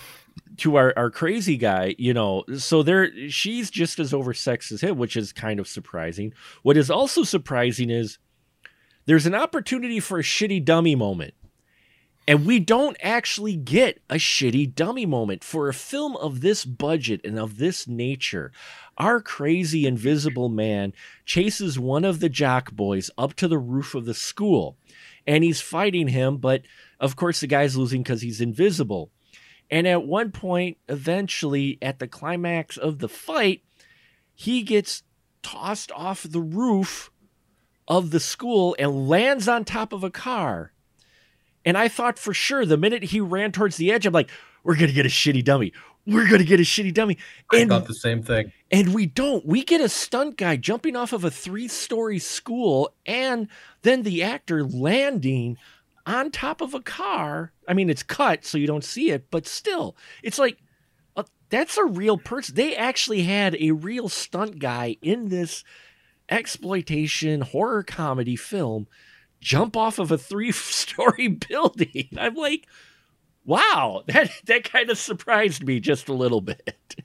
to 0.58 0.76
our, 0.76 0.92
our 0.96 1.10
crazy 1.10 1.56
guy, 1.56 1.94
you 1.98 2.14
know. 2.14 2.44
So 2.56 2.82
there, 2.82 3.10
she's 3.28 3.70
just 3.70 3.98
as 3.98 4.12
oversexed 4.12 4.72
as 4.72 4.80
him, 4.80 4.96
which 4.96 5.16
is 5.16 5.32
kind 5.32 5.60
of 5.60 5.68
surprising. 5.68 6.32
What 6.62 6.76
is 6.76 6.90
also 6.90 7.22
surprising 7.22 7.90
is 7.90 8.18
there's 9.10 9.26
an 9.26 9.34
opportunity 9.34 9.98
for 9.98 10.20
a 10.20 10.22
shitty 10.22 10.64
dummy 10.64 10.94
moment. 10.94 11.34
And 12.28 12.46
we 12.46 12.60
don't 12.60 12.96
actually 13.02 13.56
get 13.56 14.00
a 14.08 14.14
shitty 14.14 14.72
dummy 14.72 15.04
moment 15.04 15.42
for 15.42 15.68
a 15.68 15.74
film 15.74 16.16
of 16.18 16.42
this 16.42 16.64
budget 16.64 17.20
and 17.24 17.36
of 17.36 17.58
this 17.58 17.88
nature. 17.88 18.52
Our 18.98 19.20
crazy 19.20 19.84
invisible 19.84 20.48
man 20.48 20.92
chases 21.24 21.76
one 21.76 22.04
of 22.04 22.20
the 22.20 22.28
jock 22.28 22.70
boys 22.70 23.10
up 23.18 23.34
to 23.34 23.48
the 23.48 23.58
roof 23.58 23.96
of 23.96 24.04
the 24.04 24.14
school 24.14 24.76
and 25.26 25.42
he's 25.42 25.60
fighting 25.60 26.06
him, 26.06 26.36
but 26.36 26.62
of 27.00 27.16
course 27.16 27.40
the 27.40 27.48
guy's 27.48 27.76
losing 27.76 28.04
because 28.04 28.22
he's 28.22 28.40
invisible. 28.40 29.10
And 29.72 29.88
at 29.88 30.06
one 30.06 30.30
point, 30.30 30.78
eventually, 30.88 31.78
at 31.82 31.98
the 31.98 32.06
climax 32.06 32.76
of 32.76 33.00
the 33.00 33.08
fight, 33.08 33.64
he 34.36 34.62
gets 34.62 35.02
tossed 35.42 35.90
off 35.96 36.22
the 36.22 36.40
roof 36.40 37.10
of 37.90 38.10
the 38.10 38.20
school 38.20 38.74
and 38.78 39.06
lands 39.06 39.48
on 39.48 39.66
top 39.66 39.92
of 39.92 40.02
a 40.02 40.10
car 40.10 40.72
and 41.64 41.76
I 41.76 41.88
thought 41.88 42.18
for 42.18 42.32
sure 42.32 42.64
the 42.64 42.76
minute 42.76 43.04
he 43.04 43.20
ran 43.20 43.52
towards 43.52 43.76
the 43.76 43.92
edge, 43.92 44.06
I'm 44.06 44.12
like, 44.12 44.30
we're 44.64 44.76
gonna 44.76 44.92
get 44.92 45.06
a 45.06 45.10
shitty 45.10 45.44
dummy. 45.44 45.72
We're 46.06 46.28
gonna 46.28 46.44
get 46.44 46.60
a 46.60 46.64
shitty 46.64 46.94
dummy. 46.94 47.18
And, 47.52 47.72
I 47.72 47.78
thought 47.78 47.86
the 47.88 47.94
same 47.94 48.22
thing. 48.22 48.52
And 48.70 48.94
we 48.94 49.06
don't. 49.06 49.44
We 49.44 49.62
get 49.62 49.80
a 49.80 49.88
stunt 49.88 50.36
guy 50.36 50.56
jumping 50.56 50.96
off 50.96 51.12
of 51.12 51.24
a 51.24 51.30
three-story 51.30 52.18
school, 52.18 52.94
and 53.04 53.48
then 53.82 54.02
the 54.02 54.22
actor 54.22 54.64
landing 54.64 55.58
on 56.06 56.30
top 56.30 56.60
of 56.60 56.72
a 56.74 56.80
car. 56.80 57.52
I 57.68 57.74
mean, 57.74 57.90
it's 57.90 58.02
cut 58.02 58.44
so 58.44 58.58
you 58.58 58.66
don't 58.66 58.84
see 58.84 59.10
it, 59.10 59.30
but 59.30 59.46
still, 59.46 59.96
it's 60.22 60.38
like 60.38 60.58
uh, 61.16 61.24
that's 61.50 61.76
a 61.76 61.84
real 61.84 62.16
person. 62.16 62.54
They 62.54 62.74
actually 62.74 63.22
had 63.22 63.56
a 63.60 63.72
real 63.72 64.08
stunt 64.08 64.58
guy 64.58 64.96
in 65.02 65.28
this 65.28 65.62
exploitation 66.30 67.40
horror 67.42 67.82
comedy 67.82 68.36
film 68.36 68.86
jump 69.40 69.76
off 69.76 69.98
of 69.98 70.10
a 70.10 70.18
three 70.18 70.52
story 70.52 71.28
building. 71.48 72.08
I'm 72.16 72.34
like, 72.34 72.66
wow, 73.44 74.02
that 74.06 74.30
that 74.46 74.64
kind 74.64 74.90
of 74.90 74.98
surprised 74.98 75.64
me 75.64 75.80
just 75.80 76.08
a 76.08 76.14
little 76.14 76.40
bit. 76.40 76.96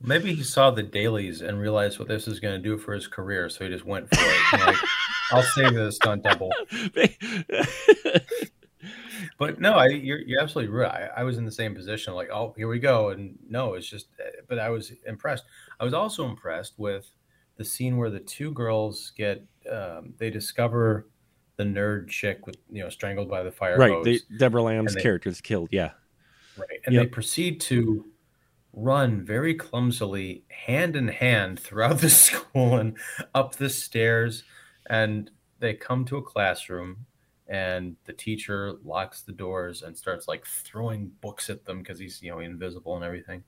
Maybe 0.00 0.32
he 0.32 0.44
saw 0.44 0.70
the 0.70 0.84
dailies 0.84 1.40
and 1.42 1.58
realized 1.58 1.98
what 1.98 2.06
this 2.08 2.28
is 2.28 2.38
going 2.38 2.54
to 2.54 2.62
do 2.62 2.78
for 2.78 2.94
his 2.94 3.08
career, 3.08 3.48
so 3.48 3.64
he 3.64 3.70
just 3.70 3.84
went 3.84 4.08
for 4.08 4.20
it. 4.20 4.60
like, 4.60 4.76
I'll 5.32 5.42
save 5.42 5.74
this 5.74 5.96
stunt 5.96 6.22
double. 6.22 6.52
but 9.38 9.60
no, 9.60 9.72
I, 9.72 9.88
you're 9.88 10.20
you're 10.20 10.40
absolutely 10.40 10.72
right. 10.72 11.10
I, 11.16 11.22
I, 11.22 11.24
was 11.24 11.36
in 11.36 11.44
the 11.44 11.50
same 11.50 11.74
position, 11.74 12.14
like, 12.14 12.30
oh, 12.30 12.54
here 12.56 12.68
we 12.68 12.78
go, 12.78 13.08
and 13.08 13.36
no, 13.48 13.74
it's 13.74 13.88
just. 13.88 14.06
But 14.48 14.60
I 14.60 14.70
was 14.70 14.92
impressed. 15.04 15.44
I 15.80 15.84
was 15.84 15.94
also 15.94 16.28
impressed 16.28 16.74
with 16.78 17.10
the 17.58 17.64
scene 17.64 17.98
where 17.98 18.08
the 18.08 18.20
two 18.20 18.52
girls 18.52 19.12
get 19.16 19.44
um, 19.70 20.14
they 20.16 20.30
discover 20.30 21.08
the 21.56 21.64
nerd 21.64 22.08
chick 22.08 22.46
with 22.46 22.56
you 22.70 22.82
know 22.82 22.88
strangled 22.88 23.28
by 23.28 23.42
the 23.42 23.52
fire 23.52 23.76
right 23.76 23.92
hose. 23.92 24.04
They, 24.04 24.20
debra 24.38 24.62
lamb's 24.62 24.94
they, 24.94 25.02
character 25.02 25.28
is 25.28 25.40
killed 25.40 25.68
yeah 25.70 25.90
right 26.56 26.80
and 26.86 26.94
yep. 26.94 27.02
they 27.02 27.08
proceed 27.08 27.60
to 27.62 28.06
run 28.72 29.24
very 29.24 29.54
clumsily 29.54 30.44
hand 30.48 30.94
in 30.94 31.08
hand 31.08 31.58
throughout 31.58 31.98
the 31.98 32.10
school 32.26 32.76
and 32.76 32.96
up 33.34 33.56
the 33.56 33.68
stairs 33.68 34.44
and 34.88 35.30
they 35.58 35.74
come 35.74 36.04
to 36.06 36.16
a 36.16 36.22
classroom 36.22 37.04
and 37.48 37.96
the 38.04 38.12
teacher 38.12 38.74
locks 38.84 39.22
the 39.22 39.32
doors 39.32 39.82
and 39.82 39.96
starts 39.96 40.28
like 40.28 40.46
throwing 40.46 41.10
books 41.20 41.50
at 41.50 41.64
them 41.64 41.78
because 41.78 41.98
he's 41.98 42.22
you 42.22 42.30
know 42.30 42.38
invisible 42.38 42.94
and 42.94 43.04
everything 43.04 43.42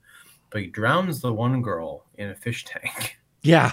but 0.50 0.60
he 0.60 0.66
drowns 0.66 1.20
the 1.20 1.32
one 1.32 1.62
girl 1.62 2.06
in 2.14 2.30
a 2.30 2.34
fish 2.34 2.64
tank 2.64 3.18
yeah 3.42 3.70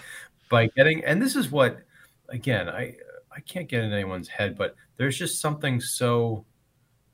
by 0.49 0.67
getting 0.67 1.03
and 1.03 1.21
this 1.21 1.35
is 1.35 1.51
what 1.51 1.79
again 2.29 2.69
i 2.69 2.95
I 3.37 3.41
can't 3.41 3.69
get 3.69 3.83
in 3.83 3.93
anyone's 3.93 4.27
head, 4.27 4.57
but 4.57 4.75
there's 4.97 5.17
just 5.17 5.39
something 5.39 5.79
so 5.79 6.43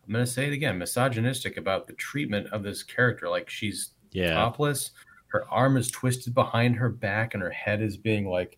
I'm 0.08 0.14
going 0.14 0.26
to 0.26 0.32
say 0.32 0.48
it 0.48 0.54
again, 0.54 0.78
misogynistic 0.78 1.58
about 1.58 1.86
the 1.86 1.94
treatment 1.94 2.48
of 2.48 2.64
this 2.64 2.82
character. 2.82 3.30
Like 3.30 3.50
she's 3.50 3.92
yeah. 4.12 4.34
topless, 4.34 4.92
her 5.28 5.46
arm 5.50 5.76
is 5.76 5.92
twisted 5.92 6.34
behind 6.34 6.78
her 6.78 6.90
back, 6.90 7.34
and 7.34 7.44
her 7.44 7.50
head 7.50 7.82
is 7.82 7.98
being 7.98 8.28
like 8.28 8.58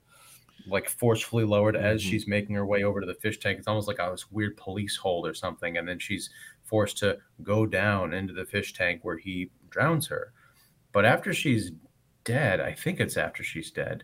like 0.67 0.89
forcefully 0.89 1.43
lowered 1.43 1.75
mm-hmm. 1.75 1.85
as 1.85 2.01
she's 2.01 2.27
making 2.27 2.55
her 2.55 2.65
way 2.65 2.83
over 2.83 3.01
to 3.01 3.07
the 3.07 3.15
fish 3.15 3.39
tank. 3.39 3.57
It's 3.57 3.67
almost 3.67 3.87
like 3.87 3.99
a 3.99 4.09
this 4.11 4.31
weird 4.31 4.57
police 4.57 4.95
hold 4.95 5.27
or 5.27 5.33
something, 5.33 5.77
and 5.77 5.87
then 5.87 5.99
she's 5.99 6.29
forced 6.63 6.97
to 6.99 7.17
go 7.41 7.65
down 7.65 8.13
into 8.13 8.33
the 8.33 8.45
fish 8.45 8.73
tank 8.73 8.99
where 9.03 9.17
he 9.17 9.49
drowns 9.69 10.07
her. 10.07 10.33
But 10.91 11.05
after 11.05 11.33
she's 11.33 11.71
dead, 12.23 12.59
I 12.59 12.73
think 12.73 12.99
it's 12.99 13.17
after 13.17 13.43
she's 13.43 13.71
dead 13.71 14.03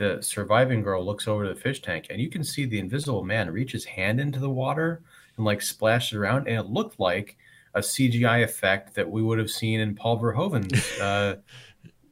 the 0.00 0.18
surviving 0.22 0.82
girl 0.82 1.04
looks 1.04 1.28
over 1.28 1.46
to 1.46 1.52
the 1.52 1.60
fish 1.60 1.82
tank 1.82 2.06
and 2.08 2.22
you 2.22 2.30
can 2.30 2.42
see 2.42 2.64
the 2.64 2.78
invisible 2.78 3.22
man 3.22 3.50
reach 3.50 3.72
his 3.72 3.84
hand 3.84 4.18
into 4.18 4.38
the 4.38 4.48
water 4.48 5.02
and 5.36 5.44
like 5.44 5.60
splash 5.60 6.14
it 6.14 6.16
around 6.16 6.48
and 6.48 6.56
it 6.56 6.70
looked 6.70 6.98
like 6.98 7.36
a 7.74 7.80
CGI 7.80 8.42
effect 8.42 8.94
that 8.94 9.08
we 9.08 9.22
would 9.22 9.38
have 9.38 9.50
seen 9.50 9.78
in 9.78 9.94
Paul 9.94 10.18
Verhoeven's 10.18 11.00
uh, 11.02 11.36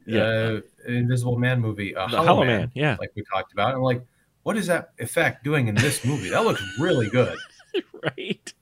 yeah. 0.05 0.21
uh, 0.21 0.61
Invisible 0.87 1.39
Man 1.39 1.59
movie, 1.59 1.95
uh, 1.95 2.07
Hollow, 2.07 2.25
Hollow 2.25 2.45
Man, 2.45 2.59
Man, 2.59 2.71
yeah, 2.75 2.95
like 2.99 3.11
we 3.15 3.23
talked 3.23 3.53
about. 3.53 3.73
I'm 3.73 3.81
like, 3.81 4.05
what 4.43 4.55
is 4.55 4.67
that 4.67 4.91
effect 4.99 5.43
doing 5.43 5.67
in 5.67 5.73
this 5.73 6.05
movie? 6.05 6.29
That 6.29 6.43
looks 6.43 6.63
really 6.79 7.09
good. 7.09 7.37
right. 8.03 8.53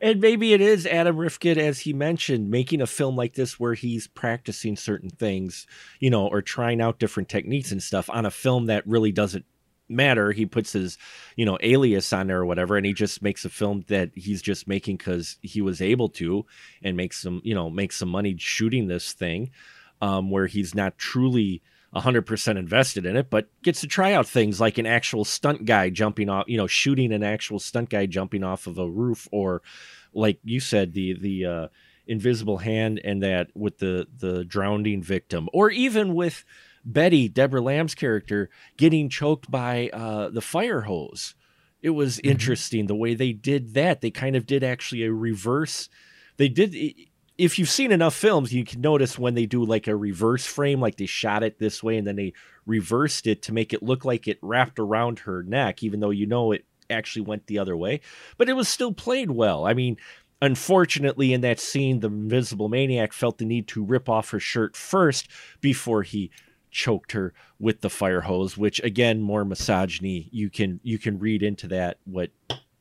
And 0.00 0.20
maybe 0.20 0.52
it 0.52 0.60
is 0.60 0.86
Adam 0.86 1.16
Rifkin, 1.16 1.58
as 1.58 1.80
he 1.80 1.92
mentioned, 1.92 2.50
making 2.50 2.80
a 2.80 2.86
film 2.86 3.16
like 3.16 3.34
this 3.34 3.58
where 3.58 3.74
he's 3.74 4.06
practicing 4.06 4.76
certain 4.76 5.10
things, 5.10 5.66
you 5.98 6.10
know, 6.10 6.26
or 6.26 6.42
trying 6.42 6.80
out 6.80 6.98
different 6.98 7.28
techniques 7.28 7.72
and 7.72 7.82
stuff 7.82 8.08
on 8.10 8.26
a 8.26 8.30
film 8.30 8.66
that 8.66 8.86
really 8.86 9.12
doesn't 9.12 9.44
matter. 9.88 10.32
He 10.32 10.46
puts 10.46 10.72
his, 10.72 10.96
you 11.36 11.44
know, 11.44 11.58
alias 11.60 12.12
on 12.12 12.28
there 12.28 12.40
or 12.40 12.46
whatever, 12.46 12.76
and 12.76 12.86
he 12.86 12.92
just 12.92 13.22
makes 13.22 13.44
a 13.44 13.50
film 13.50 13.84
that 13.88 14.10
he's 14.14 14.40
just 14.40 14.68
making 14.68 14.96
because 14.96 15.36
he 15.42 15.60
was 15.60 15.82
able 15.82 16.08
to, 16.10 16.46
and 16.82 16.96
makes 16.96 17.20
some, 17.20 17.40
you 17.44 17.54
know, 17.54 17.68
makes 17.68 17.96
some 17.96 18.08
money 18.08 18.36
shooting 18.38 18.86
this 18.86 19.12
thing, 19.12 19.50
um, 20.00 20.30
where 20.30 20.46
he's 20.46 20.74
not 20.74 20.96
truly 20.96 21.62
100% 21.94 22.56
invested 22.56 23.04
in 23.04 23.16
it, 23.16 23.30
but 23.30 23.48
gets 23.62 23.80
to 23.80 23.86
try 23.86 24.12
out 24.12 24.26
things 24.26 24.60
like 24.60 24.78
an 24.78 24.86
actual 24.86 25.24
stunt 25.24 25.64
guy 25.64 25.90
jumping 25.90 26.28
off, 26.28 26.44
you 26.46 26.56
know, 26.56 26.68
shooting 26.68 27.12
an 27.12 27.22
actual 27.22 27.58
stunt 27.58 27.90
guy 27.90 28.06
jumping 28.06 28.44
off 28.44 28.66
of 28.66 28.78
a 28.78 28.88
roof, 28.88 29.26
or 29.32 29.62
like 30.12 30.38
you 30.44 30.60
said, 30.60 30.92
the 30.92 31.14
the 31.14 31.46
uh, 31.46 31.68
invisible 32.06 32.58
hand 32.58 33.00
and 33.02 33.22
that 33.22 33.48
with 33.54 33.78
the 33.78 34.06
the 34.18 34.44
drowning 34.44 35.02
victim, 35.02 35.48
or 35.52 35.70
even 35.70 36.14
with 36.14 36.44
Betty, 36.84 37.28
Debra 37.28 37.60
Lamb's 37.60 37.94
character, 37.94 38.50
getting 38.76 39.08
choked 39.08 39.50
by 39.50 39.90
uh, 39.92 40.28
the 40.28 40.40
fire 40.40 40.82
hose. 40.82 41.34
It 41.82 41.90
was 41.90 42.18
mm-hmm. 42.18 42.30
interesting 42.30 42.86
the 42.86 42.94
way 42.94 43.14
they 43.14 43.32
did 43.32 43.74
that. 43.74 44.00
They 44.00 44.10
kind 44.10 44.36
of 44.36 44.46
did 44.46 44.62
actually 44.62 45.04
a 45.04 45.12
reverse. 45.12 45.88
They 46.36 46.48
did 46.48 46.74
if 47.40 47.58
you've 47.58 47.70
seen 47.70 47.90
enough 47.90 48.14
films, 48.14 48.52
you 48.52 48.64
can 48.64 48.82
notice 48.82 49.18
when 49.18 49.34
they 49.34 49.46
do 49.46 49.64
like 49.64 49.86
a 49.86 49.96
reverse 49.96 50.44
frame, 50.44 50.78
like 50.78 50.96
they 50.96 51.06
shot 51.06 51.42
it 51.42 51.58
this 51.58 51.82
way 51.82 51.96
and 51.96 52.06
then 52.06 52.16
they 52.16 52.34
reversed 52.66 53.26
it 53.26 53.40
to 53.42 53.54
make 53.54 53.72
it 53.72 53.82
look 53.82 54.04
like 54.04 54.28
it 54.28 54.38
wrapped 54.42 54.78
around 54.78 55.20
her 55.20 55.42
neck, 55.42 55.82
even 55.82 56.00
though 56.00 56.10
you 56.10 56.26
know 56.26 56.52
it 56.52 56.66
actually 56.90 57.22
went 57.22 57.46
the 57.46 57.58
other 57.58 57.76
way. 57.76 58.00
But 58.36 58.50
it 58.50 58.52
was 58.52 58.68
still 58.68 58.92
played 58.92 59.30
well. 59.30 59.66
I 59.66 59.72
mean, 59.72 59.96
unfortunately, 60.42 61.32
in 61.32 61.40
that 61.40 61.58
scene, 61.58 62.00
the 62.00 62.08
invisible 62.08 62.68
maniac 62.68 63.14
felt 63.14 63.38
the 63.38 63.46
need 63.46 63.66
to 63.68 63.82
rip 63.82 64.10
off 64.10 64.30
her 64.30 64.40
shirt 64.40 64.76
first 64.76 65.26
before 65.62 66.02
he 66.02 66.30
choked 66.70 67.12
her 67.12 67.32
with 67.58 67.80
the 67.80 67.90
fire 67.90 68.20
hose, 68.20 68.58
which 68.58 68.82
again, 68.84 69.22
more 69.22 69.46
misogyny. 69.46 70.28
You 70.30 70.50
can 70.50 70.78
you 70.82 70.98
can 70.98 71.18
read 71.18 71.42
into 71.42 71.68
that 71.68 71.96
what 72.04 72.30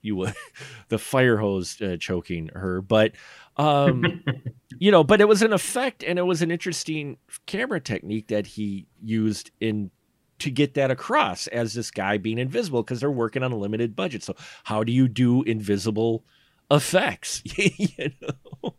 you 0.01 0.15
would 0.17 0.33
the 0.89 0.99
fire 0.99 1.37
hose 1.37 1.81
uh, 1.81 1.97
choking 1.97 2.49
her, 2.53 2.81
but 2.81 3.13
um, 3.59 4.23
you 4.79 4.91
know, 4.91 5.03
but 5.03 5.21
it 5.21 5.27
was 5.27 5.41
an 5.41 5.53
effect 5.53 6.03
and 6.03 6.17
it 6.17 6.23
was 6.23 6.41
an 6.41 6.49
interesting 6.49 7.17
camera 7.45 7.79
technique 7.79 8.29
that 8.29 8.47
he 8.47 8.87
used 9.03 9.51
in 9.59 9.91
to 10.39 10.49
get 10.49 10.73
that 10.75 10.89
across 10.89 11.47
as 11.47 11.73
this 11.73 11.91
guy 11.91 12.17
being 12.17 12.39
invisible 12.39 12.81
because 12.81 13.01
they're 13.01 13.11
working 13.11 13.43
on 13.43 13.51
a 13.51 13.57
limited 13.57 13.95
budget. 13.95 14.23
So 14.23 14.35
how 14.63 14.85
do 14.85 14.93
you 14.93 15.09
do 15.09 15.43
invisible 15.43 16.23
effects? 16.71 17.43
you 17.57 18.11
know? 18.21 18.75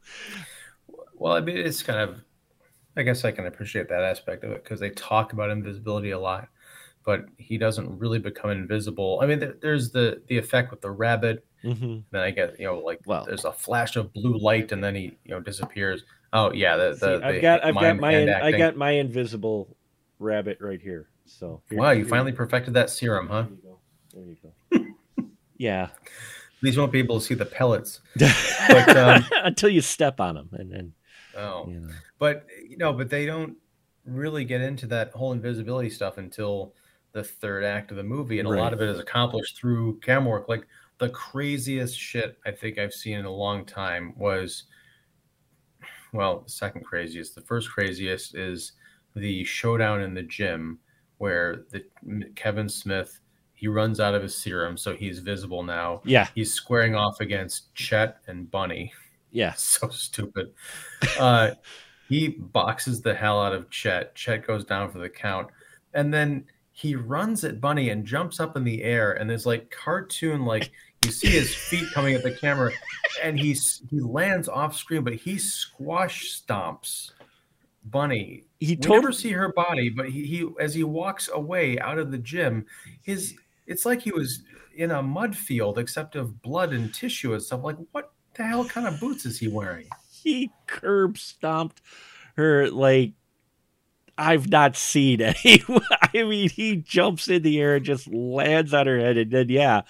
Well, 1.14 1.34
I 1.34 1.40
mean, 1.40 1.58
it's 1.58 1.82
kind 1.82 1.98
of, 1.98 2.24
I 2.96 3.02
guess 3.02 3.26
I 3.26 3.30
can 3.32 3.46
appreciate 3.46 3.90
that 3.90 4.02
aspect 4.02 4.42
of 4.42 4.52
it 4.52 4.64
because 4.64 4.80
they 4.80 4.88
talk 4.90 5.34
about 5.34 5.50
invisibility 5.50 6.12
a 6.12 6.18
lot, 6.18 6.48
but 7.04 7.24
he 7.38 7.58
doesn't 7.58 7.98
really 7.98 8.18
become 8.18 8.50
invisible. 8.50 9.20
I 9.22 9.26
mean, 9.26 9.54
there's 9.60 9.90
the 9.90 10.22
the 10.26 10.38
effect 10.38 10.70
with 10.70 10.80
the 10.80 10.90
rabbit 10.90 11.44
Mm-hmm. 11.64 11.98
Then 12.10 12.20
I 12.20 12.30
get 12.30 12.58
you 12.58 12.66
know 12.66 12.78
like 12.78 13.00
well, 13.04 13.24
there's 13.26 13.44
a 13.44 13.52
flash 13.52 13.96
of 13.96 14.12
blue 14.12 14.38
light 14.38 14.72
and 14.72 14.82
then 14.82 14.94
he 14.94 15.16
you 15.24 15.30
know 15.30 15.40
disappears. 15.40 16.04
Oh 16.32 16.52
yeah, 16.52 16.76
the, 16.76 16.90
the, 16.90 17.18
see, 17.18 17.24
I've 17.24 17.42
got 17.42 17.64
I've 17.64 17.74
got 17.74 17.98
my 17.98 18.16
in, 18.16 18.30
I 18.30 18.52
got 18.52 18.76
my 18.76 18.92
invisible 18.92 19.76
rabbit 20.18 20.58
right 20.60 20.80
here. 20.80 21.08
So 21.26 21.62
here, 21.68 21.78
wow, 21.78 21.90
you 21.90 22.00
here. 22.00 22.08
finally 22.08 22.32
perfected 22.32 22.74
that 22.74 22.88
serum, 22.88 23.28
huh? 23.28 23.44
There 24.12 24.24
you 24.24 24.36
go. 24.42 24.52
There 24.70 24.80
you 24.80 24.94
go. 25.18 25.24
yeah. 25.58 25.88
These 26.62 26.76
won't 26.76 26.92
be 26.92 26.98
able 26.98 27.20
to 27.20 27.24
see 27.24 27.34
the 27.34 27.46
pellets 27.46 28.00
but, 28.68 28.96
um, 28.96 29.24
until 29.44 29.70
you 29.70 29.80
step 29.80 30.20
on 30.20 30.34
them, 30.34 30.50
and 30.52 30.70
then. 30.70 30.92
Oh, 31.36 31.66
you 31.68 31.80
know. 31.80 31.88
but 32.18 32.46
you 32.68 32.76
know, 32.76 32.92
but 32.92 33.08
they 33.08 33.24
don't 33.24 33.56
really 34.04 34.44
get 34.44 34.60
into 34.60 34.86
that 34.88 35.12
whole 35.12 35.32
invisibility 35.32 35.90
stuff 35.90 36.18
until 36.18 36.74
the 37.12 37.24
third 37.24 37.64
act 37.64 37.90
of 37.90 37.96
the 37.96 38.02
movie, 38.02 38.38
and 38.38 38.48
right. 38.48 38.58
a 38.58 38.62
lot 38.62 38.72
of 38.72 38.80
it 38.80 38.88
is 38.88 38.98
accomplished 38.98 39.56
through 39.56 39.98
camera 40.00 40.30
work. 40.30 40.48
Like 40.48 40.66
the 40.98 41.08
craziest 41.08 41.98
shit 41.98 42.38
I 42.46 42.50
think 42.50 42.78
I've 42.78 42.92
seen 42.92 43.18
in 43.18 43.24
a 43.24 43.30
long 43.30 43.64
time 43.64 44.14
was 44.16 44.64
well, 46.12 46.40
the 46.40 46.50
second 46.50 46.84
craziest. 46.84 47.34
The 47.34 47.40
first 47.42 47.70
craziest 47.70 48.34
is 48.34 48.72
the 49.14 49.44
showdown 49.44 50.00
in 50.02 50.14
the 50.14 50.22
gym 50.22 50.78
where 51.18 51.64
the 51.70 51.84
Kevin 52.34 52.68
Smith 52.68 53.20
he 53.60 53.68
runs 53.68 54.00
out 54.00 54.14
of 54.14 54.22
his 54.22 54.34
serum, 54.34 54.78
so 54.78 54.96
he's 54.96 55.18
visible 55.18 55.62
now. 55.62 56.00
Yeah, 56.04 56.28
he's 56.34 56.54
squaring 56.54 56.94
off 56.94 57.20
against 57.20 57.74
Chet 57.74 58.16
and 58.26 58.50
Bunny. 58.50 58.92
Yeah, 59.32 59.52
so 59.56 59.88
stupid. 59.90 60.52
uh, 61.18 61.50
he 62.08 62.28
boxes 62.28 63.02
the 63.02 63.14
hell 63.14 63.40
out 63.40 63.52
of 63.52 63.68
Chet. 63.68 64.14
Chet 64.14 64.46
goes 64.46 64.64
down 64.64 64.90
for 64.90 64.98
the 64.98 65.10
count, 65.10 65.48
and 65.92 66.12
then 66.12 66.46
he 66.80 66.96
runs 66.96 67.44
at 67.44 67.60
Bunny 67.60 67.90
and 67.90 68.06
jumps 68.06 68.40
up 68.40 68.56
in 68.56 68.64
the 68.64 68.82
air, 68.82 69.12
and 69.12 69.28
there's 69.28 69.44
like 69.44 69.70
cartoon 69.70 70.46
like 70.46 70.70
you 71.04 71.12
see 71.12 71.28
his 71.28 71.54
feet 71.54 71.84
coming 71.92 72.14
at 72.14 72.22
the 72.22 72.30
camera, 72.30 72.72
and 73.22 73.38
he's 73.38 73.82
he 73.90 74.00
lands 74.00 74.48
off 74.48 74.74
screen, 74.74 75.04
but 75.04 75.14
he 75.14 75.36
squash 75.36 76.40
stomps 76.40 77.10
Bunny. 77.84 78.44
He 78.60 78.76
told... 78.76 79.02
never 79.02 79.12
see 79.12 79.30
her 79.32 79.52
body, 79.52 79.90
but 79.90 80.08
he, 80.08 80.24
he 80.24 80.48
as 80.58 80.74
he 80.74 80.82
walks 80.82 81.28
away 81.30 81.78
out 81.78 81.98
of 81.98 82.10
the 82.10 82.18
gym, 82.18 82.64
his 83.02 83.34
it's 83.66 83.84
like 83.84 84.00
he 84.00 84.10
was 84.10 84.42
in 84.74 84.90
a 84.90 85.02
mud 85.02 85.36
field 85.36 85.78
except 85.78 86.16
of 86.16 86.40
blood 86.40 86.72
and 86.72 86.94
tissue 86.94 87.34
and 87.34 87.42
stuff. 87.42 87.62
Like 87.62 87.76
what 87.92 88.10
the 88.34 88.44
hell 88.44 88.64
kind 88.64 88.86
of 88.86 88.98
boots 88.98 89.26
is 89.26 89.38
he 89.38 89.48
wearing? 89.48 89.86
He 90.10 90.50
curb 90.66 91.18
stomped 91.18 91.82
her 92.36 92.70
like 92.70 93.12
I've 94.20 94.48
not 94.48 94.76
seen 94.76 95.20
any. 95.22 95.62
I 95.90 96.22
mean, 96.22 96.50
he 96.50 96.76
jumps 96.76 97.28
in 97.28 97.42
the 97.42 97.58
air 97.58 97.76
and 97.76 97.84
just 97.84 98.06
lands 98.12 98.74
on 98.74 98.86
her 98.86 98.98
head, 98.98 99.16
and 99.16 99.30
then 99.30 99.48
yeah, 99.48 99.82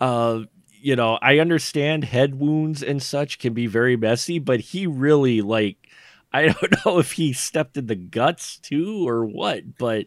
uh, 0.00 0.40
you 0.80 0.96
know, 0.96 1.18
I 1.20 1.38
understand 1.38 2.04
head 2.04 2.40
wounds 2.40 2.82
and 2.82 3.02
such 3.02 3.38
can 3.38 3.52
be 3.52 3.66
very 3.66 3.96
messy, 3.96 4.38
but 4.38 4.60
he 4.60 4.86
really 4.86 5.42
like 5.42 5.76
I 6.32 6.46
don't 6.46 6.84
know 6.84 6.98
if 6.98 7.12
he 7.12 7.32
stepped 7.32 7.76
in 7.76 7.86
the 7.86 7.94
guts 7.94 8.58
too 8.58 9.06
or 9.06 9.24
what, 9.24 9.78
but 9.78 10.06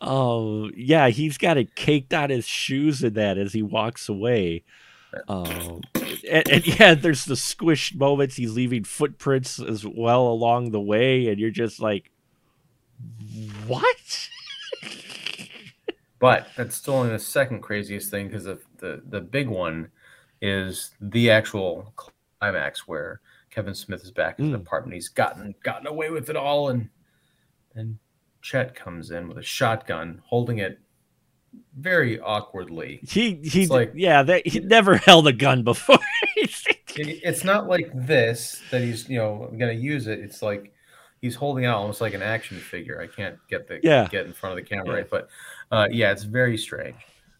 uh, 0.00 0.68
yeah, 0.76 1.08
he's 1.08 1.38
got 1.38 1.58
it 1.58 1.74
caked 1.74 2.14
on 2.14 2.30
his 2.30 2.46
shoes 2.46 3.02
in 3.02 3.14
that 3.14 3.38
as 3.38 3.52
he 3.52 3.62
walks 3.62 4.08
away. 4.08 4.64
Um, 5.28 5.82
and, 6.30 6.48
and, 6.48 6.66
yeah, 6.66 6.94
there's 6.94 7.24
the 7.24 7.34
squished 7.34 7.96
moments. 7.96 8.36
He's 8.36 8.54
leaving 8.54 8.84
footprints 8.84 9.58
as 9.58 9.84
well 9.84 10.28
along 10.28 10.70
the 10.70 10.80
way, 10.80 11.28
and 11.28 11.38
you're 11.38 11.50
just 11.50 11.80
like, 11.80 12.09
what? 13.66 14.28
But 16.18 16.48
that's 16.56 16.76
still 16.76 16.94
only 16.94 17.10
the 17.10 17.18
second 17.18 17.62
craziest 17.62 18.10
thing 18.10 18.28
because 18.28 18.44
the, 18.44 18.60
the 18.78 19.02
the 19.08 19.20
big 19.20 19.48
one 19.48 19.88
is 20.42 20.90
the 21.00 21.30
actual 21.30 21.94
climax 21.96 22.86
where 22.86 23.20
Kevin 23.50 23.74
Smith 23.74 24.04
is 24.04 24.10
back 24.10 24.38
in 24.38 24.46
mm. 24.46 24.50
the 24.52 24.58
apartment. 24.58 24.94
He's 24.94 25.08
gotten 25.08 25.54
gotten 25.62 25.86
away 25.86 26.10
with 26.10 26.28
it 26.28 26.36
all, 26.36 26.68
and 26.68 26.90
and 27.74 27.98
Chet 28.42 28.74
comes 28.74 29.10
in 29.10 29.28
with 29.28 29.38
a 29.38 29.42
shotgun, 29.42 30.20
holding 30.26 30.58
it 30.58 30.78
very 31.78 32.20
awkwardly. 32.20 33.00
He 33.02 33.36
he 33.36 33.66
like 33.66 33.92
yeah, 33.94 34.22
that 34.22 34.46
he 34.46 34.60
never 34.60 34.96
held 34.98 35.26
a 35.26 35.32
gun 35.32 35.62
before. 35.62 35.98
it's 36.96 37.44
not 37.44 37.68
like 37.68 37.90
this 37.94 38.60
that 38.70 38.82
he's 38.82 39.08
you 39.08 39.18
know 39.18 39.48
going 39.58 39.74
to 39.74 39.82
use 39.82 40.06
it. 40.06 40.20
It's 40.20 40.42
like 40.42 40.72
he's 41.20 41.34
holding 41.34 41.66
out 41.66 41.78
almost 41.78 42.00
like 42.00 42.14
an 42.14 42.22
action 42.22 42.58
figure. 42.58 43.00
I 43.00 43.06
can't 43.06 43.36
get 43.48 43.68
the 43.68 43.80
yeah. 43.82 44.08
get 44.08 44.26
in 44.26 44.32
front 44.32 44.58
of 44.58 44.64
the 44.64 44.68
camera 44.68 44.88
yeah. 44.88 44.94
right, 44.94 45.10
but 45.10 45.28
uh, 45.70 45.88
yeah, 45.90 46.12
it's 46.12 46.24
very 46.24 46.56
strange. 46.56 46.96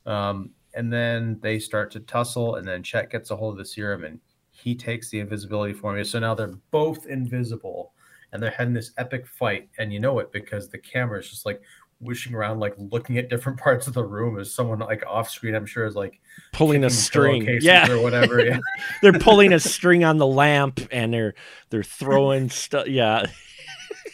Um, 0.07 0.51
and 0.75 0.93
then 0.93 1.39
they 1.43 1.59
start 1.59 1.91
to 1.93 2.01
tussle, 2.01 2.57
and 2.57 2.67
then 2.67 2.83
Chet 2.83 3.11
gets 3.11 3.31
a 3.31 3.37
hold 3.37 3.55
of 3.55 3.59
the 3.59 3.65
serum, 3.65 4.05
and 4.05 4.21
he 4.51 4.75
takes 4.75 5.11
the 5.11 5.19
invisibility 5.19 5.73
formula. 5.73 6.05
So 6.05 6.19
now 6.19 6.35
they're 6.35 6.55
both 6.71 7.07
invisible, 7.07 7.93
and 8.33 8.43
they're 8.43 8.51
having 8.51 8.75
this 8.75 8.93
epic 8.99 9.27
fight, 9.27 9.69
and 9.79 9.93
you 9.93 9.99
know 9.99 10.19
it 10.21 10.31
because 10.31 10.69
the 10.69 10.79
camera 10.79 11.19
is 11.19 11.31
just 11.31 11.47
like 11.47 11.61
wishing 12.01 12.35
around, 12.35 12.61
like 12.61 12.75
looking 12.79 13.19
at 13.19 13.29
different 13.29 13.59
parts 13.61 13.87
of 13.87 13.95
the 13.95 14.05
room 14.05 14.39
as 14.39 14.55
someone 14.55 14.79
like 14.79 15.05
off 15.07 15.29
screen. 15.31 15.55
I'm 15.55 15.67
sure 15.67 15.87
is 15.87 15.97
like 15.97 16.21
pulling 16.53 16.85
a 16.85 16.91
string, 16.91 17.49
yeah, 17.63 17.91
or 17.91 18.01
whatever. 18.01 18.45
Yeah. 18.45 18.59
they're 19.03 19.13
pulling 19.15 19.55
a 19.55 19.61
string 19.61 20.05
on 20.05 20.19
the 20.19 20.27
lamp, 20.27 20.81
and 20.93 21.13
they're 21.13 21.35
they're 21.71 21.83
throwing 21.83 22.51
stuff. 22.51 22.87
Yeah 22.87 23.27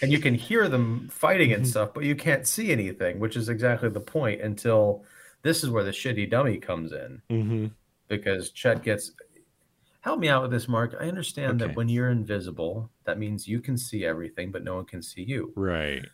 and 0.03 0.13
you 0.13 0.19
can 0.19 0.35
hear 0.35 0.69
them 0.69 1.09
fighting 1.11 1.53
and 1.53 1.63
mm-hmm. 1.63 1.71
stuff, 1.71 1.91
but 1.95 2.05
you 2.05 2.15
can't 2.15 2.47
see 2.47 2.73
anything, 2.73 3.19
which 3.19 3.37
is 3.37 3.49
exactly 3.49 3.89
the 3.89 4.01
point 4.01 4.41
until 4.41 5.05
this 5.43 5.63
is 5.63 5.71
where 5.71 5.85
the 5.85 5.91
shitty 5.91 6.31
dummy 6.31 6.59
comes 6.59 6.93
in. 6.93 7.23
Mm-hmm. 7.31 7.67
Because 8.09 8.51
Chet 8.51 8.83
gets 8.83 9.13
help 10.01 10.21
me 10.21 10.29
out 10.29 10.43
with 10.43 10.53
this, 10.53 10.69
Mark. 10.69 10.95
I 11.01 11.09
understand 11.09 11.61
okay. 11.61 11.67
that 11.67 11.77
when 11.77 11.89
you're 11.89 12.11
invisible, 12.11 12.91
that 13.05 13.19
means 13.19 13.49
you 13.49 13.61
can 13.61 13.77
see 13.77 14.05
everything, 14.05 14.53
but 14.53 14.63
no 14.63 14.77
one 14.77 14.85
can 14.85 15.03
see 15.03 15.23
you. 15.23 15.53
Right. 15.57 16.07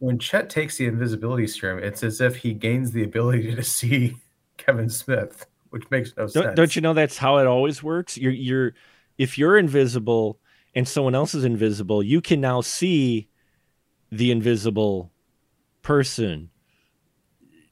When 0.00 0.18
Chet 0.18 0.50
takes 0.50 0.76
the 0.76 0.84
invisibility 0.84 1.46
serum, 1.46 1.82
it's 1.82 2.02
as 2.02 2.20
if 2.20 2.36
he 2.36 2.52
gains 2.52 2.90
the 2.90 3.04
ability 3.04 3.54
to 3.54 3.62
see 3.62 4.16
Kevin 4.58 4.90
Smith, 4.90 5.46
which 5.70 5.90
makes 5.90 6.10
no 6.16 6.24
don't, 6.24 6.30
sense. 6.30 6.56
Don't 6.56 6.76
you 6.76 6.82
know 6.82 6.92
that's 6.92 7.16
how 7.16 7.38
it 7.38 7.46
always 7.46 7.82
works? 7.82 8.18
You're 8.18 8.32
you're 8.32 8.74
if 9.16 9.38
you're 9.38 9.56
invisible, 9.56 10.38
and 10.74 10.86
someone 10.88 11.14
else 11.14 11.34
is 11.34 11.44
invisible, 11.44 12.02
you 12.02 12.20
can 12.20 12.40
now 12.40 12.60
see 12.60 13.28
the 14.10 14.30
invisible 14.30 15.10
person. 15.82 16.50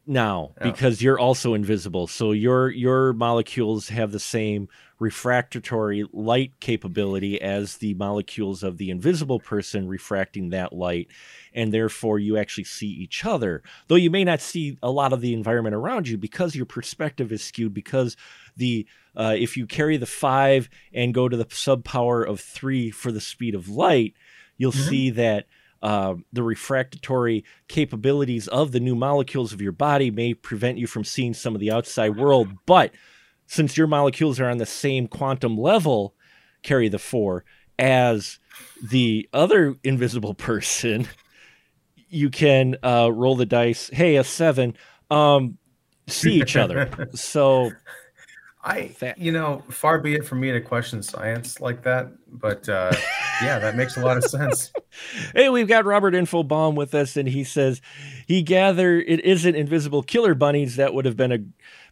now 0.07 0.53
Yeah. 0.59 0.71
because 0.73 1.01
you're 1.03 1.19
also 1.19 1.55
invisible. 1.55 2.07
So 2.09 2.33
your 2.33 2.71
your 2.71 3.13
molecules 3.13 3.91
have 3.91 4.11
the 4.11 4.19
same 4.19 4.69
refractory 4.99 6.05
light 6.13 6.53
capability 6.59 7.41
as 7.41 7.77
the 7.77 7.95
molecules 7.95 8.63
of 8.63 8.79
the 8.79 8.91
invisible 8.91 9.39
person 9.39 9.87
refracting 9.87 10.51
that 10.51 10.73
light 10.73 11.09
and 11.55 11.73
therefore 11.73 12.19
you 12.19 12.37
actually 12.37 12.65
see 12.65 12.89
each 12.89 13.25
other. 13.25 13.63
Though 13.89 13.95
you 13.95 14.11
may 14.11 14.25
not 14.25 14.41
see 14.41 14.79
a 14.83 14.91
lot 14.91 15.13
of 15.13 15.21
the 15.21 15.33
environment 15.33 15.75
around 15.77 16.09
you 16.09 16.19
because 16.19 16.57
your 16.57 16.67
perspective 16.67 17.31
is 17.31 17.45
skewed 17.45 17.73
because 17.75 18.17
the 18.57 18.87
uh, 19.17 19.35
if 19.39 19.57
you 19.57 19.67
carry 19.67 19.97
the 19.97 20.07
5 20.07 20.69
and 20.93 21.13
go 21.15 21.29
to 21.29 21.37
the 21.37 21.47
sub 21.51 21.85
power 21.85 22.23
of 22.23 22.41
3 22.41 22.91
for 22.91 23.11
the 23.13 23.21
speed 23.21 23.55
of 23.55 23.69
light, 23.69 24.15
you'll 24.57 24.73
Mhm. 24.73 24.89
see 24.89 25.11
that 25.11 25.47
uh, 25.83 26.15
the 26.33 26.43
refractory 26.43 27.43
capabilities 27.67 28.47
of 28.49 28.71
the 28.73 28.81
new 28.81 28.95
molecules 28.95 29.53
of 29.55 29.63
your 29.63 29.73
body 29.73 30.11
may 30.11 30.35
prevent 30.35 30.77
you 30.77 30.87
from 30.87 31.05
seeing 31.05 31.33
some 31.33 31.55
of 31.55 31.61
the 31.61 31.71
outside 31.73 32.17
world. 32.17 32.49
But 32.67 32.93
since 33.47 33.77
your 33.79 33.87
molecules 33.87 34.39
are 34.39 34.49
on 34.51 34.59
the 34.59 34.67
same 34.67 35.07
quantum 35.09 35.57
level, 35.57 36.15
carry 36.63 36.89
the 36.91 36.99
four, 36.99 37.45
as 37.79 38.39
the 38.91 39.27
other 39.33 39.77
invisible 39.83 40.35
person, 40.49 41.09
you 42.11 42.29
can 42.29 42.77
uh, 42.85 43.11
roll 43.11 43.37
the 43.37 43.47
dice. 43.47 43.89
Hey, 43.91 44.17
a 44.17 44.25
seven. 44.25 44.77
Um, 45.11 45.57
see 46.09 46.35
each 46.43 46.57
other. 46.57 47.09
So 47.15 47.71
I, 48.63 48.95
you 49.17 49.33
know, 49.33 49.63
far 49.71 49.99
be 49.99 50.15
it 50.15 50.27
from 50.27 50.41
me 50.41 50.53
to 50.53 50.61
question 50.61 51.03
science 51.03 51.61
like 51.61 51.83
that, 51.85 52.13
but 52.29 52.69
uh, 52.69 52.93
yeah, 53.43 53.59
that 53.59 53.75
makes 53.75 53.97
a 53.97 54.01
lot 54.01 54.19
of 54.19 54.25
sense. 54.25 54.71
Hey, 55.35 55.49
we've 55.49 55.69
got 55.69 55.87
Robert 55.87 56.13
Infobaum 56.13 56.75
with 56.75 56.95
us, 56.95 57.17
and 57.17 57.27
he 57.27 57.43
says 57.43 57.81
he 58.27 58.43
gathered 58.43 59.05
it 59.09 59.25
isn't 59.25 59.55
invisible 59.55 60.03
killer 60.03 60.35
bunnies 60.35 60.77
that 60.77 60.93
would 60.93 61.07
have 61.07 61.17
been 61.17 61.33
a 61.33 61.39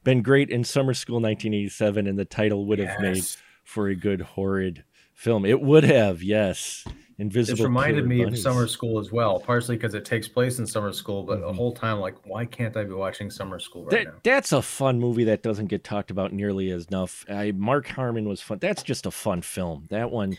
been 0.04 0.22
great 0.22 0.50
in 0.50 0.62
summer 0.62 0.92
school 0.92 1.16
1987, 1.16 2.06
and 2.06 2.18
the 2.18 2.26
title 2.26 2.66
would 2.66 2.78
have 2.78 3.00
made 3.00 3.24
for 3.64 3.88
a 3.88 3.94
good 3.94 4.20
horrid 4.20 4.84
film. 5.14 5.46
It 5.46 5.62
would 5.62 5.84
have, 5.84 6.22
yes. 6.22 6.84
Invisible. 7.20 7.56
This 7.56 7.64
reminded 7.64 8.06
me 8.06 8.22
bunnies. 8.22 8.38
of 8.46 8.52
summer 8.52 8.68
school 8.68 9.00
as 9.00 9.10
well, 9.10 9.40
partially 9.40 9.76
because 9.76 9.92
it 9.94 10.04
takes 10.04 10.28
place 10.28 10.60
in 10.60 10.66
summer 10.66 10.92
school, 10.92 11.24
but 11.24 11.40
the 11.40 11.48
Mhm. 11.48 11.56
whole 11.56 11.72
time, 11.72 11.98
like, 11.98 12.14
why 12.24 12.44
can't 12.44 12.76
I 12.76 12.84
be 12.84 12.92
watching 12.94 13.28
summer 13.28 13.58
school 13.58 13.84
right 13.86 13.90
That, 13.90 14.04
now? 14.04 14.20
that's 14.22 14.52
a 14.52 14.62
fun 14.62 15.00
movie 15.00 15.24
that 15.24 15.42
doesn't 15.42 15.66
get 15.66 15.82
talked 15.82 16.12
about 16.12 16.32
nearly 16.32 16.70
as 16.70 16.86
enough. 16.86 17.24
I, 17.28 17.50
Mark 17.50 17.88
Harmon 17.88 18.28
was 18.28 18.40
fun. 18.40 18.58
That's 18.60 18.84
just 18.84 19.04
a 19.04 19.10
fun 19.10 19.42
film. 19.42 19.86
That 19.90 20.12
one, 20.12 20.36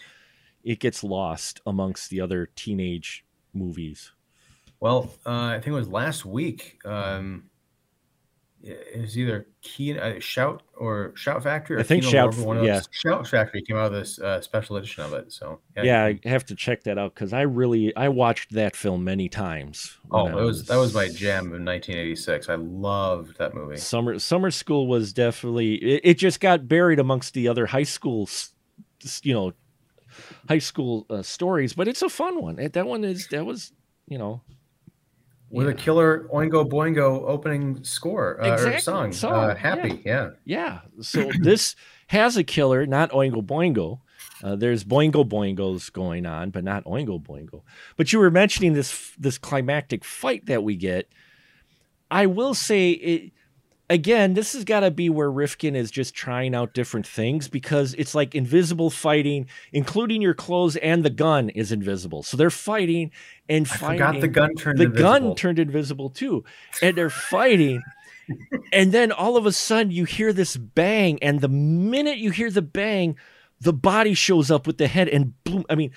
it 0.64 0.80
gets 0.80 1.04
lost 1.04 1.60
amongst 1.66 2.10
the 2.12 2.22
other 2.22 2.46
teenage 2.56 3.26
movies. 3.54 4.14
Well, 4.80 5.12
uh, 5.26 5.32
I 5.32 5.56
think 5.56 5.68
it 5.68 5.72
was 5.72 5.90
last 5.90 6.26
week. 6.26 6.80
Um, 6.86 7.50
it 8.62 9.02
was 9.02 9.18
either 9.18 9.48
Key 9.62 9.98
uh, 9.98 10.20
Shout 10.20 10.64
or 10.78 11.14
Shout 11.16 11.44
Factory. 11.44 11.78
Or 11.78 11.80
I 11.80 11.84
think 11.84 12.04
Kino 12.04 12.12
Shout- 12.32 12.38
one 12.38 12.64
yeah. 12.64 12.82
Shout 12.92 13.28
Factory 13.28 13.62
came 13.62 13.78
out 13.78 13.88
of 13.88 13.94
this 13.94 14.20
uh, 14.20 14.42
special 14.42 14.76
edition 14.76 15.04
of 15.04 15.14
it. 15.14 15.32
So 15.32 15.60
Yeah, 15.82 16.08
you 16.08 16.20
I 16.26 16.30
have 16.30 16.46
to 16.48 16.56
check 16.56 16.84
that 16.84 16.98
out 16.98 17.16
because 17.16 17.32
I 17.32 17.42
really 17.42 17.96
I 17.96 18.10
watched 18.10 18.52
that 18.54 18.76
film 18.76 19.04
many 19.04 19.30
times. 19.30 19.98
Oh, 20.12 20.26
when 20.26 20.36
that 20.36 20.44
was 20.44 20.66
that 20.66 20.78
was 20.78 20.94
my 20.94 21.08
jam 21.08 21.46
in 21.54 21.66
1986. 21.66 22.50
I 22.50 22.56
loved 22.56 23.38
that 23.38 23.54
movie. 23.54 23.78
Summer 23.78 24.20
summer 24.20 24.52
school 24.52 24.88
was 24.88 25.14
definitely 25.14 25.76
it, 25.76 26.02
it 26.04 26.14
just 26.16 26.40
got 26.40 26.68
buried 26.68 27.00
amongst 27.00 27.34
the 27.34 27.48
other 27.48 27.66
high 27.66 27.84
schools, 27.84 28.52
you 29.24 29.34
know, 29.34 29.54
high 30.50 30.60
school 30.60 31.06
uh, 31.10 31.22
stories. 31.22 31.74
But 31.74 31.88
it's 31.88 32.02
a 32.02 32.10
fun 32.10 32.42
one. 32.42 32.56
That 32.56 32.86
one 32.86 33.06
is 33.06 33.28
that 33.30 33.46
was 33.46 33.72
you 34.08 34.18
know 34.18 34.42
With 35.52 35.68
yeah. 35.68 35.74
a 35.74 35.76
killer 35.76 36.28
Oingo 36.34 36.68
Boingo 36.70 37.24
opening 37.28 37.84
score 37.84 38.42
uh, 38.42 38.54
Exactly, 38.54 38.76
or 38.76 38.80
song, 38.80 39.12
song, 39.12 39.34
uh, 39.34 39.48
yeah. 39.48 39.54
Happy. 39.56 40.02
Yeah. 40.06 40.30
Yeah. 40.46 40.80
So 41.02 41.32
this 41.40 41.76
has 42.08 42.38
a 42.38 42.44
killer, 42.44 42.86
not 42.86 43.12
Oingo 43.12 43.46
Boingo. 43.46 44.00
Uh, 44.44 44.56
there's 44.56 44.84
Boingo 44.84 45.28
Boingos 45.28 45.92
going 45.92 46.26
on, 46.26 46.50
but 46.52 46.64
not 46.64 46.86
Oingo 46.86 47.22
Boingo. 47.22 47.64
But 47.98 48.14
you 48.14 48.20
were 48.20 48.32
mentioning 48.32 48.74
this 48.74 49.12
this 49.18 49.38
climactic 49.38 50.06
fight 50.06 50.46
that 50.46 50.64
we 50.64 50.76
get. 50.76 51.10
I 52.12 52.26
will 52.26 52.54
say 52.54 52.92
it 52.92 53.32
again. 53.90 54.34
This 54.34 54.54
has 54.54 54.64
got 54.64 54.82
to 54.82 54.92
be 54.92 55.10
where 55.10 55.32
Rifkin 55.32 55.76
is 55.76 55.92
just 55.92 56.14
trying 56.14 56.56
out 56.56 56.74
different 56.74 57.08
things 57.08 57.48
because 57.48 57.94
it's 57.96 58.14
like 58.14 58.36
invisible 58.36 58.90
fighting, 58.90 59.48
including 59.74 60.22
your 60.22 60.34
clothes 60.34 60.76
and 60.78 61.04
the 61.04 61.10
gun 61.10 61.50
is 61.50 61.72
invisible. 61.72 62.24
So 62.24 62.38
they're 62.38 62.50
fighting 62.50 63.12
and 63.50 63.66
I 63.66 63.76
fighting 63.76 63.98
forgot 63.98 64.22
the 64.22 64.28
gun 64.28 64.56
turned 64.56 64.80
the 64.80 64.84
invisible. 64.86 65.10
gun 65.10 65.36
turned 65.36 65.60
invisible 65.60 66.10
too 66.10 66.46
and 66.82 66.96
they're 66.96 67.10
fighting 67.10 67.82
and 68.72 68.92
then 68.92 69.12
all 69.12 69.36
of 69.36 69.46
a 69.46 69.52
sudden 69.52 69.92
you 69.92 70.06
hear 70.06 70.32
this 70.32 70.56
bang 70.56 71.22
and 71.22 71.42
the 71.42 71.50
minute 71.50 72.20
you 72.20 72.32
hear 72.32 72.52
the 72.52 72.62
bang 72.62 73.18
the 73.60 73.74
body 73.74 74.14
shows 74.14 74.52
up 74.52 74.68
with 74.68 74.78
the 74.78 74.88
head 74.88 75.10
and 75.10 75.44
boom 75.44 75.66
i 75.70 75.76
mean 75.76 75.92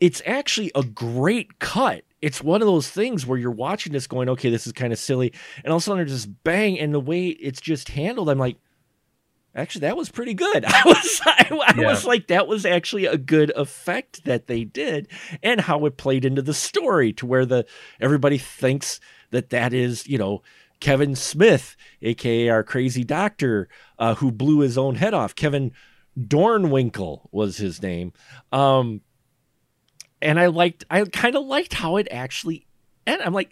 it's 0.00 0.20
actually 0.26 0.72
a 0.74 0.82
great 0.82 1.58
cut 1.60 2.04
it's 2.22 2.42
one 2.42 2.60
of 2.62 2.66
those 2.66 2.88
things 2.90 3.26
where 3.26 3.38
you're 3.38 3.50
watching 3.50 3.92
this 3.92 4.06
going 4.06 4.28
okay 4.28 4.50
this 4.50 4.66
is 4.66 4.72
kind 4.72 4.92
of 4.92 4.98
silly 4.98 5.32
and 5.64 5.70
all 5.72 5.76
of 5.78 5.82
a 5.82 5.84
sudden 5.84 5.98
there's 5.98 6.12
this 6.12 6.26
bang 6.26 6.78
and 6.78 6.92
the 6.94 7.00
way 7.00 7.28
it's 7.28 7.60
just 7.60 7.88
handled 7.88 8.28
i'm 8.28 8.38
like 8.38 8.56
actually 9.54 9.80
that 9.80 9.96
was 9.96 10.10
pretty 10.10 10.34
good. 10.34 10.64
I 10.68 10.82
was 10.84 11.20
i, 11.24 11.46
I 11.66 11.74
Yeah. 11.80 11.88
was 11.88 12.04
like 12.04 12.28
that 12.28 12.46
was 12.46 12.64
actually 12.66 13.06
a 13.06 13.16
good 13.16 13.50
effect 13.56 14.24
that 14.24 14.46
they 14.46 14.64
did 14.64 15.08
and 15.42 15.60
how 15.60 15.84
it 15.86 15.96
played 15.96 16.24
into 16.24 16.42
the 16.42 16.54
story 16.54 17.12
to 17.14 17.26
where 17.26 17.44
the 17.46 17.66
everybody 18.00 18.38
thinks 18.38 19.00
that 19.30 19.50
that 19.50 19.72
is 19.72 20.06
you 20.06 20.18
know 20.18 20.42
kevin 20.78 21.14
smith 21.16 21.76
aka 22.02 22.48
our 22.48 22.62
crazy 22.62 23.02
doctor 23.04 23.68
uh, 23.98 24.14
who 24.14 24.30
blew 24.32 24.60
his 24.60 24.78
own 24.78 24.94
head 24.94 25.14
off. 25.14 25.34
Kevin 25.34 25.72
dornwinkle 26.26 27.28
was 27.32 27.56
his 27.56 27.82
name. 27.82 28.12
Um 28.52 29.00
and 30.22 30.38
i 30.38 30.46
liked 30.46 30.84
i 30.90 31.04
kind 31.04 31.36
of 31.36 31.44
liked 31.44 31.74
how 31.74 31.96
it 31.96 32.08
actually 32.10 32.66
and 33.06 33.20
i'm 33.22 33.34
like 33.34 33.50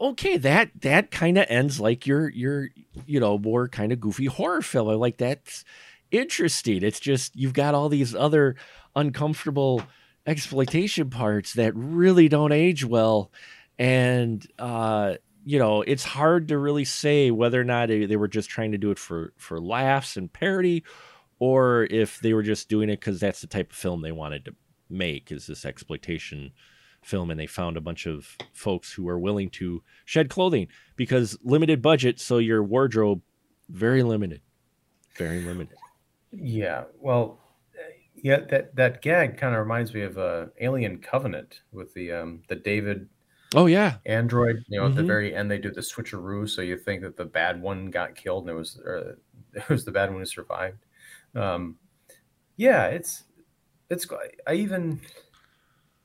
okay 0.00 0.36
that 0.36 0.70
that 0.80 1.10
kind 1.10 1.36
of 1.36 1.46
ends 1.48 1.78
like 1.80 2.06
your 2.06 2.28
your 2.30 2.68
you 3.06 3.20
know 3.20 3.38
more 3.38 3.68
kind 3.68 3.92
of 3.92 4.00
goofy 4.00 4.26
horror 4.26 4.62
film 4.62 4.88
i 4.88 4.94
like 4.94 5.16
that's 5.16 5.64
interesting. 6.10 6.82
It's 6.82 7.00
just 7.00 7.34
you've 7.36 7.52
got 7.52 7.74
all 7.74 7.88
these 7.88 8.14
other 8.14 8.56
uncomfortable 8.96 9.82
exploitation 10.26 11.10
parts 11.10 11.54
that 11.54 11.74
really 11.74 12.28
don't 12.28 12.52
age 12.52 12.84
well 12.84 13.30
and 13.78 14.46
uh 14.58 15.14
you 15.46 15.58
know 15.58 15.80
it's 15.80 16.04
hard 16.04 16.48
to 16.48 16.58
really 16.58 16.84
say 16.84 17.30
whether 17.30 17.58
or 17.58 17.64
not 17.64 17.88
they, 17.88 18.16
were 18.16 18.28
just 18.28 18.50
trying 18.50 18.72
to 18.72 18.78
do 18.78 18.90
it 18.90 18.98
for 18.98 19.32
for 19.38 19.58
laughs 19.58 20.18
and 20.18 20.30
parody 20.30 20.84
or 21.38 21.84
if 21.90 22.20
they 22.20 22.34
were 22.34 22.42
just 22.42 22.68
doing 22.68 22.90
it 22.90 23.00
because 23.00 23.18
that's 23.18 23.40
the 23.40 23.46
type 23.46 23.70
of 23.70 23.76
film 23.76 24.02
they 24.02 24.12
wanted 24.12 24.44
to 24.44 24.54
make 24.90 25.30
is 25.32 25.46
this 25.46 25.64
exploitation 25.64 26.52
film 27.02 27.30
and 27.30 27.40
they 27.40 27.46
found 27.46 27.76
a 27.76 27.80
bunch 27.80 28.06
of 28.06 28.36
folks 28.52 28.92
who 28.92 29.08
are 29.08 29.18
willing 29.18 29.48
to 29.50 29.82
shed 30.04 30.28
clothing 30.30 30.68
because 30.96 31.38
limited 31.42 31.80
budget 31.82 32.20
so 32.20 32.38
your 32.38 32.62
wardrobe 32.62 33.22
very 33.70 34.02
limited 34.02 34.42
very 35.16 35.40
limited 35.40 35.78
Yeah. 36.32 36.84
Well, 37.00 37.40
uh, 37.78 37.82
yeah. 38.14 38.40
That 38.50 38.76
that 38.76 39.02
gag 39.02 39.36
kind 39.38 39.54
of 39.54 39.60
reminds 39.60 39.94
me 39.94 40.02
of 40.02 40.18
uh, 40.18 40.46
Alien 40.60 41.00
Covenant 41.00 41.62
with 41.72 41.92
the 41.94 42.12
um, 42.12 42.42
the 42.48 42.56
David 42.56 43.08
oh 43.54 43.66
yeah 43.66 43.98
android. 44.06 44.64
You 44.68 44.80
know, 44.80 44.86
at 44.86 44.94
the 44.94 45.02
Mhm. 45.02 45.06
very 45.06 45.34
end 45.34 45.50
they 45.50 45.58
do 45.58 45.70
the 45.72 45.80
switcheroo, 45.82 46.48
so 46.48 46.62
you 46.62 46.76
think 46.78 47.02
that 47.02 47.16
the 47.16 47.24
bad 47.24 47.60
one 47.62 47.90
got 47.90 48.14
killed 48.16 48.44
and 48.44 48.50
it 48.52 48.58
was 48.58 48.78
or 48.84 49.18
it 49.54 49.68
was 49.68 49.84
the 49.84 49.92
bad 49.92 50.10
one 50.10 50.20
who 50.20 50.26
survived. 50.26 50.86
Um, 51.34 51.78
yeah, 52.56 52.86
it's 52.86 53.24
it's. 53.90 54.06
I 54.46 54.54
even 54.54 55.00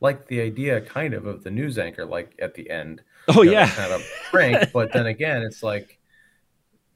like 0.02 0.28
the 0.28 0.42
idea, 0.42 0.82
kind 0.82 1.14
of, 1.14 1.26
of 1.26 1.44
the 1.44 1.52
news 1.52 1.78
anchor, 1.78 2.06
like 2.06 2.34
at 2.40 2.54
the 2.54 2.70
end. 2.70 3.02
oh 3.28 3.42
you 3.42 3.52
know, 3.52 3.60
yeah 3.60 3.70
kind 3.70 3.94
of 3.94 4.04
prank. 4.30 4.72
but 4.74 4.92
then 4.92 5.08
again, 5.08 5.42
it's 5.42 5.64
like 5.64 6.00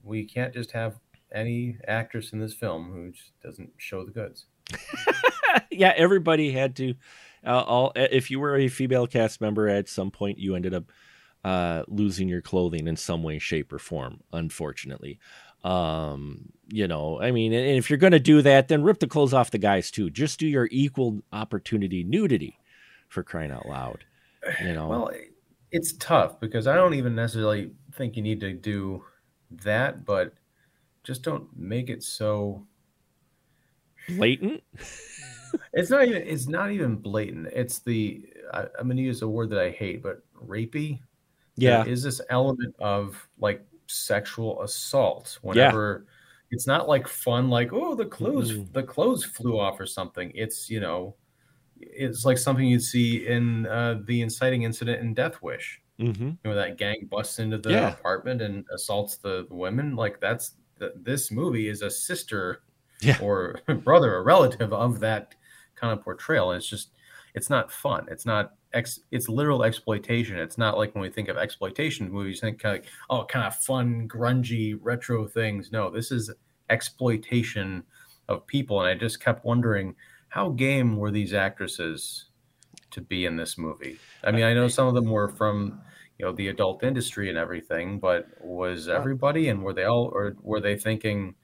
we 0.04 0.26
can't 0.26 0.54
just 0.54 0.72
have 0.72 1.00
any 1.32 1.78
actress 1.88 2.34
in 2.34 2.40
this 2.40 2.54
film 2.54 2.92
who 2.92 3.12
just 3.12 3.32
doesn't 3.42 3.72
show 3.78 4.04
the 4.04 4.12
goods. 4.12 4.46
yeah, 5.72 5.94
everybody 5.96 6.52
had 6.52 6.76
to. 6.78 6.96
Uh, 7.46 7.62
all 7.62 7.94
if 7.96 8.30
you 8.30 8.40
were 8.40 8.58
a 8.58 8.68
female 8.68 9.08
cast 9.08 9.40
member 9.40 9.70
at 9.70 9.88
some 9.88 10.12
point, 10.12 10.38
you 10.38 10.56
ended 10.56 10.74
up 10.74 10.92
uh, 11.44 11.84
losing 11.88 12.28
your 12.28 12.42
clothing 12.42 12.88
in 12.88 12.98
some 12.98 13.24
way, 13.24 13.40
shape, 13.40 13.72
or 13.72 13.80
form. 13.80 14.20
Unfortunately, 14.34 15.20
um, 15.64 16.50
you 16.70 16.88
know, 16.88 17.20
I 17.22 17.32
mean, 17.32 17.54
and 17.54 17.78
if 17.78 17.90
you're 17.90 17.98
going 17.98 18.14
to 18.14 18.20
do 18.20 18.42
that, 18.42 18.68
then 18.68 18.84
rip 18.84 19.00
the 19.00 19.08
clothes 19.08 19.34
off 19.34 19.52
the 19.52 19.58
guys 19.58 19.92
too. 19.92 20.10
Just 20.10 20.40
do 20.40 20.48
your 20.48 20.68
equal 20.72 21.22
opportunity 21.32 22.04
nudity, 22.04 22.60
for 23.08 23.24
crying 23.24 23.52
out 23.52 23.68
loud. 23.68 24.04
You 24.64 24.74
know, 24.74 24.88
Well, 24.88 25.12
it's 25.72 25.94
tough 25.94 26.40
because 26.40 26.68
I 26.68 26.76
don't 26.76 26.94
even 26.94 27.16
necessarily 27.16 27.72
think 27.94 28.16
you 28.16 28.24
need 28.24 28.40
to 28.42 28.54
do 28.54 29.04
that, 29.64 30.06
but 30.06 30.34
just 31.04 31.24
don't 31.24 31.48
make 31.58 31.90
it 31.90 32.04
so. 32.04 32.66
blatant. 34.08 34.64
It's 35.74 35.90
not 35.90 36.08
even. 36.08 36.22
It's 36.22 36.48
not 36.48 36.72
even 36.72 36.96
blatant. 36.96 37.48
It's 37.48 37.80
the. 37.80 38.24
I, 38.54 38.62
I'm 38.80 38.86
going 38.86 38.98
to 38.98 39.04
use 39.04 39.24
a 39.24 39.28
word 39.28 39.50
that 39.50 39.60
I 39.60 39.72
hate, 39.72 40.04
but 40.04 40.22
rapey. 40.48 41.00
Yeah, 41.58 41.84
There 41.84 41.92
is 41.92 42.04
this 42.04 42.22
element 42.30 42.76
of 42.80 43.28
like 43.40 43.66
sexual 43.90 44.62
assault 44.62 45.40
whenever 45.42 46.06
yeah. 46.06 46.12
it's 46.52 46.68
not 46.68 46.88
like 46.88 47.08
fun 47.08 47.50
like 47.50 47.74
oh 47.74 47.96
the 47.96 48.06
clothes 48.06 48.52
mm-hmm. 48.52 48.72
the 48.72 48.84
clothes 48.84 49.24
flew 49.24 49.60
off 49.60 49.80
or 49.80 49.86
something 49.86 50.32
it's 50.36 50.70
you 50.70 50.80
know 50.80 51.16
it's 51.78 52.26
like 52.26 52.38
something 52.38 52.68
you'd 52.68 52.84
see 52.84 53.28
in 53.28 53.66
uh, 53.68 54.00
the 54.06 54.22
inciting 54.22 54.64
incident 54.64 55.02
in 55.02 55.14
death 55.14 55.42
wish 55.42 55.82
mm-hmm. 56.00 56.28
you 56.28 56.38
know 56.44 56.56
that 56.56 56.78
gang 56.78 57.08
busts 57.10 57.40
into 57.40 57.58
the 57.58 57.72
yeah. 57.72 57.90
apartment 57.90 58.42
and 58.42 58.66
assaults 58.74 59.18
the 59.18 59.48
women 59.50 59.96
like 59.96 60.20
that's 60.20 60.56
the, 60.78 60.94
this 60.96 61.32
movie 61.32 61.68
is 61.68 61.82
a 61.82 61.90
sister 61.90 62.62
yeah. 63.02 63.18
or 63.22 63.60
brother 63.84 64.16
or 64.16 64.24
relative 64.24 64.72
of 64.74 65.00
that 65.00 65.34
kind 65.76 65.98
of 65.98 66.04
portrayal 66.04 66.52
and 66.52 66.58
it's 66.58 66.70
just 66.70 66.92
it's 67.34 67.50
not 67.50 67.72
fun 67.72 68.06
it's 68.10 68.26
not 68.26 68.54
ex, 68.74 69.00
it's 69.12 69.30
literal 69.30 69.64
exploitation. 69.64 70.38
It's 70.38 70.58
not 70.58 70.78
like 70.78 70.94
when 70.96 71.02
we 71.02 71.10
think 71.10 71.30
of 71.30 71.38
exploitation 71.38 72.12
movies, 72.12 72.40
think 72.40 72.60
kind 72.60 72.78
of 72.78 72.84
like, 72.84 72.92
oh, 73.10 73.26
kind 73.26 73.46
of 73.46 73.56
fun, 73.56 74.08
grungy, 74.08 74.78
retro 74.82 75.28
things. 75.28 75.72
No, 75.72 75.90
this 75.90 76.12
is 76.12 76.32
exploitation 76.70 77.84
of 78.28 78.46
people. 78.48 78.80
And 78.82 78.90
I 78.90 78.96
just 78.96 79.20
kept 79.20 79.46
wondering 79.46 79.96
how 80.30 80.50
game 80.50 80.98
were 80.98 81.12
these 81.12 81.34
actresses 81.34 82.26
to 82.92 83.02
be 83.02 83.26
in 83.26 83.36
this 83.36 83.58
movie? 83.58 84.00
I 84.24 84.32
mean, 84.32 84.44
I 84.44 84.54
know 84.54 84.68
some 84.68 84.88
of 84.88 84.94
them 84.94 85.10
were 85.10 85.30
from 85.30 85.82
you 86.18 86.26
know 86.26 86.32
the 86.34 86.50
adult 86.50 86.84
industry 86.84 87.30
and 87.30 87.38
everything, 87.38 88.00
but 88.00 88.28
was 88.42 88.90
everybody 88.90 89.50
and 89.50 89.64
were 89.64 89.74
they 89.74 89.86
all 89.86 90.12
or 90.14 90.36
were 90.42 90.60
they 90.60 90.78
thinking, 90.78 91.36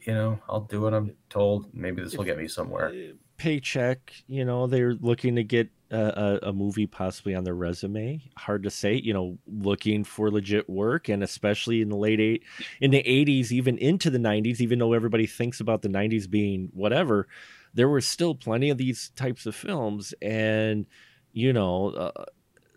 you 0.00 0.14
know, 0.14 0.38
I'll 0.48 0.60
do 0.60 0.80
what 0.80 0.94
I'm 0.94 1.14
told. 1.30 1.72
Maybe 1.74 2.02
this 2.02 2.16
will 2.16 2.24
get 2.24 2.38
me 2.38 2.48
somewhere. 2.48 2.88
Uh, 2.88 3.14
paycheck, 3.36 4.12
you 4.26 4.44
know, 4.44 4.66
they're 4.66 4.94
looking 4.94 5.36
to 5.36 5.44
get 5.44 5.68
a, 5.92 6.48
a, 6.48 6.52
movie 6.52 6.86
possibly 6.86 7.34
on 7.34 7.44
their 7.44 7.54
resume. 7.54 8.20
Hard 8.36 8.62
to 8.62 8.70
say, 8.70 8.94
you 8.94 9.12
know, 9.12 9.38
looking 9.46 10.04
for 10.04 10.30
legit 10.30 10.68
work, 10.68 11.08
and 11.08 11.22
especially 11.22 11.82
in 11.82 11.88
the 11.88 11.96
late 11.96 12.20
eight, 12.20 12.44
in 12.80 12.90
the 12.90 13.00
eighties, 13.00 13.52
even 13.52 13.78
into 13.78 14.08
the 14.08 14.18
nineties, 14.18 14.62
even 14.62 14.78
though 14.78 14.94
everybody 14.94 15.26
thinks 15.26 15.60
about 15.60 15.82
the 15.82 15.88
nineties 15.88 16.26
being 16.26 16.70
whatever, 16.72 17.28
there 17.74 17.88
were 17.88 18.00
still 18.00 18.34
plenty 18.34 18.70
of 18.70 18.78
these 18.78 19.10
types 19.16 19.44
of 19.46 19.54
films, 19.54 20.14
and 20.22 20.86
you 21.32 21.52
know, 21.52 21.90
uh, 21.90 22.24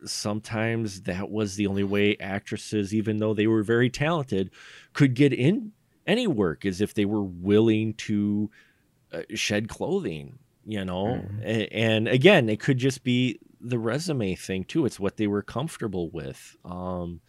sometimes 0.05 1.01
that 1.03 1.29
was 1.29 1.55
the 1.55 1.67
only 1.67 1.83
way 1.83 2.17
actresses, 2.19 2.93
even 2.93 3.17
though 3.17 3.33
they 3.33 3.47
were 3.47 3.63
very 3.63 3.89
talented, 3.89 4.51
could 4.93 5.13
get 5.13 5.31
in 5.31 5.71
any 6.05 6.27
work, 6.27 6.65
is 6.65 6.81
if 6.81 6.93
they 6.93 7.05
were 7.05 7.23
willing 7.23 7.93
to 7.93 8.49
uh, 9.13 9.21
shed 9.33 9.69
clothing 9.69 10.39
you 10.65 10.83
know 10.83 11.05
mm-hmm. 11.05 11.63
and 11.71 12.07
again 12.07 12.49
it 12.49 12.59
could 12.59 12.77
just 12.77 13.03
be 13.03 13.39
the 13.61 13.79
resume 13.79 14.35
thing 14.35 14.63
too 14.63 14.85
it's 14.85 14.99
what 14.99 15.17
they 15.17 15.27
were 15.27 15.41
comfortable 15.41 16.09
with 16.09 16.55
um 16.65 17.21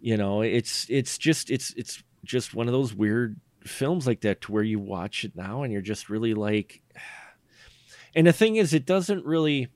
you 0.00 0.16
know 0.16 0.42
it's 0.42 0.86
it's 0.90 1.16
just 1.18 1.50
it's 1.50 1.72
it's 1.74 2.02
just 2.24 2.54
one 2.54 2.66
of 2.66 2.72
those 2.72 2.94
weird 2.94 3.40
films 3.64 4.06
like 4.06 4.20
that 4.20 4.42
to 4.42 4.52
where 4.52 4.62
you 4.62 4.78
watch 4.78 5.24
it 5.24 5.34
now 5.34 5.62
and 5.62 5.72
you're 5.72 5.82
just 5.82 6.10
really 6.10 6.34
like 6.34 6.82
and 8.14 8.26
the 8.26 8.32
thing 8.32 8.56
is 8.56 8.74
it 8.74 8.86
doesn't 8.86 9.24
really 9.24 9.68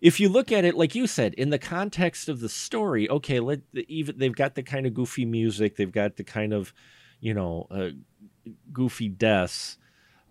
if 0.00 0.18
you 0.18 0.28
look 0.28 0.50
at 0.50 0.64
it 0.64 0.76
like 0.76 0.96
you 0.96 1.06
said 1.06 1.32
in 1.34 1.50
the 1.50 1.58
context 1.58 2.28
of 2.28 2.40
the 2.40 2.48
story 2.48 3.08
okay 3.08 3.38
let 3.38 3.60
even 3.86 4.18
they've 4.18 4.34
got 4.34 4.56
the 4.56 4.62
kind 4.62 4.86
of 4.86 4.94
goofy 4.94 5.24
music 5.24 5.76
they've 5.76 5.92
got 5.92 6.16
the 6.16 6.24
kind 6.24 6.52
of 6.52 6.74
you 7.20 7.32
know 7.32 7.66
uh, 7.70 7.90
goofy 8.72 9.08
deaths 9.08 9.78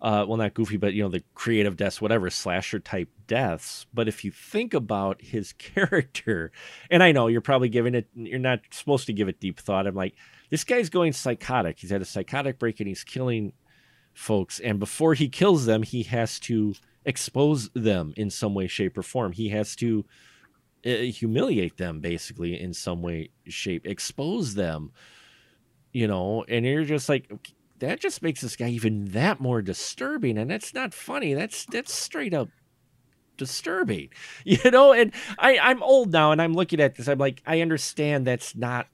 uh, 0.02 0.26
well, 0.26 0.36
not 0.36 0.52
goofy, 0.52 0.76
but 0.76 0.94
you 0.94 1.02
know, 1.04 1.08
the 1.08 1.22
creative 1.34 1.76
deaths, 1.76 2.02
whatever, 2.02 2.28
slasher 2.28 2.80
type 2.80 3.08
deaths. 3.28 3.86
But 3.94 4.08
if 4.08 4.24
you 4.24 4.32
think 4.32 4.74
about 4.74 5.22
his 5.22 5.52
character, 5.58 6.50
and 6.90 7.04
I 7.04 7.12
know 7.12 7.28
you're 7.28 7.40
probably 7.40 7.68
giving 7.68 7.94
it, 7.94 8.08
you're 8.14 8.40
not 8.40 8.60
supposed 8.72 9.06
to 9.06 9.12
give 9.12 9.28
it 9.28 9.38
deep 9.38 9.60
thought. 9.60 9.86
I'm 9.86 9.94
like, 9.94 10.14
this 10.50 10.64
guy's 10.64 10.90
going 10.90 11.12
psychotic. 11.12 11.78
He's 11.78 11.90
had 11.90 12.02
a 12.02 12.04
psychotic 12.04 12.58
break 12.58 12.80
and 12.80 12.88
he's 12.88 13.04
killing 13.04 13.52
folks. 14.12 14.58
And 14.58 14.80
before 14.80 15.14
he 15.14 15.28
kills 15.28 15.66
them, 15.66 15.84
he 15.84 16.02
has 16.02 16.40
to 16.40 16.74
expose 17.04 17.70
them 17.70 18.12
in 18.16 18.28
some 18.28 18.54
way, 18.54 18.66
shape, 18.66 18.98
or 18.98 19.02
form. 19.02 19.30
He 19.30 19.50
has 19.50 19.76
to 19.76 20.04
uh, 20.84 20.90
humiliate 20.90 21.76
them, 21.76 22.00
basically, 22.00 22.60
in 22.60 22.74
some 22.74 23.02
way, 23.02 23.30
shape, 23.46 23.86
expose 23.86 24.54
them. 24.54 24.90
You 25.92 26.08
know, 26.08 26.44
and 26.48 26.66
you're 26.66 26.84
just 26.84 27.08
like, 27.08 27.30
that 27.82 28.00
just 28.00 28.22
makes 28.22 28.40
this 28.40 28.56
guy 28.56 28.68
even 28.68 29.06
that 29.06 29.40
more 29.40 29.62
disturbing 29.62 30.38
and 30.38 30.50
that's 30.50 30.74
not 30.74 30.94
funny 30.94 31.34
that's 31.34 31.64
that's 31.66 31.92
straight 31.92 32.34
up 32.34 32.48
disturbing 33.36 34.08
you 34.44 34.70
know 34.70 34.92
and 34.92 35.12
i 35.38 35.58
i'm 35.58 35.82
old 35.82 36.12
now 36.12 36.32
and 36.32 36.40
i'm 36.40 36.54
looking 36.54 36.80
at 36.80 36.94
this 36.94 37.08
i'm 37.08 37.18
like 37.18 37.42
i 37.46 37.60
understand 37.60 38.26
that's 38.26 38.56
not 38.56 38.88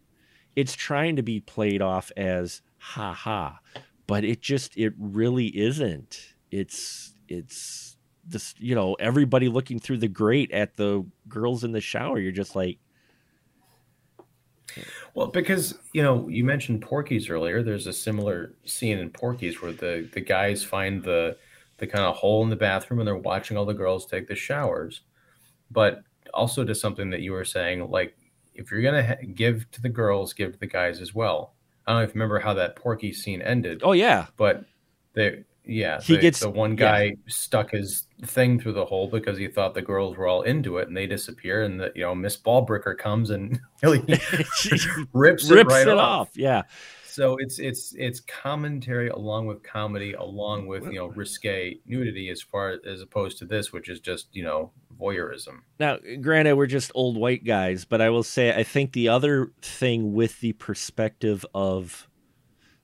it's 0.56 0.74
trying 0.74 1.16
to 1.16 1.22
be 1.22 1.40
played 1.40 1.82
off 1.82 2.10
as 2.16 2.62
ha 2.78 3.12
ha 3.12 3.60
but 4.08 4.24
it 4.24 4.40
just 4.40 4.76
it 4.76 4.94
really 4.98 5.56
isn't. 5.56 6.34
It's 6.50 7.14
it's 7.28 7.96
this 8.26 8.54
you 8.58 8.74
know 8.74 8.94
everybody 8.94 9.48
looking 9.48 9.78
through 9.78 9.98
the 9.98 10.08
grate 10.08 10.50
at 10.50 10.76
the 10.76 11.04
girls 11.28 11.62
in 11.62 11.72
the 11.72 11.80
shower 11.80 12.18
you're 12.18 12.32
just 12.32 12.56
like 12.56 12.78
well, 15.18 15.26
because 15.26 15.76
you 15.92 16.00
know, 16.00 16.28
you 16.28 16.44
mentioned 16.44 16.80
Porky's 16.80 17.28
earlier. 17.28 17.60
There's 17.60 17.88
a 17.88 17.92
similar 17.92 18.54
scene 18.64 18.98
in 18.98 19.10
Porky's 19.10 19.60
where 19.60 19.72
the 19.72 20.08
the 20.12 20.20
guys 20.20 20.62
find 20.62 21.02
the 21.02 21.36
the 21.78 21.88
kind 21.88 22.04
of 22.04 22.14
hole 22.14 22.44
in 22.44 22.50
the 22.50 22.56
bathroom 22.56 23.00
and 23.00 23.06
they're 23.06 23.16
watching 23.16 23.56
all 23.56 23.64
the 23.64 23.74
girls 23.74 24.06
take 24.06 24.28
the 24.28 24.36
showers. 24.36 25.00
But 25.72 26.02
also 26.32 26.64
to 26.64 26.72
something 26.72 27.10
that 27.10 27.20
you 27.20 27.32
were 27.32 27.44
saying, 27.44 27.90
like 27.90 28.16
if 28.54 28.70
you're 28.70 28.80
gonna 28.80 29.04
ha- 29.04 29.26
give 29.34 29.68
to 29.72 29.82
the 29.82 29.88
girls, 29.88 30.32
give 30.32 30.52
to 30.52 30.58
the 30.60 30.68
guys 30.68 31.00
as 31.00 31.12
well. 31.16 31.54
I 31.84 31.92
don't 31.92 32.00
know 32.00 32.04
if 32.04 32.10
you 32.10 32.20
remember 32.20 32.38
how 32.38 32.54
that 32.54 32.76
Porky 32.76 33.12
scene 33.12 33.42
ended. 33.42 33.80
Oh 33.82 33.92
yeah, 33.92 34.26
but 34.36 34.66
they 35.14 35.42
yeah, 35.68 36.00
he 36.00 36.16
the, 36.16 36.22
gets 36.22 36.40
the 36.40 36.48
one 36.48 36.76
guy 36.76 37.02
yeah. 37.02 37.14
stuck 37.26 37.72
his 37.72 38.04
thing 38.24 38.58
through 38.58 38.72
the 38.72 38.86
hole 38.86 39.06
because 39.06 39.36
he 39.36 39.48
thought 39.48 39.74
the 39.74 39.82
girls 39.82 40.16
were 40.16 40.26
all 40.26 40.42
into 40.42 40.78
it, 40.78 40.88
and 40.88 40.96
they 40.96 41.06
disappear. 41.06 41.62
And 41.62 41.78
the 41.78 41.92
you 41.94 42.02
know 42.02 42.14
Miss 42.14 42.38
Balbricker 42.38 42.96
comes 42.96 43.30
and 43.30 43.60
really 43.82 43.98
rips, 45.12 45.50
rips 45.50 45.50
it 45.50 45.66
right 45.66 45.86
it 45.86 45.98
off. 45.98 46.28
off. 46.28 46.30
Yeah. 46.34 46.62
So 47.04 47.36
it's 47.36 47.58
it's 47.58 47.94
it's 47.98 48.20
commentary 48.20 49.08
along 49.08 49.46
with 49.46 49.62
comedy, 49.62 50.14
along 50.14 50.68
with 50.68 50.84
you 50.86 50.94
know 51.00 51.08
risque 51.08 51.78
nudity, 51.84 52.30
as 52.30 52.40
far 52.40 52.78
as 52.86 53.02
opposed 53.02 53.36
to 53.38 53.44
this, 53.44 53.70
which 53.70 53.90
is 53.90 54.00
just 54.00 54.28
you 54.32 54.44
know 54.44 54.72
voyeurism. 54.98 55.60
Now, 55.78 55.98
granted, 56.22 56.54
we're 56.54 56.66
just 56.66 56.92
old 56.94 57.18
white 57.18 57.44
guys, 57.44 57.84
but 57.84 58.00
I 58.00 58.08
will 58.08 58.22
say 58.22 58.54
I 58.54 58.62
think 58.62 58.92
the 58.92 59.10
other 59.10 59.52
thing 59.60 60.14
with 60.14 60.40
the 60.40 60.54
perspective 60.54 61.44
of 61.54 62.08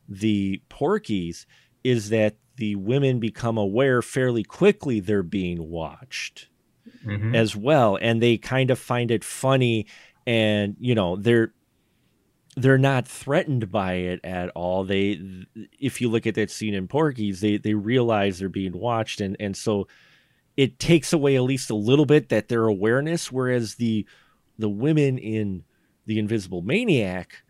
the 0.06 0.60
Porky's 0.68 1.46
is 1.82 2.10
that 2.10 2.36
the 2.56 2.76
women 2.76 3.18
become 3.18 3.58
aware 3.58 4.02
fairly 4.02 4.44
quickly 4.44 5.00
they're 5.00 5.22
being 5.22 5.68
watched 5.68 6.48
mm-hmm. 7.04 7.34
as 7.34 7.56
well 7.56 7.98
and 8.00 8.22
they 8.22 8.36
kind 8.36 8.70
of 8.70 8.78
find 8.78 9.10
it 9.10 9.24
funny 9.24 9.86
and 10.26 10.76
you 10.78 10.94
know 10.94 11.16
they're 11.16 11.52
they're 12.56 12.78
not 12.78 13.08
threatened 13.08 13.70
by 13.70 13.94
it 13.94 14.20
at 14.24 14.48
all 14.50 14.84
they 14.84 15.20
if 15.80 16.00
you 16.00 16.08
look 16.08 16.26
at 16.26 16.34
that 16.34 16.50
scene 16.50 16.74
in 16.74 16.86
porky's 16.86 17.40
they 17.40 17.56
they 17.56 17.74
realize 17.74 18.38
they're 18.38 18.48
being 18.48 18.78
watched 18.78 19.20
and 19.20 19.36
and 19.40 19.56
so 19.56 19.86
it 20.56 20.78
takes 20.78 21.12
away 21.12 21.34
at 21.36 21.42
least 21.42 21.70
a 21.70 21.74
little 21.74 22.06
bit 22.06 22.28
that 22.28 22.48
their 22.48 22.66
awareness 22.66 23.32
whereas 23.32 23.74
the 23.76 24.06
the 24.58 24.68
women 24.68 25.18
in 25.18 25.64
the 26.06 26.18
invisible 26.18 26.62
maniac 26.62 27.42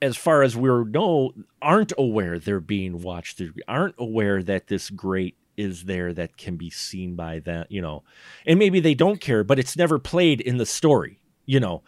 as 0.00 0.16
far 0.16 0.42
as 0.42 0.56
we 0.56 0.68
know, 0.68 1.32
aren't 1.60 1.92
aware 1.98 2.38
they're 2.38 2.60
being 2.60 3.02
watched, 3.02 3.38
they 3.38 3.50
aren't 3.66 3.96
aware 3.98 4.42
that 4.42 4.68
this 4.68 4.90
great 4.90 5.36
is 5.56 5.84
there 5.84 6.12
that 6.14 6.36
can 6.36 6.56
be 6.56 6.70
seen 6.70 7.16
by 7.16 7.40
that, 7.40 7.70
you 7.70 7.82
know, 7.82 8.04
and 8.46 8.58
maybe 8.58 8.78
they 8.78 8.94
don't 8.94 9.20
care, 9.20 9.42
but 9.42 9.58
it's 9.58 9.76
never 9.76 9.98
played 9.98 10.40
in 10.40 10.56
the 10.56 10.66
story, 10.66 11.18
you 11.46 11.58
know. 11.58 11.82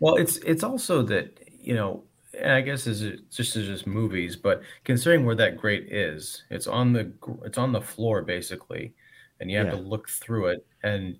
Well, 0.00 0.16
it's 0.16 0.38
it's 0.38 0.64
also 0.64 1.02
that 1.02 1.38
you 1.60 1.74
know, 1.74 2.02
and 2.38 2.52
I 2.52 2.62
guess 2.62 2.86
is 2.86 3.20
just 3.30 3.56
as 3.56 3.66
just 3.66 3.86
movies, 3.86 4.36
but 4.36 4.62
considering 4.84 5.24
where 5.24 5.34
that 5.36 5.58
grate 5.58 5.92
is, 5.92 6.44
it's 6.50 6.66
on 6.66 6.94
the 6.94 7.12
it's 7.44 7.58
on 7.58 7.72
the 7.72 7.82
floor 7.82 8.22
basically, 8.22 8.94
and 9.38 9.50
you 9.50 9.58
have 9.58 9.66
yeah. 9.66 9.72
to 9.72 9.78
look 9.78 10.08
through 10.08 10.46
it, 10.46 10.66
and 10.82 11.18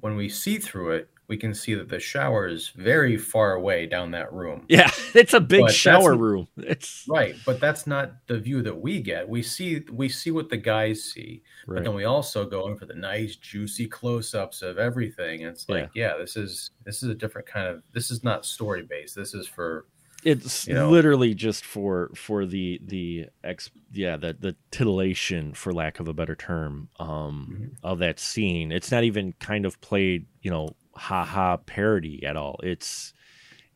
when 0.00 0.16
we 0.16 0.28
see 0.28 0.58
through 0.58 0.92
it, 0.92 1.08
we 1.30 1.36
can 1.36 1.54
see 1.54 1.74
that 1.74 1.88
the 1.88 2.00
shower 2.00 2.48
is 2.48 2.70
very 2.70 3.16
far 3.16 3.54
away 3.54 3.86
down 3.86 4.10
that 4.10 4.32
room. 4.32 4.66
Yeah, 4.68 4.90
it's 5.14 5.32
a 5.32 5.38
big 5.38 5.60
but 5.60 5.72
shower 5.72 6.16
room. 6.16 6.48
It's 6.56 7.06
right, 7.08 7.36
but 7.46 7.60
that's 7.60 7.86
not 7.86 8.14
the 8.26 8.36
view 8.36 8.62
that 8.62 8.76
we 8.76 9.00
get. 9.00 9.28
We 9.28 9.40
see 9.44 9.84
we 9.92 10.08
see 10.08 10.32
what 10.32 10.48
the 10.50 10.56
guys 10.56 11.04
see, 11.04 11.42
right. 11.68 11.76
but 11.76 11.84
then 11.84 11.94
we 11.94 12.02
also 12.02 12.44
go 12.44 12.66
in 12.66 12.76
for 12.76 12.86
the 12.86 12.94
nice 12.94 13.36
juicy 13.36 13.86
close-ups 13.86 14.60
of 14.62 14.78
everything. 14.78 15.44
And 15.44 15.52
it's 15.54 15.68
like, 15.68 15.88
yeah. 15.94 16.08
yeah, 16.08 16.18
this 16.18 16.36
is 16.36 16.72
this 16.84 17.04
is 17.04 17.08
a 17.08 17.14
different 17.14 17.46
kind 17.46 17.68
of 17.68 17.84
this 17.92 18.10
is 18.10 18.24
not 18.24 18.44
story 18.44 18.82
based. 18.82 19.14
This 19.14 19.32
is 19.32 19.46
for 19.46 19.86
it's 20.24 20.66
you 20.66 20.74
know, 20.74 20.90
literally 20.90 21.32
just 21.32 21.64
for 21.64 22.10
for 22.16 22.44
the 22.44 22.80
the 22.84 23.26
ex 23.44 23.70
yeah 23.92 24.16
the 24.16 24.36
the 24.38 24.54
titillation 24.72 25.54
for 25.54 25.72
lack 25.72 25.98
of 26.00 26.08
a 26.08 26.12
better 26.12 26.34
term 26.34 26.88
um 26.98 27.48
mm-hmm. 27.50 27.86
of 27.86 28.00
that 28.00 28.20
scene 28.20 28.70
it's 28.70 28.90
not 28.90 29.02
even 29.02 29.32
kind 29.40 29.64
of 29.64 29.80
played 29.80 30.26
you 30.42 30.50
know 30.50 30.68
ha 31.00 31.24
ha 31.24 31.56
parody 31.56 32.24
at 32.26 32.36
all. 32.36 32.60
It's 32.62 33.14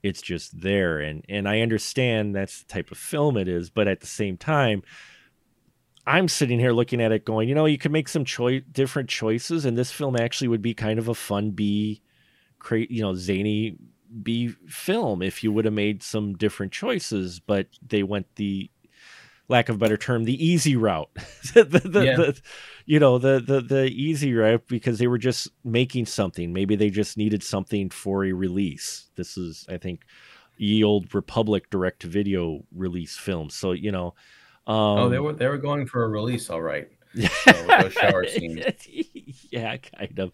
it's 0.02 0.20
just 0.20 0.60
there 0.60 1.00
and 1.00 1.24
and 1.30 1.48
i 1.48 1.60
understand 1.60 2.36
that's 2.36 2.62
the 2.62 2.72
type 2.72 2.90
of 2.90 2.98
film 2.98 3.38
it 3.38 3.48
is 3.48 3.70
but 3.70 3.88
at 3.88 4.00
the 4.00 4.06
same 4.06 4.36
time 4.36 4.82
i'm 6.06 6.28
sitting 6.28 6.60
here 6.60 6.72
looking 6.72 7.00
at 7.00 7.10
it 7.10 7.24
going 7.24 7.48
you 7.48 7.54
know 7.54 7.64
you 7.64 7.78
could 7.78 7.90
make 7.90 8.06
some 8.06 8.24
choice 8.24 8.62
different 8.70 9.08
choices 9.08 9.64
and 9.64 9.78
this 9.78 9.90
film 9.90 10.14
actually 10.14 10.46
would 10.46 10.60
be 10.60 10.74
kind 10.74 10.98
of 10.98 11.08
a 11.08 11.14
fun 11.14 11.50
b 11.50 12.02
create, 12.58 12.90
you 12.90 13.00
know 13.00 13.14
zany 13.14 13.78
b 14.22 14.48
film 14.68 15.22
if 15.22 15.42
you 15.42 15.50
would 15.50 15.64
have 15.64 15.72
made 15.72 16.02
some 16.02 16.34
different 16.34 16.70
choices 16.70 17.40
but 17.40 17.66
they 17.80 18.02
went 18.02 18.26
the 18.36 18.70
lack 19.48 19.68
of 19.68 19.76
a 19.76 19.78
better 19.78 19.96
term, 19.96 20.24
the 20.24 20.44
easy 20.44 20.76
route. 20.76 21.10
the, 21.54 21.64
the, 21.64 22.04
yeah. 22.04 22.16
the, 22.16 22.40
you 22.86 22.98
know, 22.98 23.18
the, 23.18 23.40
the 23.40 23.60
the 23.60 23.84
easy 23.86 24.34
route 24.34 24.66
because 24.68 24.98
they 24.98 25.06
were 25.06 25.18
just 25.18 25.48
making 25.64 26.06
something. 26.06 26.52
Maybe 26.52 26.76
they 26.76 26.90
just 26.90 27.16
needed 27.16 27.42
something 27.42 27.90
for 27.90 28.24
a 28.24 28.32
release. 28.32 29.08
This 29.16 29.36
is, 29.36 29.66
I 29.68 29.78
think, 29.78 30.02
ye 30.56 30.84
old 30.84 31.14
Republic 31.14 31.70
direct 31.70 32.00
to 32.02 32.08
video 32.08 32.64
release 32.74 33.16
film. 33.16 33.50
So 33.50 33.72
you 33.72 33.92
know, 33.92 34.14
um, 34.66 34.98
oh, 34.98 35.08
they 35.08 35.18
were 35.18 35.32
they 35.32 35.48
were 35.48 35.58
going 35.58 35.86
for 35.86 36.04
a 36.04 36.08
release, 36.08 36.50
all 36.50 36.62
right. 36.62 36.88
Shower 37.16 38.26
scene. 38.28 38.64
yeah, 39.50 39.76
kind 39.76 40.18
of. 40.18 40.32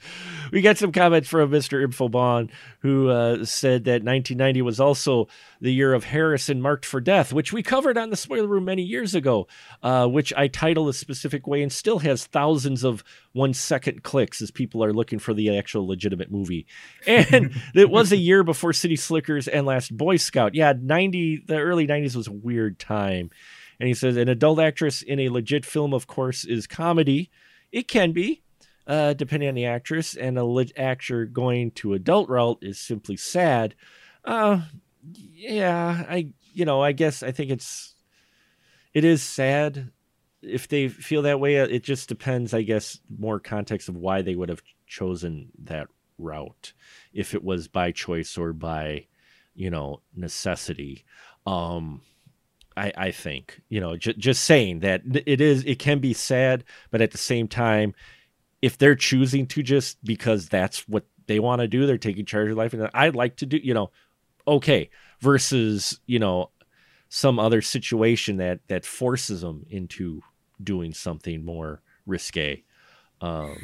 We 0.53 0.61
got 0.62 0.78
some 0.78 0.93
comments 0.93 1.28
from 1.28 1.51
Mr. 1.51 1.85
Infobon 1.87 2.51
who 2.81 3.09
uh, 3.09 3.45
said 3.45 3.85
that 3.85 4.03
1990 4.03 4.62
was 4.62 4.81
also 4.81 5.28
the 5.61 5.72
year 5.72 5.93
of 5.93 6.05
Harrison 6.05 6.62
marked 6.62 6.87
for 6.87 7.01
death, 7.01 7.33
which 7.33 7.53
we 7.53 7.62
covered 7.62 7.99
on 7.99 8.11
the 8.11 8.16
spoiler 8.16 8.49
room 8.49 8.64
many 8.64 8.83
years 8.83 9.14
ago, 9.14 9.47
uh, 9.83 10.07
which 10.07 10.33
I 10.37 10.49
title 10.49 10.89
a 10.89 10.95
specific 10.95 11.47
way 11.47 11.62
and 11.62 11.72
still 11.72 11.99
has 12.01 12.26
thousands 12.26 12.85
of 12.85 13.05
one 13.33 13.53
second 13.53 14.03
clicks 14.03 14.41
as 14.41 14.51
people 14.51 14.83
are 14.83 14.93
looking 14.93 15.18
for 15.18 15.35
the 15.35 15.57
actual 15.57 15.87
legitimate 15.87 16.31
movie. 16.31 16.66
And 17.07 17.53
it 17.74 17.91
was 17.91 18.12
a 18.12 18.16
year 18.16 18.43
before 18.43 18.72
City 18.72 18.97
Slickers 18.97 19.49
and 19.49 19.66
Last 19.66 19.97
Boy 19.97 20.16
Scout. 20.16 20.55
Yeah, 20.55 20.72
90, 20.81 21.45
the 21.47 21.59
early 21.59 21.87
90s 21.87 22.16
was 22.16 22.26
a 22.26 22.33
weird 22.33 22.78
time. 22.78 23.31
And 23.81 23.89
he 23.89 23.95
says, 23.95 24.18
an 24.18 24.28
adult 24.28 24.61
actress 24.61 25.01
in 25.01 25.18
a 25.18 25.31
legit 25.31 25.64
film, 25.64 25.95
of 25.95 26.07
course, 26.07 26.45
is 26.45 26.66
comedy. 26.66 27.31
It 27.72 27.89
can 27.89 28.12
be, 28.12 28.43
uh, 28.87 29.14
depending 29.14 29.49
on 29.49 29.55
the 29.55 29.64
actress, 29.64 30.14
and 30.14 30.37
a 30.37 30.45
lit 30.45 30.70
actor 30.76 31.24
going 31.24 31.70
to 31.72 31.95
adult 31.95 32.28
route 32.28 32.59
is 32.61 32.78
simply 32.78 33.16
sad. 33.16 33.74
Uh, 34.22 34.61
yeah, 35.14 36.05
I, 36.09 36.28
you 36.53 36.66
know, 36.66 36.83
I 36.83 36.93
guess 36.93 37.22
I 37.22 37.33
think 37.33 37.51
it's, 37.51 37.95
it 38.93 39.03
is 39.05 39.22
sad 39.22 39.91
if 40.43 40.68
they 40.68 40.89
feel 40.89 41.22
that 41.22 41.41
way. 41.41 41.57
It 41.57 41.83
just 41.83 42.07
depends, 42.09 42.53
I 42.53 42.61
guess, 42.61 43.01
more 43.18 43.41
context 43.41 43.89
of 43.89 43.97
why 43.97 44.20
they 44.20 44.35
would 44.35 44.51
have 44.51 44.62
chosen 44.87 45.53
that 45.64 45.89
route, 46.18 46.74
if 47.14 47.33
it 47.33 47.43
was 47.43 47.66
by 47.66 47.93
choice 47.93 48.37
or 48.37 48.53
by, 48.53 49.07
you 49.55 49.70
know, 49.70 50.03
necessity. 50.14 51.07
Um, 51.47 52.03
I, 52.81 52.93
I 52.97 53.11
think 53.11 53.61
you 53.68 53.78
know 53.78 53.97
j- 53.97 54.14
just 54.14 54.45
saying 54.45 54.81
that 54.81 55.03
it 55.26 55.41
is 55.41 55.64
it 55.64 55.78
can 55.78 55.99
be 55.99 56.14
sad, 56.14 56.64
but 56.91 57.03
at 57.03 57.11
the 57.11 57.18
same 57.18 57.47
time, 57.47 57.95
if 58.62 58.78
they're 58.78 58.95
choosing 58.95 59.47
to 59.49 59.62
just 59.62 60.03
because 60.03 60.49
that's 60.49 60.89
what 60.89 61.05
they 61.26 61.41
want 61.41 61.61
to 61.61 61.68
do, 61.68 61.87
they're 61.87 61.99
taking 61.99 62.24
charge 62.24 62.51
of 62.51 62.57
life, 62.57 62.72
and 62.72 62.89
I'd 62.95 63.14
like 63.14 63.37
to 63.37 63.47
do 63.47 63.59
you 63.62 63.74
know, 63.74 63.91
okay, 64.49 64.89
versus 65.20 66.01
you 66.07 66.18
know 66.18 66.51
some 67.11 67.39
other 67.39 67.61
situation 67.61 68.39
that 68.39 68.61
that 68.68 68.87
forces 68.87 69.43
them 69.43 69.66
into 69.68 70.22
doing 70.62 70.95
something 70.95 71.45
more 71.45 71.83
risque. 72.07 72.62
Um, 73.20 73.59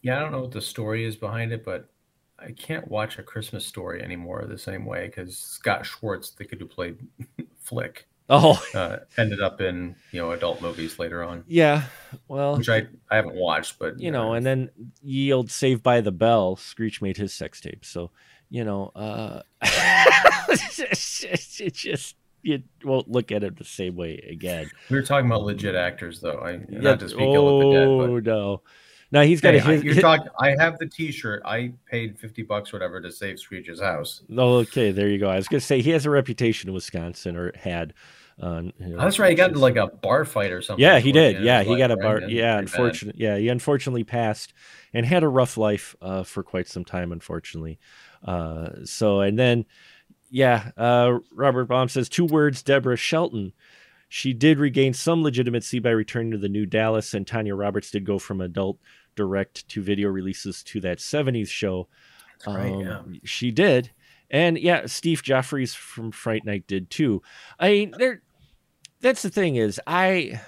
yeah, 0.00 0.16
I 0.16 0.20
don't 0.20 0.32
know 0.32 0.40
what 0.40 0.52
the 0.52 0.62
story 0.62 1.04
is 1.04 1.16
behind 1.16 1.52
it, 1.52 1.66
but 1.66 1.90
I 2.38 2.52
can't 2.52 2.88
watch 2.88 3.18
a 3.18 3.22
Christmas 3.22 3.66
story 3.66 4.02
anymore 4.02 4.46
the 4.48 4.56
same 4.56 4.86
way 4.86 5.06
because 5.06 5.36
Scott 5.36 5.84
Schwartz, 5.84 6.30
the 6.30 6.46
kid 6.46 6.60
who 6.60 6.66
played 6.66 6.96
Flick, 7.60 8.06
Oh, 8.28 8.62
uh, 8.74 8.98
ended 9.18 9.40
up 9.40 9.60
in 9.60 9.96
you 10.10 10.20
know 10.20 10.32
adult 10.32 10.62
movies 10.62 10.98
later 10.98 11.22
on. 11.22 11.44
Yeah, 11.46 11.84
well, 12.28 12.56
which 12.56 12.68
I 12.68 12.86
I 13.10 13.16
haven't 13.16 13.36
watched, 13.36 13.78
but 13.78 14.00
you 14.00 14.10
know, 14.10 14.32
and 14.32 14.46
then 14.46 14.70
yield 15.02 15.50
Saved 15.50 15.82
by 15.82 16.00
the 16.00 16.12
Bell. 16.12 16.56
Screech 16.56 17.02
made 17.02 17.16
his 17.16 17.34
sex 17.34 17.60
tape, 17.60 17.84
so 17.84 18.10
you 18.48 18.64
know, 18.64 18.90
uh, 18.94 19.42
it 19.62 21.74
just 21.74 22.16
you 22.42 22.62
won't 22.84 23.10
look 23.10 23.32
at 23.32 23.42
it 23.42 23.56
the 23.56 23.64
same 23.64 23.96
way 23.96 24.24
again. 24.30 24.70
We 24.90 24.96
were 24.96 25.02
talking 25.02 25.26
about 25.26 25.42
legit 25.42 25.74
actors, 25.74 26.20
though. 26.20 26.38
I 26.38 26.60
yeah, 26.68 26.80
not 26.80 27.00
to 27.00 27.08
speak 27.08 27.22
oh, 27.22 27.34
ill 27.34 27.48
of 27.48 27.64
the 27.64 27.72
dead, 27.72 27.86
but... 27.86 28.10
Oh, 28.10 28.20
no. 28.20 28.62
Now 29.14 29.22
he's 29.22 29.40
got. 29.40 29.54
Hey, 29.54 29.60
a, 29.60 29.62
his, 29.62 29.84
you're 29.84 29.94
talking. 29.94 30.26
I 30.40 30.56
have 30.58 30.76
the 30.78 30.86
T-shirt. 30.86 31.42
I 31.44 31.72
paid 31.86 32.18
fifty 32.18 32.42
bucks, 32.42 32.72
whatever, 32.72 33.00
to 33.00 33.12
save 33.12 33.38
Screech's 33.38 33.80
house. 33.80 34.22
Okay, 34.36 34.90
there 34.90 35.08
you 35.08 35.18
go. 35.18 35.30
I 35.30 35.36
was 35.36 35.46
gonna 35.46 35.60
say 35.60 35.80
he 35.80 35.90
has 35.90 36.04
a 36.04 36.10
reputation 36.10 36.68
in 36.68 36.74
Wisconsin, 36.74 37.36
or 37.36 37.52
had. 37.56 37.94
Uh, 38.42 38.62
you 38.80 38.88
know, 38.88 38.98
That's 38.98 39.20
right. 39.20 39.30
He 39.30 39.36
got 39.36 39.50
into 39.50 39.60
like 39.60 39.76
a 39.76 39.86
bar 39.86 40.24
fight 40.24 40.50
or 40.50 40.60
something. 40.60 40.82
Yeah, 40.82 40.98
he 40.98 41.12
did. 41.12 41.44
Yeah, 41.44 41.62
he 41.62 41.78
got 41.78 41.92
a 41.92 41.96
bar. 41.96 42.22
Yeah, 42.22 42.58
unfortunately. 42.58 43.22
Yeah, 43.22 43.36
he 43.36 43.48
unfortunately 43.48 44.02
passed 44.02 44.52
and 44.92 45.06
had 45.06 45.22
a 45.22 45.28
rough 45.28 45.56
life 45.56 45.94
uh, 46.02 46.24
for 46.24 46.42
quite 46.42 46.66
some 46.66 46.84
time. 46.84 47.12
Unfortunately. 47.12 47.78
Uh, 48.24 48.70
so 48.84 49.20
and 49.20 49.38
then, 49.38 49.64
yeah, 50.28 50.72
uh, 50.76 51.18
Robert 51.32 51.66
Baum 51.66 51.88
says 51.88 52.08
two 52.08 52.24
words. 52.24 52.64
Deborah 52.64 52.96
Shelton. 52.96 53.52
She 54.08 54.32
did 54.32 54.58
regain 54.58 54.94
some 54.94 55.22
legitimacy 55.22 55.78
by 55.78 55.90
returning 55.90 56.32
to 56.32 56.38
the 56.38 56.48
new 56.48 56.66
Dallas, 56.66 57.14
and 57.14 57.26
Tanya 57.26 57.54
Roberts 57.54 57.90
did 57.90 58.04
go 58.04 58.18
from 58.18 58.40
adult 58.40 58.78
direct 59.14 59.68
to 59.68 59.82
video 59.82 60.08
releases 60.08 60.62
to 60.64 60.80
that 60.80 60.98
70s 60.98 61.48
show. 61.48 61.88
That's 62.32 62.56
right, 62.56 62.72
um, 62.72 62.80
yeah. 62.80 63.20
She 63.24 63.50
did. 63.50 63.90
And 64.30 64.58
yeah, 64.58 64.86
Steve 64.86 65.22
Geoffreys 65.22 65.74
from 65.76 66.10
Fright 66.10 66.44
Night 66.44 66.66
did 66.66 66.90
too. 66.90 67.22
I 67.58 67.68
mean, 67.70 67.94
there 67.96 68.22
that's 69.00 69.22
the 69.22 69.30
thing 69.30 69.56
is 69.56 69.80
I 69.86 70.40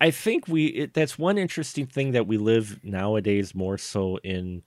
I 0.00 0.10
think 0.10 0.46
we 0.48 0.66
it, 0.66 0.94
that's 0.94 1.18
one 1.18 1.38
interesting 1.38 1.86
thing 1.86 2.12
that 2.12 2.26
we 2.26 2.36
live 2.36 2.78
nowadays 2.84 3.54
more 3.54 3.78
so 3.78 4.18
in 4.18 4.62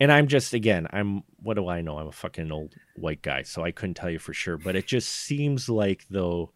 and 0.00 0.10
I'm 0.10 0.26
just 0.26 0.54
again, 0.54 0.88
I'm 0.90 1.22
what 1.36 1.54
do 1.54 1.68
I 1.68 1.80
know? 1.80 1.98
I'm 1.98 2.08
a 2.08 2.12
fucking 2.12 2.50
old 2.50 2.74
white 2.96 3.22
guy, 3.22 3.42
so 3.42 3.62
I 3.62 3.70
couldn't 3.70 3.94
tell 3.94 4.10
you 4.10 4.18
for 4.18 4.34
sure, 4.34 4.58
but 4.58 4.76
it 4.76 4.86
just 4.86 5.08
seems 5.08 5.68
like 5.68 6.04
though 6.10 6.52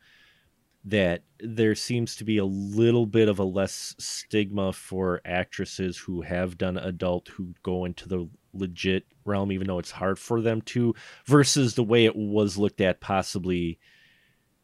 that 0.85 1.23
there 1.41 1.75
seems 1.75 2.17
to 2.17 2.25
be 2.25 2.39
a 2.39 2.45
little 2.45 3.07
bit 3.07 3.29
of 3.29 3.39
a 3.39 3.45
less 3.45 3.95
stigma 3.99 4.73
for 4.73 5.21
actresses 5.25 5.99
who 5.99 6.23
have 6.23 6.57
done 6.57 6.77
adult 6.79 7.29
who 7.29 7.53
go 7.63 7.85
into 7.85 8.09
the 8.09 8.29
legit 8.55 9.05
realm 9.25 9.53
even 9.53 9.67
though 9.67 9.79
it's 9.79 9.91
hard 9.91 10.19
for 10.19 10.41
them 10.41 10.63
to 10.63 10.95
versus 11.27 11.75
the 11.75 11.85
way 11.85 12.05
it 12.05 12.17
was 12.17 12.57
looked 12.57 12.81
at 12.81 13.01
possibly 13.01 13.79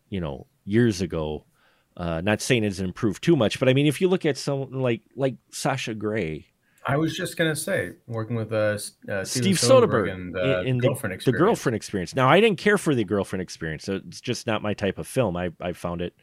you 0.09 0.21
know 0.21 0.47
years 0.65 1.01
ago. 1.01 1.45
Uh 1.97 2.21
not 2.21 2.41
saying 2.41 2.65
it's 2.65 2.81
improved 2.81 3.23
too 3.23 3.37
much 3.37 3.61
but 3.61 3.69
i 3.69 3.73
mean 3.73 3.87
if 3.87 4.01
you 4.01 4.09
look 4.09 4.27
at 4.27 4.37
someone 4.37 4.81
like 4.81 5.03
like 5.15 5.37
sasha 5.53 5.95
grey 5.95 6.47
I 6.87 6.97
was 6.97 7.17
just 7.17 7.37
gonna 7.37 7.57
say, 7.57 7.93
working 8.07 8.37
with 8.37 8.53
uh, 8.53 8.79
uh 9.11 9.25
Steve 9.25 9.57
Soderbergh, 9.57 10.13
and 10.13 10.37
uh, 10.37 10.61
in, 10.61 10.67
in 10.67 10.79
girlfriend 10.79 11.21
the, 11.21 11.33
the, 11.33 11.37
girlfriend 11.37 11.77
experience. 11.77 12.15
Now, 12.15 12.29
I 12.29 12.41
didn't 12.41 12.59
care 12.59 12.77
for 12.77 12.95
the 12.95 13.05
girlfriend 13.05 13.43
experience. 13.43 13.85
So 13.85 14.01
It's 14.07 14.21
just 14.21 14.47
not 14.47 14.63
my 14.63 14.75
type 14.75 14.99
of 14.99 15.07
film. 15.07 15.37
I 15.37 15.51
I 15.61 15.73
found 15.73 16.03
it 16.03 16.15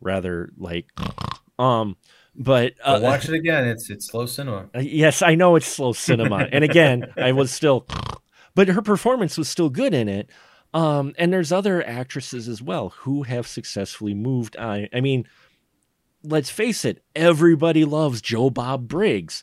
rather 0.00 0.50
like, 0.56 0.86
um, 1.58 1.96
but 2.34 2.74
uh, 2.84 3.00
watch 3.02 3.28
it 3.28 3.34
again. 3.34 3.66
It's 3.66 3.90
it's 3.90 4.06
slow 4.06 4.26
cinema. 4.26 4.68
Uh, 4.74 4.80
yes, 4.80 5.22
I 5.22 5.34
know 5.34 5.56
it's 5.56 5.66
slow 5.66 5.92
cinema, 5.92 6.48
and 6.52 6.62
again, 6.62 7.12
I 7.16 7.32
was 7.32 7.50
still, 7.50 7.86
but 8.54 8.68
her 8.68 8.82
performance 8.82 9.36
was 9.36 9.48
still 9.48 9.70
good 9.70 9.94
in 9.94 10.08
it. 10.08 10.30
Um, 10.74 11.14
and 11.16 11.32
there's 11.32 11.52
other 11.52 11.86
actresses 11.86 12.48
as 12.48 12.60
well 12.60 12.90
who 12.90 13.22
have 13.22 13.46
successfully 13.46 14.12
moved 14.14 14.56
on. 14.58 14.88
I 14.92 15.00
mean, 15.00 15.26
let's 16.22 16.50
face 16.50 16.84
it, 16.84 17.02
everybody 17.14 17.84
loves 17.84 18.20
Joe 18.20 18.50
Bob 18.50 18.86
Briggs 18.86 19.42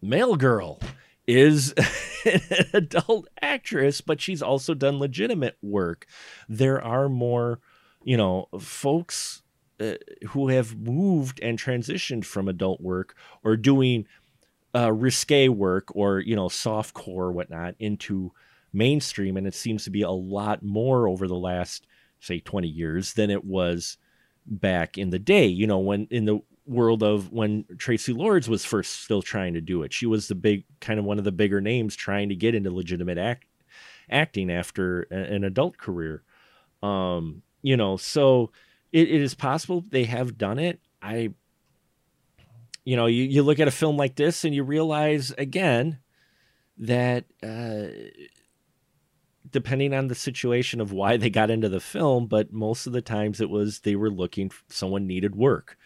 Mail 0.00 0.36
Girl 0.36 0.78
is 1.26 1.72
an 2.24 2.40
adult 2.72 3.28
actress, 3.40 4.00
but 4.00 4.20
she's 4.20 4.42
also 4.42 4.74
done 4.74 4.98
legitimate 4.98 5.56
work. 5.62 6.06
There 6.48 6.82
are 6.82 7.08
more, 7.08 7.60
you 8.04 8.16
know, 8.16 8.48
folks 8.60 9.42
uh, 9.80 9.94
who 10.28 10.48
have 10.48 10.76
moved 10.76 11.40
and 11.42 11.58
transitioned 11.58 12.24
from 12.24 12.48
adult 12.48 12.80
work 12.80 13.14
or 13.44 13.56
doing 13.56 14.06
uh, 14.74 14.92
risque 14.92 15.48
work 15.48 15.88
or, 15.94 16.20
you 16.20 16.36
know, 16.36 16.48
soft 16.48 16.94
core, 16.94 17.32
whatnot, 17.32 17.74
into 17.78 18.32
mainstream. 18.72 19.36
And 19.36 19.46
it 19.46 19.54
seems 19.54 19.84
to 19.84 19.90
be 19.90 20.02
a 20.02 20.10
lot 20.10 20.62
more 20.62 21.08
over 21.08 21.26
the 21.26 21.34
last, 21.34 21.86
say, 22.20 22.40
20 22.40 22.68
years 22.68 23.14
than 23.14 23.30
it 23.30 23.44
was 23.44 23.98
back 24.46 24.96
in 24.96 25.10
the 25.10 25.18
day. 25.18 25.46
You 25.46 25.66
know, 25.66 25.78
when 25.78 26.06
in 26.10 26.24
the 26.26 26.40
world 26.66 27.02
of 27.02 27.32
when 27.32 27.64
Traci 27.74 28.16
Lords 28.16 28.48
was 28.48 28.64
first 28.64 29.02
still 29.02 29.22
trying 29.22 29.54
to 29.54 29.60
do 29.60 29.82
it. 29.82 29.92
She 29.92 30.06
was 30.06 30.28
the 30.28 30.34
big 30.34 30.64
kind 30.80 30.98
of 30.98 31.04
one 31.04 31.18
of 31.18 31.24
the 31.24 31.32
bigger 31.32 31.60
names 31.60 31.96
trying 31.96 32.28
to 32.28 32.34
get 32.34 32.54
into 32.54 32.70
legitimate 32.70 33.18
act, 33.18 33.46
acting 34.10 34.50
after 34.50 35.02
an 35.02 35.44
adult 35.44 35.78
career. 35.78 36.22
Um, 36.82 37.42
you 37.62 37.76
know, 37.76 37.96
so 37.96 38.50
it, 38.92 39.08
it 39.08 39.20
is 39.20 39.34
possible 39.34 39.84
they 39.88 40.04
have 40.04 40.38
done 40.38 40.58
it. 40.58 40.80
I, 41.00 41.30
you 42.84 42.96
know, 42.96 43.06
you, 43.06 43.24
you 43.24 43.42
look 43.42 43.60
at 43.60 43.68
a 43.68 43.72
film 43.72 43.96
like 43.96 44.16
this 44.16 44.44
and 44.44 44.54
you 44.54 44.62
realize 44.62 45.32
again 45.38 45.98
that 46.78 47.24
uh, 47.42 47.86
depending 49.50 49.94
on 49.94 50.08
the 50.08 50.14
situation 50.14 50.80
of 50.80 50.92
why 50.92 51.16
they 51.16 51.30
got 51.30 51.50
into 51.50 51.68
the 51.68 51.80
film, 51.80 52.26
but 52.26 52.52
most 52.52 52.86
of 52.86 52.92
the 52.92 53.02
times 53.02 53.40
it 53.40 53.50
was 53.50 53.80
they 53.80 53.96
were 53.96 54.10
looking 54.10 54.50
someone 54.68 55.06
needed 55.06 55.34
work. 55.34 55.76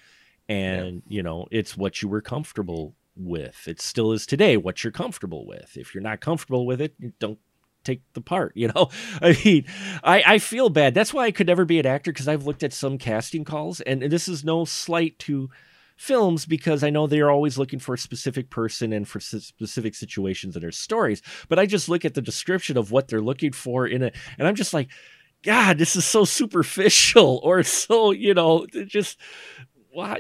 And, 0.51 1.03
yeah. 1.07 1.16
you 1.16 1.22
know, 1.22 1.46
it's 1.51 1.76
what 1.76 2.03
you 2.03 2.09
were 2.09 2.20
comfortable 2.20 2.94
with. 3.16 3.68
It 3.68 3.80
still 3.80 4.12
is 4.12 4.26
today 4.26 4.57
what 4.57 4.82
you're 4.82 4.90
comfortable 4.90 5.46
with. 5.46 5.76
If 5.76 5.94
you're 5.94 6.03
not 6.03 6.20
comfortable 6.20 6.66
with 6.66 6.80
it, 6.80 7.18
don't 7.18 7.38
take 7.84 8.03
the 8.14 8.20
part, 8.20 8.53
you 8.57 8.68
know? 8.68 8.88
I 9.22 9.38
mean, 9.44 9.66
I, 10.03 10.22
I 10.26 10.38
feel 10.38 10.68
bad. 10.68 10.94
That's 10.94 11.14
why 11.14 11.24
I 11.24 11.30
could 11.30 11.46
never 11.46 11.64
be 11.64 11.78
an 11.78 11.86
actor 11.86 12.12
because 12.12 12.28
I've 12.28 12.46
looked 12.46 12.62
at 12.62 12.72
some 12.72 12.98
casting 12.98 13.44
calls, 13.44 13.80
and 13.80 14.03
this 14.03 14.28
is 14.28 14.44
no 14.44 14.64
slight 14.64 15.18
to 15.20 15.51
films 15.96 16.46
because 16.46 16.82
I 16.82 16.88
know 16.88 17.07
they're 17.07 17.30
always 17.30 17.59
looking 17.59 17.78
for 17.78 17.94
a 17.94 17.98
specific 17.98 18.48
person 18.48 18.92
and 18.92 19.07
for 19.07 19.20
specific 19.20 19.94
situations 19.94 20.57
and 20.57 20.62
their 20.62 20.72
stories. 20.72 21.20
But 21.48 21.59
I 21.59 21.66
just 21.66 21.90
look 21.90 22.07
at 22.07 22.14
the 22.14 22.22
description 22.22 22.78
of 22.78 22.90
what 22.90 23.09
they're 23.09 23.20
looking 23.20 23.53
for 23.53 23.86
in 23.86 24.03
it, 24.03 24.16
and 24.38 24.48
I'm 24.48 24.55
just 24.55 24.72
like, 24.72 24.88
God, 25.42 25.78
this 25.78 25.96
is 25.96 26.05
so 26.05 26.24
superficial 26.24 27.40
or 27.44 27.62
so, 27.62 28.11
you 28.11 28.34
know, 28.34 28.66
just 28.86 29.18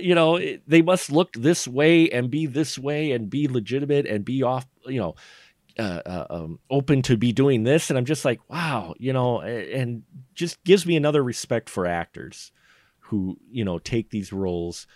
you 0.00 0.14
know, 0.14 0.40
they 0.66 0.82
must 0.82 1.12
look 1.12 1.32
this 1.32 1.66
way 1.66 2.10
and 2.10 2.30
be 2.30 2.46
this 2.46 2.78
way 2.78 3.12
and 3.12 3.30
be 3.30 3.48
legitimate 3.48 4.06
and 4.06 4.24
be 4.24 4.42
off, 4.42 4.66
you 4.86 5.00
know, 5.00 5.14
uh, 5.78 6.02
uh, 6.04 6.26
um, 6.30 6.58
open 6.68 7.02
to 7.02 7.16
be 7.16 7.32
doing 7.32 7.62
this. 7.62 7.88
And 7.88 7.98
I'm 7.98 8.04
just 8.04 8.24
like, 8.24 8.40
wow, 8.50 8.94
you 8.98 9.12
know, 9.12 9.40
and 9.40 10.02
just 10.34 10.62
gives 10.64 10.84
me 10.84 10.96
another 10.96 11.22
respect 11.22 11.70
for 11.70 11.86
actors 11.86 12.52
who, 12.98 13.38
you 13.50 13.64
know, 13.64 13.78
take 13.78 14.10
these 14.10 14.32
roles 14.32 14.86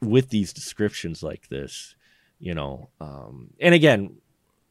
with 0.00 0.30
these 0.30 0.52
descriptions 0.52 1.22
like 1.22 1.48
this, 1.48 1.94
you 2.38 2.54
know. 2.54 2.90
Um, 3.00 3.50
and 3.60 3.74
again, 3.74 4.16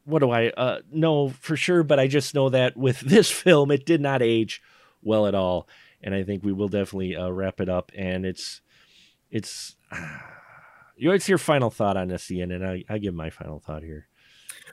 what 0.06 0.20
do 0.20 0.32
I 0.32 0.50
uh, 0.50 0.80
know 0.92 1.30
for 1.30 1.56
sure? 1.56 1.84
But 1.84 2.00
I 2.00 2.08
just 2.08 2.34
know 2.34 2.50
that 2.50 2.76
with 2.76 3.00
this 3.02 3.30
film, 3.30 3.72
it 3.72 3.86
did 3.86 4.02
not 4.02 4.22
age 4.22 4.62
well 5.02 5.28
at 5.28 5.36
all. 5.36 5.68
And 6.02 6.14
I 6.14 6.24
think 6.24 6.44
we 6.44 6.52
will 6.52 6.68
definitely 6.68 7.16
uh, 7.16 7.30
wrap 7.30 7.62
it 7.62 7.70
up. 7.70 7.92
And 7.96 8.26
it's, 8.26 8.62
it's, 9.34 9.76
uh, 9.92 10.08
what's 11.02 11.28
your 11.28 11.38
final 11.38 11.70
thought 11.70 11.98
on 11.98 12.08
this, 12.08 12.30
Ian? 12.32 12.52
And 12.52 12.66
I, 12.66 12.84
I 12.90 12.98
give 13.00 13.14
my 13.14 13.30
final 13.30 13.60
thought 13.60 13.84
here. 13.84 14.08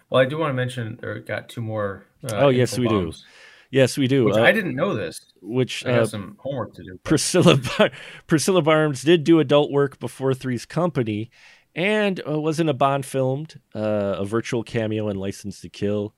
Well, 0.08 0.20
I 0.20 0.24
do 0.24 0.38
want 0.38 0.50
to 0.50 0.54
mention 0.54 0.98
there 1.00 1.18
got 1.20 1.48
two 1.48 1.60
more. 1.60 2.06
Uh, 2.24 2.34
oh 2.36 2.48
yes, 2.48 2.78
we 2.78 2.86
bombs. 2.86 3.20
do. 3.20 3.26
Yes, 3.72 3.96
we 3.96 4.08
do. 4.08 4.32
Uh, 4.32 4.42
I 4.42 4.50
didn't 4.50 4.74
know 4.74 4.94
this. 4.94 5.20
Which 5.40 5.86
I 5.86 5.92
have 5.92 6.02
uh, 6.02 6.06
some 6.06 6.36
homework 6.40 6.74
to 6.74 6.82
do. 6.82 6.98
But. 7.02 7.08
Priscilla 7.08 7.56
Bar- 7.56 7.90
Priscilla 8.26 8.62
Barnes 8.62 9.02
did 9.02 9.22
do 9.24 9.38
adult 9.38 9.70
work 9.70 10.00
before 10.00 10.34
Three's 10.34 10.66
Company, 10.66 11.30
and 11.74 12.20
uh, 12.28 12.40
was 12.40 12.58
in 12.58 12.68
a 12.68 12.74
Bond 12.74 13.06
filmed, 13.06 13.60
uh, 13.74 14.16
a 14.18 14.24
virtual 14.24 14.64
cameo 14.64 15.08
in 15.08 15.16
License 15.16 15.60
to 15.60 15.68
Kill. 15.68 16.14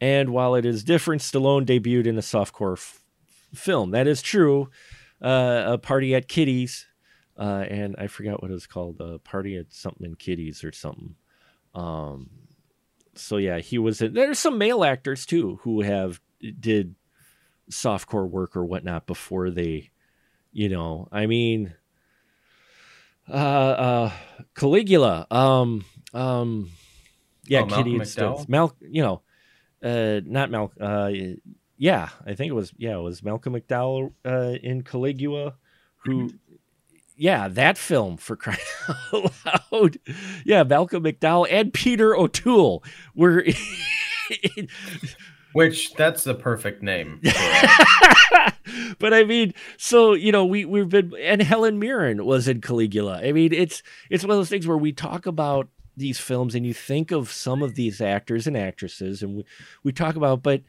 And 0.00 0.30
while 0.30 0.56
it 0.56 0.66
is 0.66 0.84
different, 0.84 1.22
Stallone 1.22 1.64
debuted 1.64 2.06
in 2.06 2.18
a 2.18 2.22
softcore 2.22 2.76
f- 2.76 3.00
film. 3.54 3.92
That 3.92 4.06
is 4.06 4.20
true. 4.20 4.68
Uh, 5.22 5.64
a 5.66 5.78
party 5.78 6.14
at 6.14 6.28
Kitty's, 6.28 6.86
uh, 7.38 7.64
and 7.68 7.96
I 7.98 8.06
forgot 8.06 8.42
what 8.42 8.50
it 8.50 8.54
was 8.54 8.66
called. 8.66 9.00
A 9.00 9.18
party 9.18 9.56
at 9.56 9.72
something 9.72 10.06
in 10.06 10.14
Kitty's 10.14 10.64
or 10.64 10.72
something. 10.72 11.14
Um, 11.74 12.30
so 13.14 13.36
yeah, 13.36 13.58
he 13.58 13.78
was. 13.78 14.00
In, 14.02 14.14
there's 14.14 14.38
some 14.38 14.58
male 14.58 14.84
actors 14.84 15.26
too 15.26 15.58
who 15.62 15.82
have 15.82 16.20
did 16.60 16.94
softcore 17.70 18.28
work 18.28 18.56
or 18.56 18.64
whatnot 18.64 19.06
before 19.06 19.50
they, 19.50 19.90
you 20.52 20.68
know, 20.68 21.08
I 21.10 21.26
mean, 21.26 21.74
uh, 23.28 23.32
uh, 23.32 24.12
Caligula, 24.54 25.26
um, 25.30 25.84
um, 26.14 26.70
yeah, 27.46 27.62
oh, 27.62 27.66
Kitty 27.66 27.96
and 27.96 28.48
Mal, 28.48 28.72
you 28.80 29.02
know, 29.02 29.22
uh, 29.82 30.20
not 30.24 30.50
Mal, 30.50 30.72
uh, 30.80 31.10
yeah, 31.76 32.08
I 32.24 32.34
think 32.34 32.50
it 32.50 32.54
was, 32.54 32.72
yeah, 32.76 32.96
it 32.96 33.02
was 33.02 33.22
Malcolm 33.22 33.54
McDowell, 33.54 34.12
uh, 34.24 34.56
in 34.62 34.82
Caligula, 34.82 35.54
who, 36.04 36.30
yeah, 37.16 37.48
that 37.48 37.78
film 37.78 38.16
for 38.16 38.36
crying 38.36 38.58
out 39.12 39.32
loud. 39.72 39.98
Yeah, 40.44 40.62
Malcolm 40.62 41.04
McDowell 41.04 41.46
and 41.50 41.72
Peter 41.72 42.16
O'Toole 42.16 42.84
were 43.14 43.44
Which 45.52 45.94
that's 45.94 46.22
the 46.24 46.34
perfect 46.34 46.82
name. 46.82 47.18
but 48.98 49.14
I 49.14 49.24
mean, 49.24 49.54
so 49.78 50.12
you 50.12 50.30
know, 50.30 50.44
we 50.44 50.66
we've 50.66 50.90
been 50.90 51.14
and 51.18 51.40
Helen 51.40 51.78
Mirren 51.78 52.26
was 52.26 52.46
in 52.46 52.60
Caligula. 52.60 53.22
I 53.24 53.32
mean, 53.32 53.54
it's 53.54 53.82
it's 54.10 54.22
one 54.22 54.32
of 54.32 54.36
those 54.36 54.50
things 54.50 54.66
where 54.66 54.76
we 54.76 54.92
talk 54.92 55.24
about 55.24 55.68
these 55.96 56.18
films 56.18 56.54
and 56.54 56.66
you 56.66 56.74
think 56.74 57.10
of 57.10 57.32
some 57.32 57.62
of 57.62 57.74
these 57.74 58.02
actors 58.02 58.46
and 58.46 58.54
actresses 58.54 59.22
and 59.22 59.36
we, 59.36 59.44
we 59.82 59.92
talk 59.92 60.14
about, 60.14 60.42
but 60.42 60.60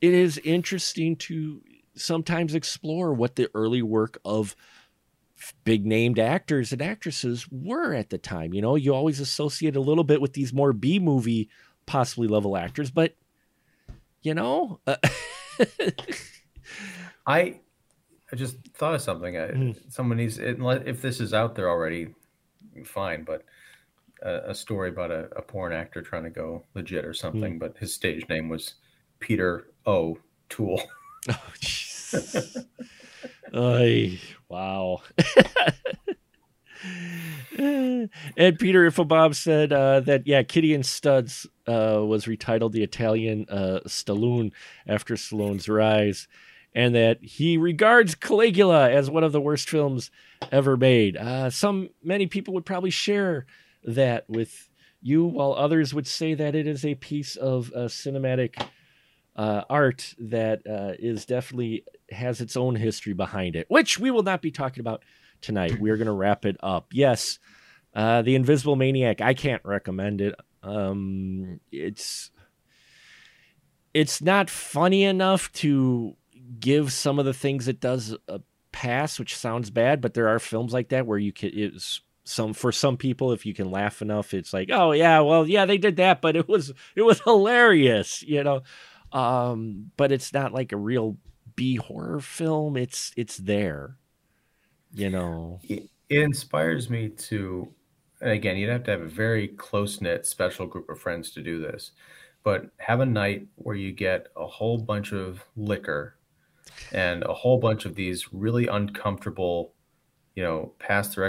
it 0.00 0.14
is 0.14 0.38
interesting 0.44 1.16
to 1.16 1.60
sometimes 1.96 2.54
explore 2.54 3.12
what 3.12 3.34
the 3.34 3.50
early 3.52 3.82
work 3.82 4.20
of 4.24 4.54
big 5.64 5.86
named 5.86 6.18
actors 6.18 6.72
and 6.72 6.82
actresses 6.82 7.46
were 7.50 7.94
at 7.94 8.10
the 8.10 8.18
time. 8.18 8.54
You 8.54 8.62
know, 8.62 8.74
you 8.74 8.94
always 8.94 9.20
associate 9.20 9.76
a 9.76 9.80
little 9.80 10.04
bit 10.04 10.20
with 10.20 10.32
these 10.32 10.52
more 10.52 10.72
B 10.72 10.98
movie 10.98 11.48
possibly 11.86 12.28
level 12.28 12.56
actors, 12.56 12.90
but 12.90 13.14
you 14.26 14.34
know 14.34 14.80
uh, 14.88 14.96
i 17.26 17.58
i 18.32 18.34
just 18.34 18.56
thought 18.74 18.94
of 18.94 19.00
something 19.00 19.36
I, 19.36 19.48
mm. 19.48 19.76
someone 19.88 20.18
needs 20.18 20.38
if 20.38 21.00
this 21.00 21.20
is 21.20 21.32
out 21.32 21.54
there 21.54 21.70
already 21.70 22.08
fine 22.84 23.22
but 23.22 23.44
a, 24.22 24.50
a 24.50 24.54
story 24.54 24.88
about 24.88 25.12
a, 25.12 25.28
a, 25.36 25.42
porn 25.42 25.72
actor 25.72 26.02
trying 26.02 26.24
to 26.24 26.30
go 26.30 26.64
legit 26.74 27.04
or 27.04 27.14
something 27.14 27.54
mm. 27.54 27.58
but 27.60 27.78
his 27.78 27.94
stage 27.94 28.28
name 28.28 28.48
was 28.48 28.74
peter 29.20 29.68
o 29.86 30.18
tool 30.48 30.82
oh 31.30 31.42
jeez 31.60 32.66
wow 34.48 35.00
and 37.58 38.58
Peter 38.58 38.88
Infobob 38.88 39.34
said 39.34 39.72
uh, 39.72 40.00
that 40.00 40.26
yeah, 40.26 40.42
Kitty 40.42 40.74
and 40.74 40.84
Studs 40.84 41.46
uh, 41.66 42.00
was 42.04 42.26
retitled 42.26 42.72
the 42.72 42.82
Italian 42.82 43.46
uh, 43.48 43.80
Stallone 43.86 44.52
after 44.86 45.14
Stallone's 45.14 45.68
rise, 45.68 46.28
and 46.74 46.94
that 46.94 47.22
he 47.22 47.56
regards 47.56 48.14
Caligula 48.14 48.90
as 48.90 49.10
one 49.10 49.24
of 49.24 49.32
the 49.32 49.40
worst 49.40 49.68
films 49.68 50.10
ever 50.52 50.76
made. 50.76 51.16
Uh, 51.16 51.50
some 51.50 51.90
many 52.02 52.26
people 52.26 52.54
would 52.54 52.66
probably 52.66 52.90
share 52.90 53.46
that 53.84 54.28
with 54.28 54.68
you, 55.00 55.24
while 55.24 55.54
others 55.54 55.94
would 55.94 56.06
say 56.06 56.34
that 56.34 56.54
it 56.54 56.66
is 56.66 56.84
a 56.84 56.94
piece 56.96 57.36
of 57.36 57.72
uh, 57.74 57.80
cinematic 57.80 58.62
uh, 59.36 59.62
art 59.68 60.14
that 60.18 60.62
is 60.98 61.24
definitely 61.26 61.84
has 62.10 62.40
its 62.40 62.56
own 62.56 62.76
history 62.76 63.12
behind 63.12 63.56
it, 63.56 63.66
which 63.68 63.98
we 63.98 64.10
will 64.10 64.22
not 64.22 64.42
be 64.42 64.50
talking 64.50 64.80
about 64.80 65.04
tonight. 65.40 65.76
We're 65.80 65.96
going 65.96 66.06
to 66.06 66.12
wrap 66.12 66.44
it 66.44 66.56
up. 66.60 66.88
Yes, 66.92 67.38
uh, 67.94 68.22
The 68.22 68.34
Invisible 68.34 68.76
Maniac. 68.76 69.20
I 69.20 69.34
can't 69.34 69.62
recommend 69.64 70.20
it. 70.20 70.34
Um, 70.62 71.60
it's 71.70 72.30
it's 73.94 74.20
not 74.20 74.50
funny 74.50 75.04
enough 75.04 75.50
to 75.52 76.16
give 76.60 76.92
some 76.92 77.18
of 77.18 77.24
the 77.24 77.32
things 77.32 77.66
it 77.66 77.80
does 77.80 78.14
a 78.28 78.40
pass, 78.72 79.18
which 79.18 79.36
sounds 79.36 79.70
bad, 79.70 80.00
but 80.00 80.14
there 80.14 80.28
are 80.28 80.38
films 80.38 80.72
like 80.72 80.90
that 80.90 81.06
where 81.06 81.18
you 81.18 81.32
can 81.32 81.50
it's 81.54 82.02
some 82.24 82.52
for 82.52 82.72
some 82.72 82.96
people 82.96 83.32
if 83.32 83.46
you 83.46 83.54
can 83.54 83.70
laugh 83.70 84.02
enough 84.02 84.34
it's 84.34 84.52
like 84.52 84.68
oh 84.72 84.90
yeah 84.90 85.20
well 85.20 85.48
yeah 85.48 85.64
they 85.64 85.78
did 85.78 85.94
that 85.96 86.20
but 86.20 86.34
it 86.34 86.48
was 86.48 86.72
it 86.96 87.02
was 87.02 87.20
hilarious 87.24 88.20
you 88.22 88.42
know 88.42 88.62
um 89.12 89.92
but 89.96 90.10
it's 90.10 90.32
not 90.32 90.52
like 90.52 90.72
a 90.72 90.76
real 90.76 91.16
b 91.56 91.76
horror 91.76 92.20
film 92.20 92.76
it's 92.76 93.12
it's 93.16 93.38
there 93.38 93.96
you 94.94 95.10
know? 95.10 95.60
It, 95.64 95.90
inspires 96.08 96.88
me 96.88 97.08
to 97.08 97.68
and 98.20 98.30
again 98.30 98.56
you'd 98.56 98.70
have 98.70 98.84
to 98.84 98.92
have 98.92 99.00
a 99.00 99.08
very 99.08 99.48
close 99.48 100.00
knit 100.00 100.24
special 100.24 100.64
group 100.64 100.88
of 100.88 101.00
friends 101.00 101.32
to 101.32 101.42
do 101.42 101.60
this 101.60 101.90
but 102.44 102.70
have 102.76 103.00
a 103.00 103.06
night 103.06 103.48
where 103.56 103.74
you 103.74 103.90
get 103.90 104.28
a 104.36 104.46
whole 104.46 104.78
bunch 104.78 105.12
of 105.12 105.44
liquor 105.56 106.16
and 106.92 107.24
a 107.24 107.34
whole 107.34 107.58
bunch 107.58 107.86
of 107.86 107.96
these 107.96 108.32
really 108.32 108.68
uncomfortable 108.68 109.74
you 110.36 110.44
know 110.44 110.72
past 110.78 111.16
their 111.16 111.24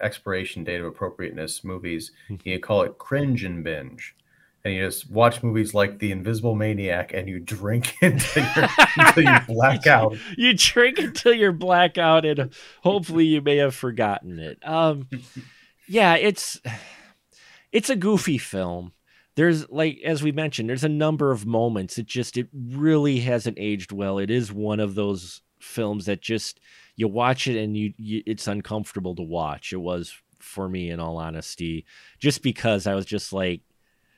expiration 0.00 0.64
date 0.64 0.80
of 0.80 0.86
appropriateness 0.86 1.62
movies. 1.62 2.12
Mm-hmm. 2.30 2.48
you 2.48 2.58
call 2.60 2.82
it 2.82 2.96
cringe 2.96 3.44
and 3.44 3.62
binge 3.62 4.16
and 4.64 4.74
you 4.74 4.84
just 4.86 5.10
watch 5.10 5.42
movies 5.42 5.74
like 5.74 5.98
The 5.98 6.12
Invisible 6.12 6.54
Maniac 6.54 7.12
and 7.14 7.28
you 7.28 7.38
drink 7.38 7.94
until, 8.02 8.44
until 8.96 9.24
you 9.24 9.40
black 9.46 9.86
out. 9.86 10.16
You 10.36 10.54
drink 10.54 10.98
until 10.98 11.32
you're 11.32 11.52
black 11.52 11.98
out, 11.98 12.24
and 12.24 12.52
hopefully 12.82 13.24
you 13.24 13.40
may 13.40 13.56
have 13.56 13.74
forgotten 13.74 14.38
it. 14.38 14.58
Um, 14.66 15.08
yeah, 15.86 16.14
it's 16.16 16.60
it's 17.72 17.90
a 17.90 17.96
goofy 17.96 18.38
film. 18.38 18.92
There's 19.36 19.68
like 19.70 20.00
as 20.04 20.22
we 20.22 20.32
mentioned, 20.32 20.68
there's 20.68 20.84
a 20.84 20.88
number 20.88 21.30
of 21.30 21.46
moments. 21.46 21.98
It 21.98 22.06
just 22.06 22.36
it 22.36 22.48
really 22.52 23.20
hasn't 23.20 23.58
aged 23.60 23.92
well. 23.92 24.18
It 24.18 24.30
is 24.30 24.52
one 24.52 24.80
of 24.80 24.94
those 24.94 25.42
films 25.60 26.06
that 26.06 26.20
just 26.20 26.60
you 26.96 27.08
watch 27.08 27.46
it 27.46 27.56
and 27.56 27.76
you, 27.76 27.94
you 27.96 28.22
it's 28.26 28.48
uncomfortable 28.48 29.14
to 29.14 29.22
watch. 29.22 29.72
It 29.72 29.76
was 29.76 30.12
for 30.40 30.68
me 30.68 30.90
in 30.90 30.98
all 31.00 31.16
honesty, 31.18 31.84
just 32.18 32.42
because 32.42 32.86
I 32.86 32.94
was 32.94 33.06
just 33.06 33.32
like 33.32 33.60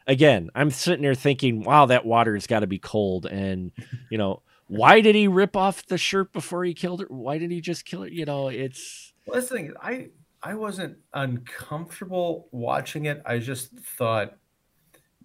again, 0.06 0.50
I'm 0.54 0.70
sitting 0.70 1.02
there 1.02 1.14
thinking, 1.14 1.62
wow, 1.62 1.86
that 1.86 2.04
water 2.04 2.34
has 2.34 2.46
got 2.46 2.60
to 2.60 2.66
be 2.66 2.78
cold. 2.78 3.26
And, 3.26 3.72
you 4.10 4.18
know, 4.18 4.42
why 4.66 5.00
did 5.00 5.14
he 5.14 5.28
rip 5.28 5.56
off 5.56 5.86
the 5.86 5.98
shirt 5.98 6.32
before 6.32 6.64
he 6.64 6.74
killed 6.74 7.00
her? 7.00 7.06
Why 7.08 7.38
did 7.38 7.50
he 7.50 7.60
just 7.60 7.84
kill 7.84 8.02
her? 8.02 8.08
You 8.08 8.24
know, 8.24 8.48
it's. 8.48 9.12
Well, 9.26 9.34
that's 9.34 9.48
the 9.48 9.56
thing. 9.56 9.72
I, 9.82 10.08
I 10.42 10.54
wasn't 10.54 10.98
uncomfortable 11.12 12.48
watching 12.50 13.06
it. 13.06 13.22
I 13.26 13.38
just 13.38 13.70
thought 13.78 14.36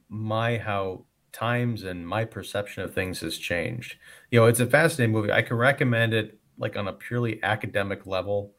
my 0.09 0.57
how 0.57 1.05
times 1.31 1.83
and 1.83 2.07
my 2.07 2.23
perception 2.25 2.83
of 2.83 2.93
things 2.93 3.19
has 3.19 3.37
changed. 3.37 3.97
You 4.31 4.39
know, 4.39 4.45
it's 4.45 4.59
a 4.59 4.65
fascinating 4.65 5.13
movie. 5.13 5.31
I 5.31 5.41
can 5.41 5.57
recommend 5.57 6.13
it 6.13 6.39
like 6.57 6.77
on 6.77 6.87
a 6.87 6.93
purely 6.93 7.41
academic 7.43 8.05
level. 8.05 8.53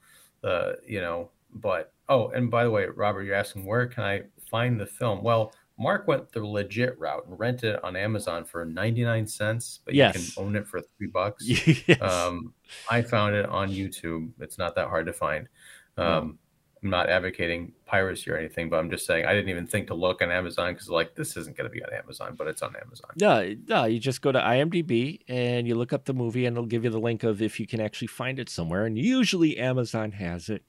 Uh, 0.45 0.73
you 0.87 1.01
know, 1.01 1.31
but 1.53 1.93
oh, 2.09 2.29
and 2.29 2.51
by 2.51 2.65
the 2.65 2.71
way, 2.71 2.87
Robert, 2.87 3.23
you're 3.23 3.35
asking 3.35 3.65
where 3.65 3.87
can 3.87 4.05
I 4.05 4.23
find 4.51 4.79
the 4.79 4.87
film? 4.87 5.23
Well, 5.23 5.53
Mark 5.79 6.09
went 6.09 6.33
the 6.33 6.45
legit 6.45 6.99
route 6.99 7.27
and 7.27 7.39
rented 7.39 7.75
it 7.75 7.85
on 7.85 7.97
Amazon 7.97 8.45
for 8.45 8.65
99 8.65 9.27
cents, 9.27 9.81
but 9.85 9.95
yes. 9.95 10.15
you 10.15 10.33
can 10.33 10.45
own 10.45 10.57
it 10.57 10.67
for 10.67 10.81
three 10.81 11.09
bucks. 11.09 11.47
Yes. 11.87 12.01
Um, 12.01 12.55
I 12.91 13.03
found 13.03 13.37
it 13.37 13.47
on 13.47 13.71
YouTube. 13.71 14.31
It's 14.41 14.59
not 14.59 14.75
that 14.77 14.89
hard 14.89 15.07
to 15.07 15.13
find. 15.13 15.49
Um, 15.97 16.39
I'm 16.83 16.91
not 16.91 17.09
advocating 17.09 17.73
piracy 17.85 18.31
or 18.31 18.37
anything, 18.37 18.69
but 18.69 18.79
I'm 18.79 18.91
just 18.91 19.07
saying 19.07 19.27
I 19.27 19.35
didn't 19.35 19.49
even 19.49 19.67
think 19.67 19.89
to 19.89 19.95
look 19.95 20.23
on 20.23 20.31
Amazon 20.31 20.73
because 20.73 20.89
like 20.89 21.15
this 21.15 21.37
isn't 21.37 21.57
going 21.57 21.69
to 21.69 21.75
be 21.75 21.83
on 21.83 21.93
Amazon, 21.93 22.35
but 22.37 22.47
it's 22.47 22.63
on 22.63 22.75
Amazon. 22.77 23.11
No, 23.21 23.55
no, 23.67 23.85
you 23.85 23.99
just 23.99 24.23
go 24.23 24.31
to 24.33 24.39
IMDb 24.39 25.21
and 25.29 25.67
you 25.67 25.75
look 25.75 25.93
up 25.93 26.05
the 26.05 26.15
movie, 26.15 26.47
and 26.47 26.57
it'll 26.57 26.67
give 26.67 26.85
you 26.85 26.91
the 26.91 27.01
link 27.01 27.25
of 27.25 27.43
if 27.43 27.59
you 27.59 27.67
can 27.67 27.81
actually 27.81 28.09
find 28.09 28.39
it 28.39 28.49
somewhere. 28.49 28.85
And 28.85 28.99
usually 28.99 29.59
Amazon 29.59 30.13
has 30.13 30.49
it. 30.49 30.65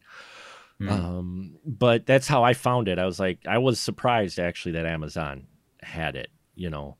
Hmm. 0.80 0.90
Um, 0.90 1.56
but 1.66 2.06
that's 2.06 2.28
how 2.28 2.44
I 2.44 2.54
found 2.54 2.88
it. 2.88 3.00
I 3.00 3.06
was 3.06 3.20
like, 3.20 3.40
I 3.48 3.58
was 3.58 3.80
surprised 3.80 4.40
actually 4.40 4.74
that 4.74 4.86
Amazon 4.86 5.48
had 5.82 6.16
it. 6.16 6.30
You 6.56 6.70
know. 6.70 6.98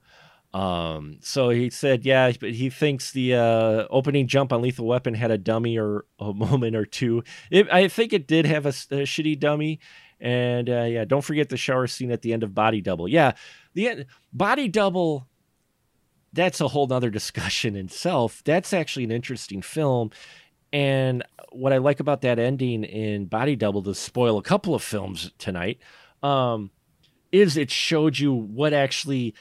Um, 0.54 1.18
so 1.22 1.50
he 1.50 1.70
said, 1.70 2.06
yeah, 2.06 2.32
but 2.40 2.52
he 2.52 2.70
thinks 2.70 3.12
the 3.12 3.36
uh, 3.36 3.86
opening 3.90 4.28
jump 4.28 4.54
on 4.54 4.62
Lethal 4.62 4.88
Weapon 4.88 5.14
had 5.14 5.30
a 5.30 5.38
dummy 5.38 5.78
or 5.78 6.06
a 6.20 6.34
moment 6.34 6.76
or 6.76 6.86
two. 6.86 7.24
It, 7.52 7.72
I 7.72 7.88
think 7.88 8.14
it 8.14 8.28
did 8.28 8.46
have 8.46 8.66
a, 8.66 8.70
a 8.70 9.04
shitty 9.06 9.40
dummy. 9.40 9.80
And 10.20 10.70
uh, 10.70 10.84
yeah, 10.84 11.06
don't 11.06 11.24
forget 11.24 11.50
the 11.50 11.58
shower 11.58 11.86
scene 11.86 12.12
at 12.12 12.24
the 12.24 12.34
end 12.34 12.44
of 12.44 12.56
Body 12.56 12.82
Double. 12.82 13.08
Yeah, 13.08 13.34
the 13.74 13.90
end, 13.90 14.06
Body 14.34 14.68
Double. 14.68 15.28
That's 16.34 16.60
a 16.60 16.68
whole 16.68 16.88
nother 16.88 17.10
discussion 17.12 17.76
in 17.76 17.86
itself. 17.86 18.42
That's 18.44 18.74
actually 18.74 19.04
an 19.04 19.12
interesting 19.12 19.62
film. 19.62 20.12
And 20.74 21.24
what 21.58 21.74
I 21.74 21.78
like 21.78 22.00
about 22.00 22.22
that 22.22 22.40
ending 22.40 22.84
in 22.84 23.26
Body 23.26 23.56
Double, 23.56 23.84
to 23.84 23.96
spoil 23.96 24.38
a 24.38 24.44
couple 24.44 24.76
of 24.76 24.84
films 24.84 25.32
tonight, 25.38 25.80
um, 26.22 26.72
is 27.32 27.58
it 27.58 27.72
showed 27.72 28.18
you 28.18 28.34
what 28.34 28.74
actually 28.74 29.34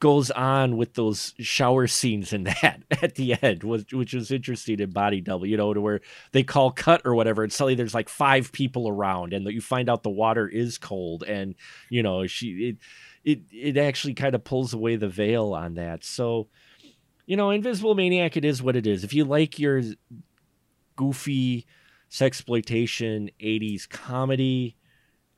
goes 0.00 0.30
on 0.30 0.76
with 0.76 0.94
those 0.94 1.32
shower 1.38 1.86
scenes 1.86 2.32
in 2.34 2.44
that 2.62 2.82
at 3.02 3.14
the 3.14 3.42
end, 3.42 3.62
which, 3.62 3.92
which 3.92 4.12
was 4.12 4.30
interesting 4.30 4.78
in 4.80 4.90
Body 4.90 5.20
Double, 5.20 5.46
you 5.46 5.56
know, 5.56 5.72
to 5.72 5.80
where 5.80 6.00
they 6.32 6.42
call 6.42 6.70
cut 6.70 7.02
or 7.04 7.14
whatever, 7.14 7.42
and 7.42 7.52
suddenly 7.52 7.74
there's 7.74 7.94
like 7.94 8.08
five 8.08 8.52
people 8.52 8.88
around, 8.88 9.32
and 9.32 9.46
you 9.46 9.60
find 9.60 9.88
out 9.88 10.02
the 10.02 10.10
water 10.10 10.46
is 10.46 10.76
cold, 10.78 11.22
and 11.22 11.54
you 11.88 12.02
know, 12.02 12.26
she 12.26 12.68
it 12.68 12.76
it 13.24 13.40
it 13.50 13.76
actually 13.78 14.14
kind 14.14 14.34
of 14.34 14.44
pulls 14.44 14.74
away 14.74 14.96
the 14.96 15.08
veil 15.08 15.54
on 15.54 15.74
that. 15.74 16.04
So, 16.04 16.48
you 17.24 17.36
know, 17.36 17.50
Invisible 17.50 17.94
Maniac, 17.94 18.36
it 18.36 18.44
is 18.44 18.62
what 18.62 18.76
it 18.76 18.86
is. 18.86 19.04
If 19.04 19.14
you 19.14 19.24
like 19.24 19.58
your 19.58 19.82
goofy 20.96 21.66
sexploitation 22.10 23.32
80s 23.40 23.88
comedy 23.88 24.76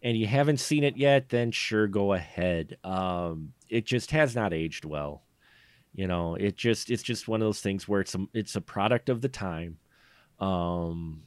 and 0.03 0.17
you 0.17 0.27
haven't 0.27 0.61
seen 0.61 0.85
it 0.85 0.97
yet 0.97 1.29
then 1.31 1.51
sure 1.51 1.87
go 1.87 2.13
ahead. 2.13 2.77
Um 2.85 3.53
it 3.69 3.85
just 3.87 4.11
has 4.13 4.35
not 4.35 4.53
aged 4.53 4.85
well. 4.85 5.23
You 5.95 6.07
know 6.07 6.35
it 6.35 6.57
just 6.57 6.91
it's 6.91 7.03
just 7.03 7.29
one 7.29 7.41
of 7.41 7.47
those 7.47 7.61
things 7.61 7.89
where 7.89 8.01
it's 8.01 8.15
a 8.15 8.27
it's 8.35 8.57
a 8.57 8.61
product 8.61 9.09
of 9.09 9.21
the 9.21 9.29
time. 9.29 9.79
Um 10.39 11.23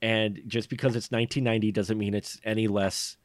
and 0.00 0.42
just 0.48 0.68
because 0.68 0.96
it's 0.96 1.10
1990 1.10 1.72
doesn't 1.72 1.96
mean 1.98 2.14
it's 2.14 2.40
any 2.44 2.66
less 2.66 3.16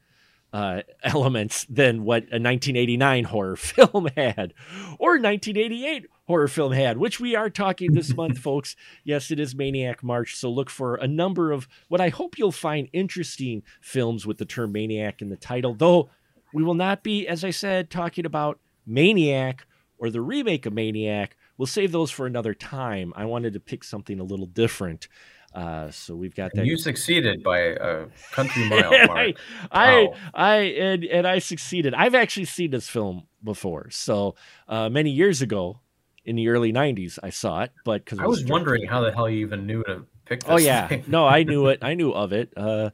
uh, 0.53 0.82
elements 1.03 1.66
than 1.70 2.03
what 2.03 2.24
a 2.24 2.39
1989 2.39 3.24
horror 3.26 3.55
film 3.55 4.08
had 4.16 4.53
or 4.99 5.20
1988 5.20 6.05
horror 6.28 6.48
film 6.48 6.74
had, 6.74 6.98
which 6.98 7.20
we 7.20 7.36
are 7.36 7.50
talking 7.50 7.94
this 7.94 8.14
month, 8.16 8.38
folks. 8.38 8.76
Yes, 9.04 9.32
it 9.32 9.40
is 9.40 9.56
Maniac 9.56 10.04
March. 10.04 10.36
So 10.36 10.50
look 10.50 10.70
for 10.70 10.96
a 10.96 11.08
number 11.08 11.52
of 11.52 11.68
what 11.88 12.02
I 12.02 12.10
hope 12.10 12.38
you'll 12.38 12.52
find 12.52 12.90
interesting 12.94 13.64
films 13.82 14.26
with 14.26 14.38
the 14.38 14.46
term 14.46 14.72
Maniac 14.72 15.22
in 15.22 15.30
the 15.30 15.38
title, 15.38 15.74
though 15.74 16.10
we 16.54 16.64
will 16.64 16.74
not 16.74 17.04
be, 17.04 17.28
as 17.28 17.44
I 17.44 17.52
said, 17.52 17.90
talking 17.90 18.26
about 18.26 18.60
Maniac 18.86 19.66
or 19.98 20.10
the 20.10 20.22
remake 20.22 20.66
of 20.66 20.74
Maniac. 20.74 21.36
We'll 21.58 21.66
save 21.66 21.92
those 21.92 22.12
for 22.12 22.26
another 22.26 22.54
time. 22.54 23.14
I 23.16 23.26
wanted 23.26 23.54
to 23.54 23.60
pick 23.60 23.84
something 23.84 24.20
a 24.20 24.24
little 24.24 24.46
different. 24.46 25.08
Uh, 25.54 25.90
so 25.90 26.16
we've 26.16 26.36
got 26.36 26.52
that. 26.54 26.62
And 26.62 26.68
you 26.68 26.78
succeeded 26.78 27.42
by 27.42 27.60
a 27.60 28.06
country 28.32 28.70
mile. 28.70 28.92
I, 28.94 29.34
I, 29.72 30.08
I, 30.34 30.56
and, 30.58 31.04
and 31.06 31.26
I 31.26 31.40
succeeded. 31.40 31.94
I've 31.96 32.14
actually 32.14 32.46
seen 32.46 32.72
this 32.72 32.88
film 32.88 33.24
before. 33.44 33.90
So 33.90 34.36
uh, 34.68 34.90
many 34.90 35.10
years 35.10 35.42
ago, 35.42 35.80
in 36.28 36.36
the 36.36 36.50
early 36.50 36.72
'90s, 36.72 37.18
I 37.24 37.32
saw 37.32 37.62
it. 37.62 37.72
But 37.84 38.06
because 38.06 38.20
I 38.20 38.28
was 38.28 38.46
wondering 38.46 38.86
how 38.86 39.02
the 39.02 39.12
hell 39.12 39.30
you 39.30 39.40
even 39.40 39.66
knew 39.66 39.84
to 39.84 40.06
pick. 40.26 40.42
This 40.42 40.50
oh 40.52 40.58
yeah, 40.58 40.88
thing. 40.88 41.06
no, 41.08 41.26
I 41.26 41.44
knew 41.44 41.68
it. 41.68 41.80
I 41.82 41.96
knew 41.96 42.12
of 42.12 42.34
it. 42.34 42.54
Uh, 42.56 42.92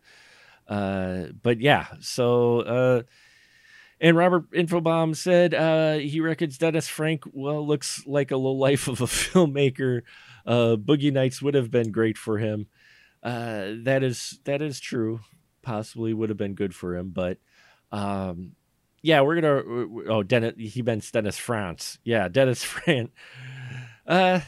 uh, 0.68 1.26
but 1.42 1.60
yeah, 1.60 1.88
so. 2.00 2.62
Uh, 2.62 3.02
and 4.00 4.18
Robert 4.18 4.52
Infobomb 4.52 5.16
said 5.16 5.54
uh, 5.54 5.94
he 5.94 6.20
reckons 6.20 6.58
Dennis 6.58 6.90
Frank 6.90 7.24
well 7.32 7.66
looks 7.66 8.06
like 8.06 8.32
a 8.32 8.38
low 8.38 8.52
life 8.52 8.88
of 8.88 9.02
a 9.02 9.06
filmmaker. 9.08 10.02
Uh, 10.46 10.76
Boogie 10.76 11.14
Nights 11.14 11.42
would 11.42 11.54
have 11.54 11.72
been 11.72 11.92
great 11.92 12.18
for 12.18 12.38
him. 12.38 12.68
Uh, 13.24 13.76
that 13.84 14.04
is 14.04 14.40
that 14.44 14.62
is 14.62 14.80
true. 14.80 15.22
Possibly 15.62 16.14
would 16.14 16.28
have 16.30 16.38
been 16.38 16.56
good 16.56 16.76
for 16.76 16.98
him, 16.98 17.12
but 17.12 17.38
um, 17.94 18.58
yeah, 19.04 19.22
we're 19.22 19.40
gonna. 19.40 19.62
Oh, 20.10 20.24
Dennis, 20.24 20.54
he 20.58 20.82
meant 20.82 21.08
Dennis 21.12 21.38
Franz. 21.38 22.00
Yeah, 22.04 22.30
Dennis 22.30 22.64
Franz. 22.64 23.10
Uh, 24.08 24.40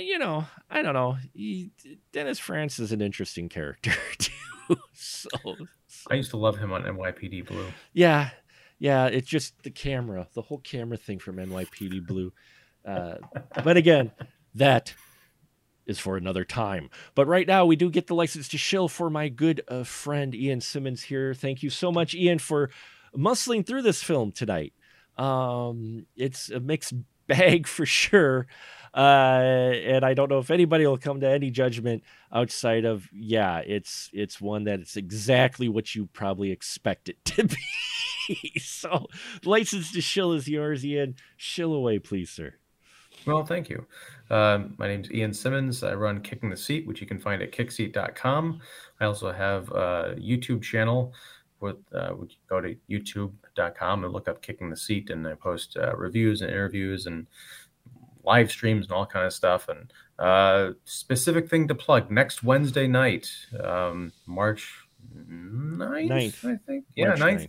you 0.00 0.18
know, 0.18 0.46
I 0.70 0.82
don't 0.82 0.94
know. 0.94 1.18
He, 1.34 1.70
Dennis 2.12 2.38
Franz 2.38 2.78
is 2.78 2.92
an 2.92 3.02
interesting 3.02 3.48
character 3.48 3.92
too. 4.18 4.76
so, 4.92 5.28
so 5.36 6.08
I 6.10 6.14
used 6.14 6.30
to 6.30 6.38
love 6.38 6.58
him 6.58 6.72
on 6.72 6.82
NYPD 6.82 7.46
Blue. 7.46 7.66
Yeah, 7.92 8.30
yeah, 8.78 9.06
it's 9.06 9.28
just 9.28 9.62
the 9.62 9.70
camera, 9.70 10.26
the 10.34 10.42
whole 10.42 10.58
camera 10.58 10.96
thing 10.96 11.18
from 11.18 11.36
NYPD 11.36 12.06
Blue. 12.06 12.32
Uh, 12.84 13.16
but 13.62 13.76
again, 13.76 14.12
that 14.54 14.94
is 15.84 15.98
for 15.98 16.16
another 16.16 16.44
time. 16.44 16.88
But 17.14 17.26
right 17.26 17.46
now, 17.46 17.66
we 17.66 17.76
do 17.76 17.90
get 17.90 18.06
the 18.06 18.14
license 18.14 18.48
to 18.48 18.58
shill 18.58 18.88
for 18.88 19.10
my 19.10 19.28
good 19.28 19.60
uh, 19.68 19.84
friend 19.84 20.34
Ian 20.34 20.62
Simmons 20.62 21.02
here. 21.02 21.34
Thank 21.34 21.62
you 21.62 21.68
so 21.68 21.92
much, 21.92 22.14
Ian, 22.14 22.38
for 22.38 22.70
muscling 23.16 23.66
through 23.66 23.82
this 23.82 24.02
film 24.02 24.32
tonight. 24.32 24.72
Um, 25.16 26.06
it's 26.16 26.50
a 26.50 26.60
mixed 26.60 26.94
bag 27.26 27.66
for 27.66 27.86
sure. 27.86 28.46
Uh, 28.92 29.72
and 29.84 30.04
I 30.04 30.14
don't 30.14 30.28
know 30.28 30.40
if 30.40 30.50
anybody 30.50 30.84
will 30.84 30.98
come 30.98 31.20
to 31.20 31.28
any 31.28 31.50
judgment 31.50 32.02
outside 32.32 32.84
of 32.84 33.08
yeah, 33.12 33.58
it's 33.58 34.10
it's 34.12 34.40
one 34.40 34.64
that 34.64 34.80
it's 34.80 34.96
exactly 34.96 35.68
what 35.68 35.94
you 35.94 36.06
probably 36.12 36.50
expect 36.50 37.08
it 37.08 37.24
to 37.26 37.44
be. 38.28 38.58
so, 38.58 39.06
license 39.44 39.92
to 39.92 40.00
shill 40.00 40.32
is 40.32 40.48
yours, 40.48 40.84
Ian. 40.84 41.14
Shill 41.36 41.72
away, 41.72 42.00
please, 42.00 42.30
sir. 42.30 42.54
Well, 43.26 43.44
thank 43.44 43.68
you. 43.68 43.86
Um, 44.30 44.74
my 44.78 44.88
name 44.88 45.02
is 45.02 45.12
Ian 45.12 45.34
Simmons. 45.34 45.82
I 45.82 45.94
run 45.94 46.20
Kicking 46.22 46.50
the 46.50 46.56
Seat, 46.56 46.86
which 46.86 47.00
you 47.00 47.06
can 47.06 47.18
find 47.18 47.42
at 47.42 47.52
kickseat.com. 47.52 48.60
I 49.00 49.04
also 49.04 49.30
have 49.30 49.68
a 49.70 50.16
YouTube 50.18 50.62
channel 50.62 51.12
with 51.60 51.76
uh, 51.94 52.12
we 52.16 52.28
go 52.48 52.60
to 52.60 52.74
youtube.com 52.88 54.04
and 54.04 54.12
look 54.12 54.28
up 54.28 54.42
kicking 54.42 54.70
the 54.70 54.76
seat 54.76 55.10
and 55.10 55.26
i 55.26 55.34
post 55.34 55.76
uh, 55.76 55.94
reviews 55.96 56.42
and 56.42 56.50
interviews 56.50 57.06
and 57.06 57.26
live 58.24 58.50
streams 58.50 58.86
and 58.86 58.92
all 58.92 59.06
kind 59.06 59.26
of 59.26 59.32
stuff. 59.32 59.68
And 59.68 59.92
uh, 60.18 60.72
specific 60.84 61.48
thing 61.48 61.68
to 61.68 61.74
plug 61.74 62.10
next 62.10 62.42
wednesday 62.42 62.86
night 62.86 63.28
um, 63.62 64.12
march 64.26 64.74
9th, 65.16 66.08
9th, 66.08 66.44
i 66.44 66.56
think? 66.66 66.84
Yeah 66.94 67.08
march 67.08 67.20
9th, 67.20 67.48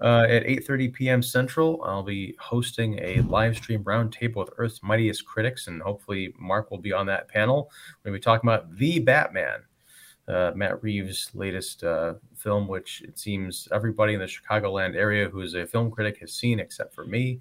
Uh, 0.00 0.26
at 0.28 0.44
8.30 0.44 0.92
p.m 0.92 1.22
central 1.22 1.80
i'll 1.84 2.02
be 2.02 2.34
hosting 2.38 2.98
a 3.00 3.20
live 3.22 3.56
stream 3.56 3.82
roundtable 3.84 4.36
with 4.36 4.50
earth's 4.58 4.82
mightiest 4.82 5.24
critics 5.24 5.66
and 5.66 5.80
hopefully 5.82 6.34
mark 6.38 6.70
will 6.70 6.78
be 6.78 6.92
on 6.92 7.06
that 7.06 7.28
panel. 7.28 7.70
We'll 8.04 8.14
be 8.14 8.20
talking 8.20 8.48
about 8.48 8.76
the 8.76 8.98
batman 9.00 9.62
uh, 10.28 10.52
Matt 10.54 10.82
Reeves' 10.82 11.30
latest 11.34 11.84
uh, 11.84 12.14
film, 12.34 12.66
which 12.66 13.02
it 13.02 13.18
seems 13.18 13.68
everybody 13.72 14.14
in 14.14 14.20
the 14.20 14.26
Chicagoland 14.26 14.94
area 14.94 15.28
who 15.28 15.40
is 15.40 15.54
a 15.54 15.66
film 15.66 15.90
critic 15.90 16.18
has 16.20 16.32
seen, 16.32 16.60
except 16.60 16.94
for 16.94 17.04
me. 17.04 17.40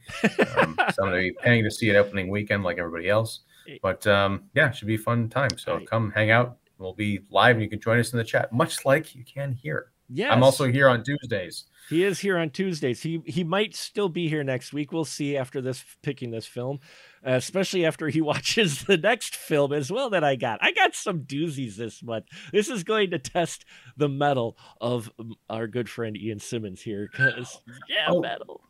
Um, 0.58 0.78
so 0.94 1.04
I'm 1.04 1.10
going 1.10 1.12
to 1.12 1.20
be 1.20 1.36
paying 1.42 1.64
to 1.64 1.72
see 1.72 1.90
it 1.90 1.96
opening 1.96 2.30
weekend 2.30 2.64
like 2.64 2.78
everybody 2.78 3.10
else. 3.10 3.42
But 3.82 4.06
um, 4.08 4.44
yeah, 4.54 4.70
it 4.70 4.76
should 4.76 4.88
be 4.88 4.96
a 4.96 5.00
fun 5.00 5.30
time. 5.30 5.58
So 5.58 5.80
come 5.80 6.12
hang 6.12 6.32
out. 6.32 6.58
We'll 6.78 6.94
be 6.94 7.22
live 7.30 7.56
and 7.56 7.64
you 7.64 7.70
can 7.70 7.80
join 7.80 8.00
us 8.00 8.12
in 8.12 8.18
the 8.18 8.26
chat, 8.26 8.52
much 8.52 8.84
like 8.84 9.16
you 9.16 9.24
can 9.24 9.54
here. 9.54 9.93
Yes. 10.10 10.32
I'm 10.32 10.44
also 10.44 10.66
here 10.66 10.88
on 10.90 11.04
Tuesdays. 11.04 11.66
He 11.90 12.04
is 12.04 12.20
here 12.20 12.38
on 12.38 12.50
Tuesdays. 12.50 13.02
He 13.02 13.22
he 13.26 13.44
might 13.44 13.76
still 13.76 14.08
be 14.10 14.30
here 14.30 14.44
next 14.44 14.72
week. 14.74 14.92
We'll 14.94 15.04
see 15.06 15.36
after 15.36 15.62
this 15.62 15.84
picking 16.02 16.32
this 16.32 16.46
film, 16.46 16.80
uh, 17.26 17.32
especially 17.32 17.86
after 17.86 18.08
he 18.10 18.22
watches 18.32 18.84
the 18.84 18.98
next 18.98 19.36
film 19.36 19.74
as 19.74 19.92
well 19.92 20.10
that 20.12 20.24
I 20.24 20.36
got. 20.36 20.60
I 20.62 20.72
got 20.72 20.96
some 20.96 21.22
doozies 21.24 21.76
this 21.76 22.02
month. 22.02 22.26
This 22.54 22.70
is 22.70 22.84
going 22.84 23.12
to 23.12 23.20
test 23.20 23.66
the 23.98 24.08
mettle 24.10 24.58
of 24.80 25.12
um, 25.20 25.36
our 25.50 25.68
good 25.68 25.90
friend 25.90 26.16
Ian 26.18 26.40
Simmons 26.40 26.82
here 26.82 27.10
cuz 27.14 27.60
yeah, 27.90 28.06
Oh. 28.08 28.22
metal. 28.22 28.62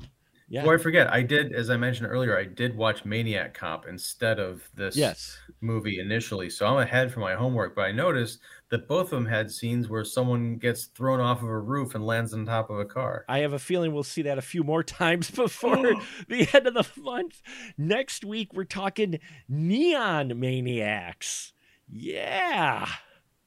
Yeah. 0.49 0.61
Before 0.61 0.76
I 0.76 0.77
forget, 0.77 1.11
I 1.11 1.23
did, 1.23 1.53
as 1.53 1.69
I 1.72 1.77
mentioned 1.77 2.10
earlier, 2.11 2.38
I 2.38 2.43
did 2.43 2.76
watch 2.76 3.05
Maniac 3.05 3.53
Cop 3.55 3.88
instead 3.88 4.39
of 4.39 4.69
this 4.76 4.95
Yes. 4.95 5.38
movie 5.61 5.99
initially. 5.99 6.49
So 6.49 6.68
I'm 6.68 6.77
ahead 6.77 7.11
for 7.11 7.22
my 7.22 7.34
homework, 7.34 7.76
but 7.76 7.84
I 7.84 7.91
noticed 7.91 8.39
that 8.73 8.87
both 8.87 9.05
of 9.05 9.09
them 9.11 9.27
had 9.27 9.51
scenes 9.51 9.87
where 9.87 10.03
someone 10.03 10.57
gets 10.57 10.85
thrown 10.85 11.19
off 11.19 11.43
of 11.43 11.47
a 11.47 11.59
roof 11.59 11.93
and 11.93 12.03
lands 12.03 12.33
on 12.33 12.43
top 12.43 12.71
of 12.71 12.79
a 12.79 12.85
car. 12.85 13.23
I 13.29 13.39
have 13.39 13.53
a 13.53 13.59
feeling 13.59 13.93
we'll 13.93 14.01
see 14.01 14.23
that 14.23 14.39
a 14.39 14.41
few 14.41 14.63
more 14.63 14.81
times 15.01 15.29
before 15.31 15.77
oh. 15.77 16.01
the 16.27 16.49
end 16.51 16.65
of 16.65 16.73
the 16.73 16.87
month. 16.99 17.43
Next 17.77 18.25
week, 18.25 18.51
we're 18.51 18.63
talking 18.63 19.19
Neon 19.47 20.39
Maniacs. 20.39 21.53
Yeah. 21.87 22.87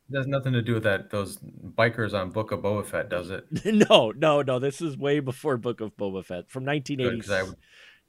It 0.08 0.16
has 0.16 0.28
nothing 0.28 0.52
to 0.52 0.62
do 0.62 0.74
with 0.74 0.84
that. 0.84 1.10
Those 1.10 1.38
bikers 1.38 2.14
on 2.14 2.30
Book 2.30 2.52
of 2.52 2.60
Boba 2.60 2.86
Fett, 2.86 3.08
does 3.08 3.30
it? 3.30 3.46
No, 3.90 4.12
no, 4.16 4.42
no. 4.42 4.60
This 4.60 4.80
is 4.80 4.96
way 4.96 5.18
before 5.18 5.56
Book 5.56 5.80
of 5.80 5.96
Boba 5.96 6.24
Fett 6.24 6.48
from 6.48 6.64
1980. 6.64 7.20
'cause 7.20 7.30
I 7.30 7.42
would- 7.42 7.56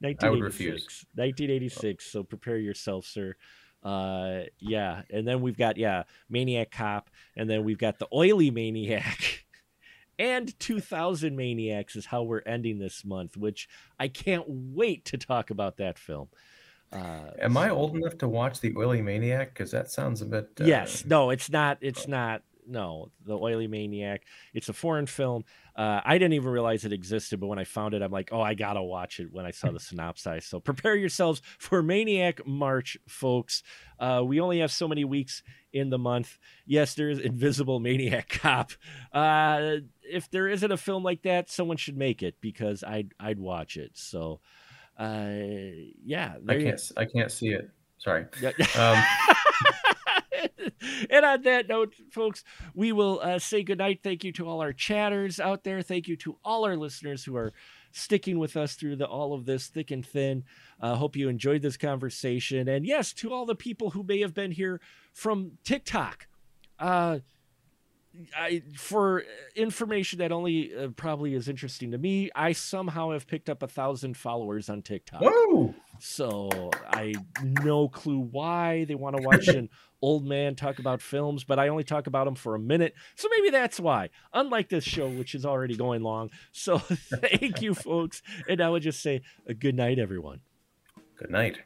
1986. 0.00 0.22
I 0.24 0.30
would 0.30 0.40
refuse. 0.40 1.04
1986. 1.16 2.12
So 2.12 2.22
prepare 2.22 2.58
yourself, 2.58 3.06
sir. 3.06 3.34
Uh, 3.82 4.40
yeah. 4.58 5.02
And 5.10 5.26
then 5.26 5.40
we've 5.40 5.56
got, 5.56 5.76
yeah, 5.76 6.04
Maniac 6.28 6.70
Cop. 6.70 7.10
And 7.36 7.48
then 7.48 7.64
we've 7.64 7.78
got 7.78 7.98
the 7.98 8.08
Oily 8.12 8.50
Maniac. 8.50 9.44
And 10.20 10.58
2000 10.58 11.36
Maniacs 11.36 11.94
is 11.94 12.06
how 12.06 12.24
we're 12.24 12.42
ending 12.44 12.80
this 12.80 13.04
month, 13.04 13.36
which 13.36 13.68
I 14.00 14.08
can't 14.08 14.44
wait 14.48 15.04
to 15.04 15.16
talk 15.16 15.50
about 15.50 15.76
that 15.76 15.96
film. 15.96 16.26
Uh, 16.92 17.30
Am 17.40 17.56
I 17.56 17.70
old 17.70 17.94
enough 17.94 18.18
to 18.18 18.28
watch 18.28 18.60
the 18.60 18.74
Oily 18.76 19.00
Maniac? 19.00 19.54
Because 19.54 19.70
that 19.70 19.92
sounds 19.92 20.20
a 20.22 20.26
bit. 20.26 20.50
Uh, 20.60 20.64
Yes. 20.64 21.04
No, 21.04 21.30
it's 21.30 21.50
not. 21.50 21.78
It's 21.82 22.08
not. 22.08 22.42
No, 22.68 23.10
the 23.24 23.36
Oily 23.36 23.66
Maniac. 23.66 24.22
It's 24.52 24.68
a 24.68 24.72
foreign 24.72 25.06
film. 25.06 25.44
Uh, 25.74 26.00
I 26.04 26.18
didn't 26.18 26.34
even 26.34 26.50
realize 26.50 26.84
it 26.84 26.92
existed, 26.92 27.40
but 27.40 27.46
when 27.46 27.58
I 27.58 27.64
found 27.64 27.94
it, 27.94 28.02
I'm 28.02 28.12
like, 28.12 28.30
oh, 28.32 28.40
I 28.40 28.54
gotta 28.54 28.82
watch 28.82 29.20
it. 29.20 29.32
When 29.32 29.46
I 29.46 29.52
saw 29.52 29.70
the 29.70 29.80
synopsis, 29.80 30.46
so 30.46 30.60
prepare 30.60 30.94
yourselves 30.94 31.40
for 31.58 31.82
Maniac 31.82 32.46
March, 32.46 32.98
folks. 33.08 33.62
Uh, 33.98 34.22
we 34.24 34.40
only 34.40 34.58
have 34.60 34.70
so 34.70 34.86
many 34.86 35.04
weeks 35.04 35.42
in 35.72 35.90
the 35.90 35.98
month. 35.98 36.38
Yes, 36.66 36.94
there 36.94 37.10
is 37.10 37.18
Invisible 37.18 37.80
Maniac 37.80 38.28
Cop. 38.42 38.72
Uh, 39.12 39.76
if 40.02 40.30
there 40.30 40.48
isn't 40.48 40.70
a 40.70 40.76
film 40.76 41.02
like 41.02 41.22
that, 41.22 41.50
someone 41.50 41.76
should 41.76 41.96
make 41.96 42.22
it 42.22 42.36
because 42.40 42.84
I'd 42.84 43.14
I'd 43.18 43.38
watch 43.38 43.76
it. 43.76 43.92
So, 43.94 44.40
uh, 44.98 45.30
yeah, 46.04 46.34
I 46.48 46.56
can't. 46.56 46.92
I 46.96 47.04
can't 47.04 47.30
see 47.30 47.48
it. 47.48 47.70
Sorry. 47.98 48.26
yeah. 48.40 48.52
Um, 48.76 49.34
and 51.10 51.24
on 51.24 51.42
that 51.42 51.68
note, 51.68 51.94
folks, 52.10 52.44
we 52.74 52.92
will 52.92 53.20
uh, 53.22 53.38
say 53.38 53.62
goodnight. 53.62 54.00
Thank 54.02 54.24
you 54.24 54.32
to 54.32 54.48
all 54.48 54.60
our 54.60 54.72
chatters 54.72 55.40
out 55.40 55.64
there. 55.64 55.82
Thank 55.82 56.08
you 56.08 56.16
to 56.16 56.38
all 56.44 56.64
our 56.64 56.76
listeners 56.76 57.24
who 57.24 57.36
are 57.36 57.52
sticking 57.92 58.38
with 58.38 58.56
us 58.56 58.74
through 58.74 58.96
the, 58.96 59.06
all 59.06 59.32
of 59.32 59.46
this 59.46 59.68
thick 59.68 59.90
and 59.90 60.04
thin. 60.04 60.44
Uh, 60.80 60.94
hope 60.94 61.16
you 61.16 61.28
enjoyed 61.28 61.62
this 61.62 61.76
conversation. 61.76 62.68
And 62.68 62.86
yes, 62.86 63.12
to 63.14 63.32
all 63.32 63.46
the 63.46 63.54
people 63.54 63.90
who 63.90 64.02
may 64.02 64.20
have 64.20 64.34
been 64.34 64.52
here 64.52 64.80
from 65.12 65.52
TikTok. 65.64 66.28
Uh, 66.78 67.20
I, 68.36 68.62
for 68.76 69.24
information 69.54 70.18
that 70.18 70.32
only 70.32 70.74
uh, 70.74 70.88
probably 70.88 71.34
is 71.34 71.48
interesting 71.48 71.92
to 71.92 71.98
me, 71.98 72.30
I 72.34 72.52
somehow 72.52 73.12
have 73.12 73.26
picked 73.26 73.48
up 73.48 73.62
a 73.62 73.68
thousand 73.68 74.16
followers 74.16 74.68
on 74.68 74.82
TikTok. 74.82 75.22
So 76.00 76.70
I 76.86 77.14
no 77.42 77.88
clue 77.88 78.20
why 78.20 78.84
they 78.84 78.94
want 78.94 79.16
to 79.16 79.22
watch 79.22 79.48
an 79.48 79.68
old 80.02 80.24
man 80.24 80.54
talk 80.54 80.78
about 80.78 81.02
films, 81.02 81.44
but 81.44 81.58
I 81.58 81.68
only 81.68 81.84
talk 81.84 82.06
about 82.06 82.24
them 82.24 82.34
for 82.34 82.54
a 82.54 82.58
minute. 82.58 82.94
So 83.16 83.28
maybe 83.30 83.50
that's 83.50 83.80
why. 83.80 84.10
Unlike 84.32 84.68
this 84.68 84.84
show, 84.84 85.08
which 85.08 85.34
is 85.34 85.44
already 85.44 85.76
going 85.76 86.02
long. 86.02 86.30
So 86.52 86.78
thank 86.78 87.62
you, 87.62 87.74
folks. 87.74 88.22
And 88.48 88.60
I 88.60 88.68
would 88.68 88.82
just 88.82 89.02
say 89.02 89.22
a 89.46 89.54
good 89.54 89.74
night, 89.74 89.98
everyone. 89.98 90.40
Good 91.16 91.30
night. 91.30 91.58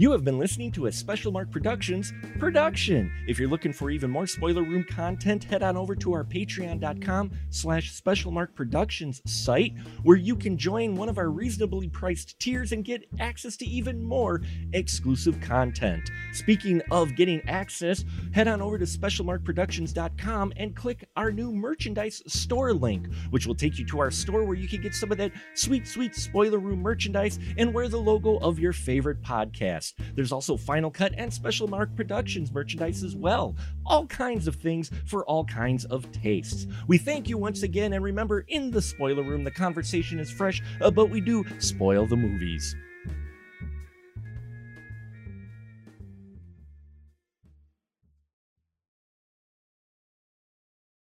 You 0.00 0.12
have 0.12 0.24
been 0.24 0.38
listening 0.38 0.72
to 0.72 0.86
a 0.86 0.92
Special 0.92 1.30
Mark 1.30 1.50
Productions 1.50 2.14
production. 2.38 3.12
If 3.28 3.38
you're 3.38 3.50
looking 3.50 3.74
for 3.74 3.90
even 3.90 4.10
more 4.10 4.26
spoiler 4.26 4.62
room 4.62 4.82
content, 4.82 5.44
head 5.44 5.62
on 5.62 5.76
over 5.76 5.94
to 5.96 6.14
our 6.14 6.24
patreon.com 6.24 7.32
slash 7.50 7.92
Special 7.92 8.32
Mark 8.32 8.54
Productions 8.54 9.20
site, 9.26 9.74
where 10.02 10.16
you 10.16 10.36
can 10.36 10.56
join 10.56 10.96
one 10.96 11.10
of 11.10 11.18
our 11.18 11.28
reasonably 11.28 11.90
priced 11.90 12.40
tiers 12.40 12.72
and 12.72 12.82
get 12.82 13.04
access 13.18 13.58
to 13.58 13.66
even 13.66 14.02
more 14.02 14.40
exclusive 14.72 15.38
content. 15.42 16.10
Speaking 16.32 16.80
of 16.90 17.14
getting 17.14 17.46
access, 17.46 18.02
head 18.32 18.48
on 18.48 18.62
over 18.62 18.78
to 18.78 18.86
specialmarkproductions.com 18.86 20.54
and 20.56 20.74
click 20.74 21.06
our 21.16 21.30
new 21.30 21.52
merchandise 21.52 22.22
store 22.26 22.72
link, 22.72 23.06
which 23.28 23.46
will 23.46 23.54
take 23.54 23.78
you 23.78 23.84
to 23.84 24.00
our 24.00 24.10
store 24.10 24.44
where 24.44 24.56
you 24.56 24.66
can 24.66 24.80
get 24.80 24.94
some 24.94 25.12
of 25.12 25.18
that 25.18 25.32
sweet, 25.52 25.86
sweet 25.86 26.14
spoiler 26.14 26.58
room 26.58 26.80
merchandise 26.80 27.38
and 27.58 27.74
wear 27.74 27.86
the 27.86 28.00
logo 28.00 28.38
of 28.38 28.58
your 28.58 28.72
favorite 28.72 29.20
podcast. 29.20 29.89
There's 30.14 30.32
also 30.32 30.56
Final 30.56 30.90
Cut 30.90 31.12
and 31.16 31.32
Special 31.32 31.68
Mark 31.68 31.94
Productions 31.96 32.52
merchandise 32.52 33.02
as 33.02 33.16
well. 33.16 33.56
All 33.86 34.06
kinds 34.06 34.46
of 34.46 34.56
things 34.56 34.90
for 35.06 35.24
all 35.24 35.44
kinds 35.44 35.84
of 35.86 36.10
tastes. 36.12 36.66
We 36.86 36.98
thank 36.98 37.28
you 37.28 37.38
once 37.38 37.62
again, 37.62 37.92
and 37.92 38.04
remember, 38.04 38.44
in 38.48 38.70
the 38.70 38.82
spoiler 38.82 39.22
room, 39.22 39.44
the 39.44 39.50
conversation 39.50 40.18
is 40.18 40.30
fresh, 40.30 40.62
uh, 40.80 40.90
but 40.90 41.06
we 41.06 41.20
do 41.20 41.44
spoil 41.58 42.06
the 42.06 42.16
movies. 42.16 42.74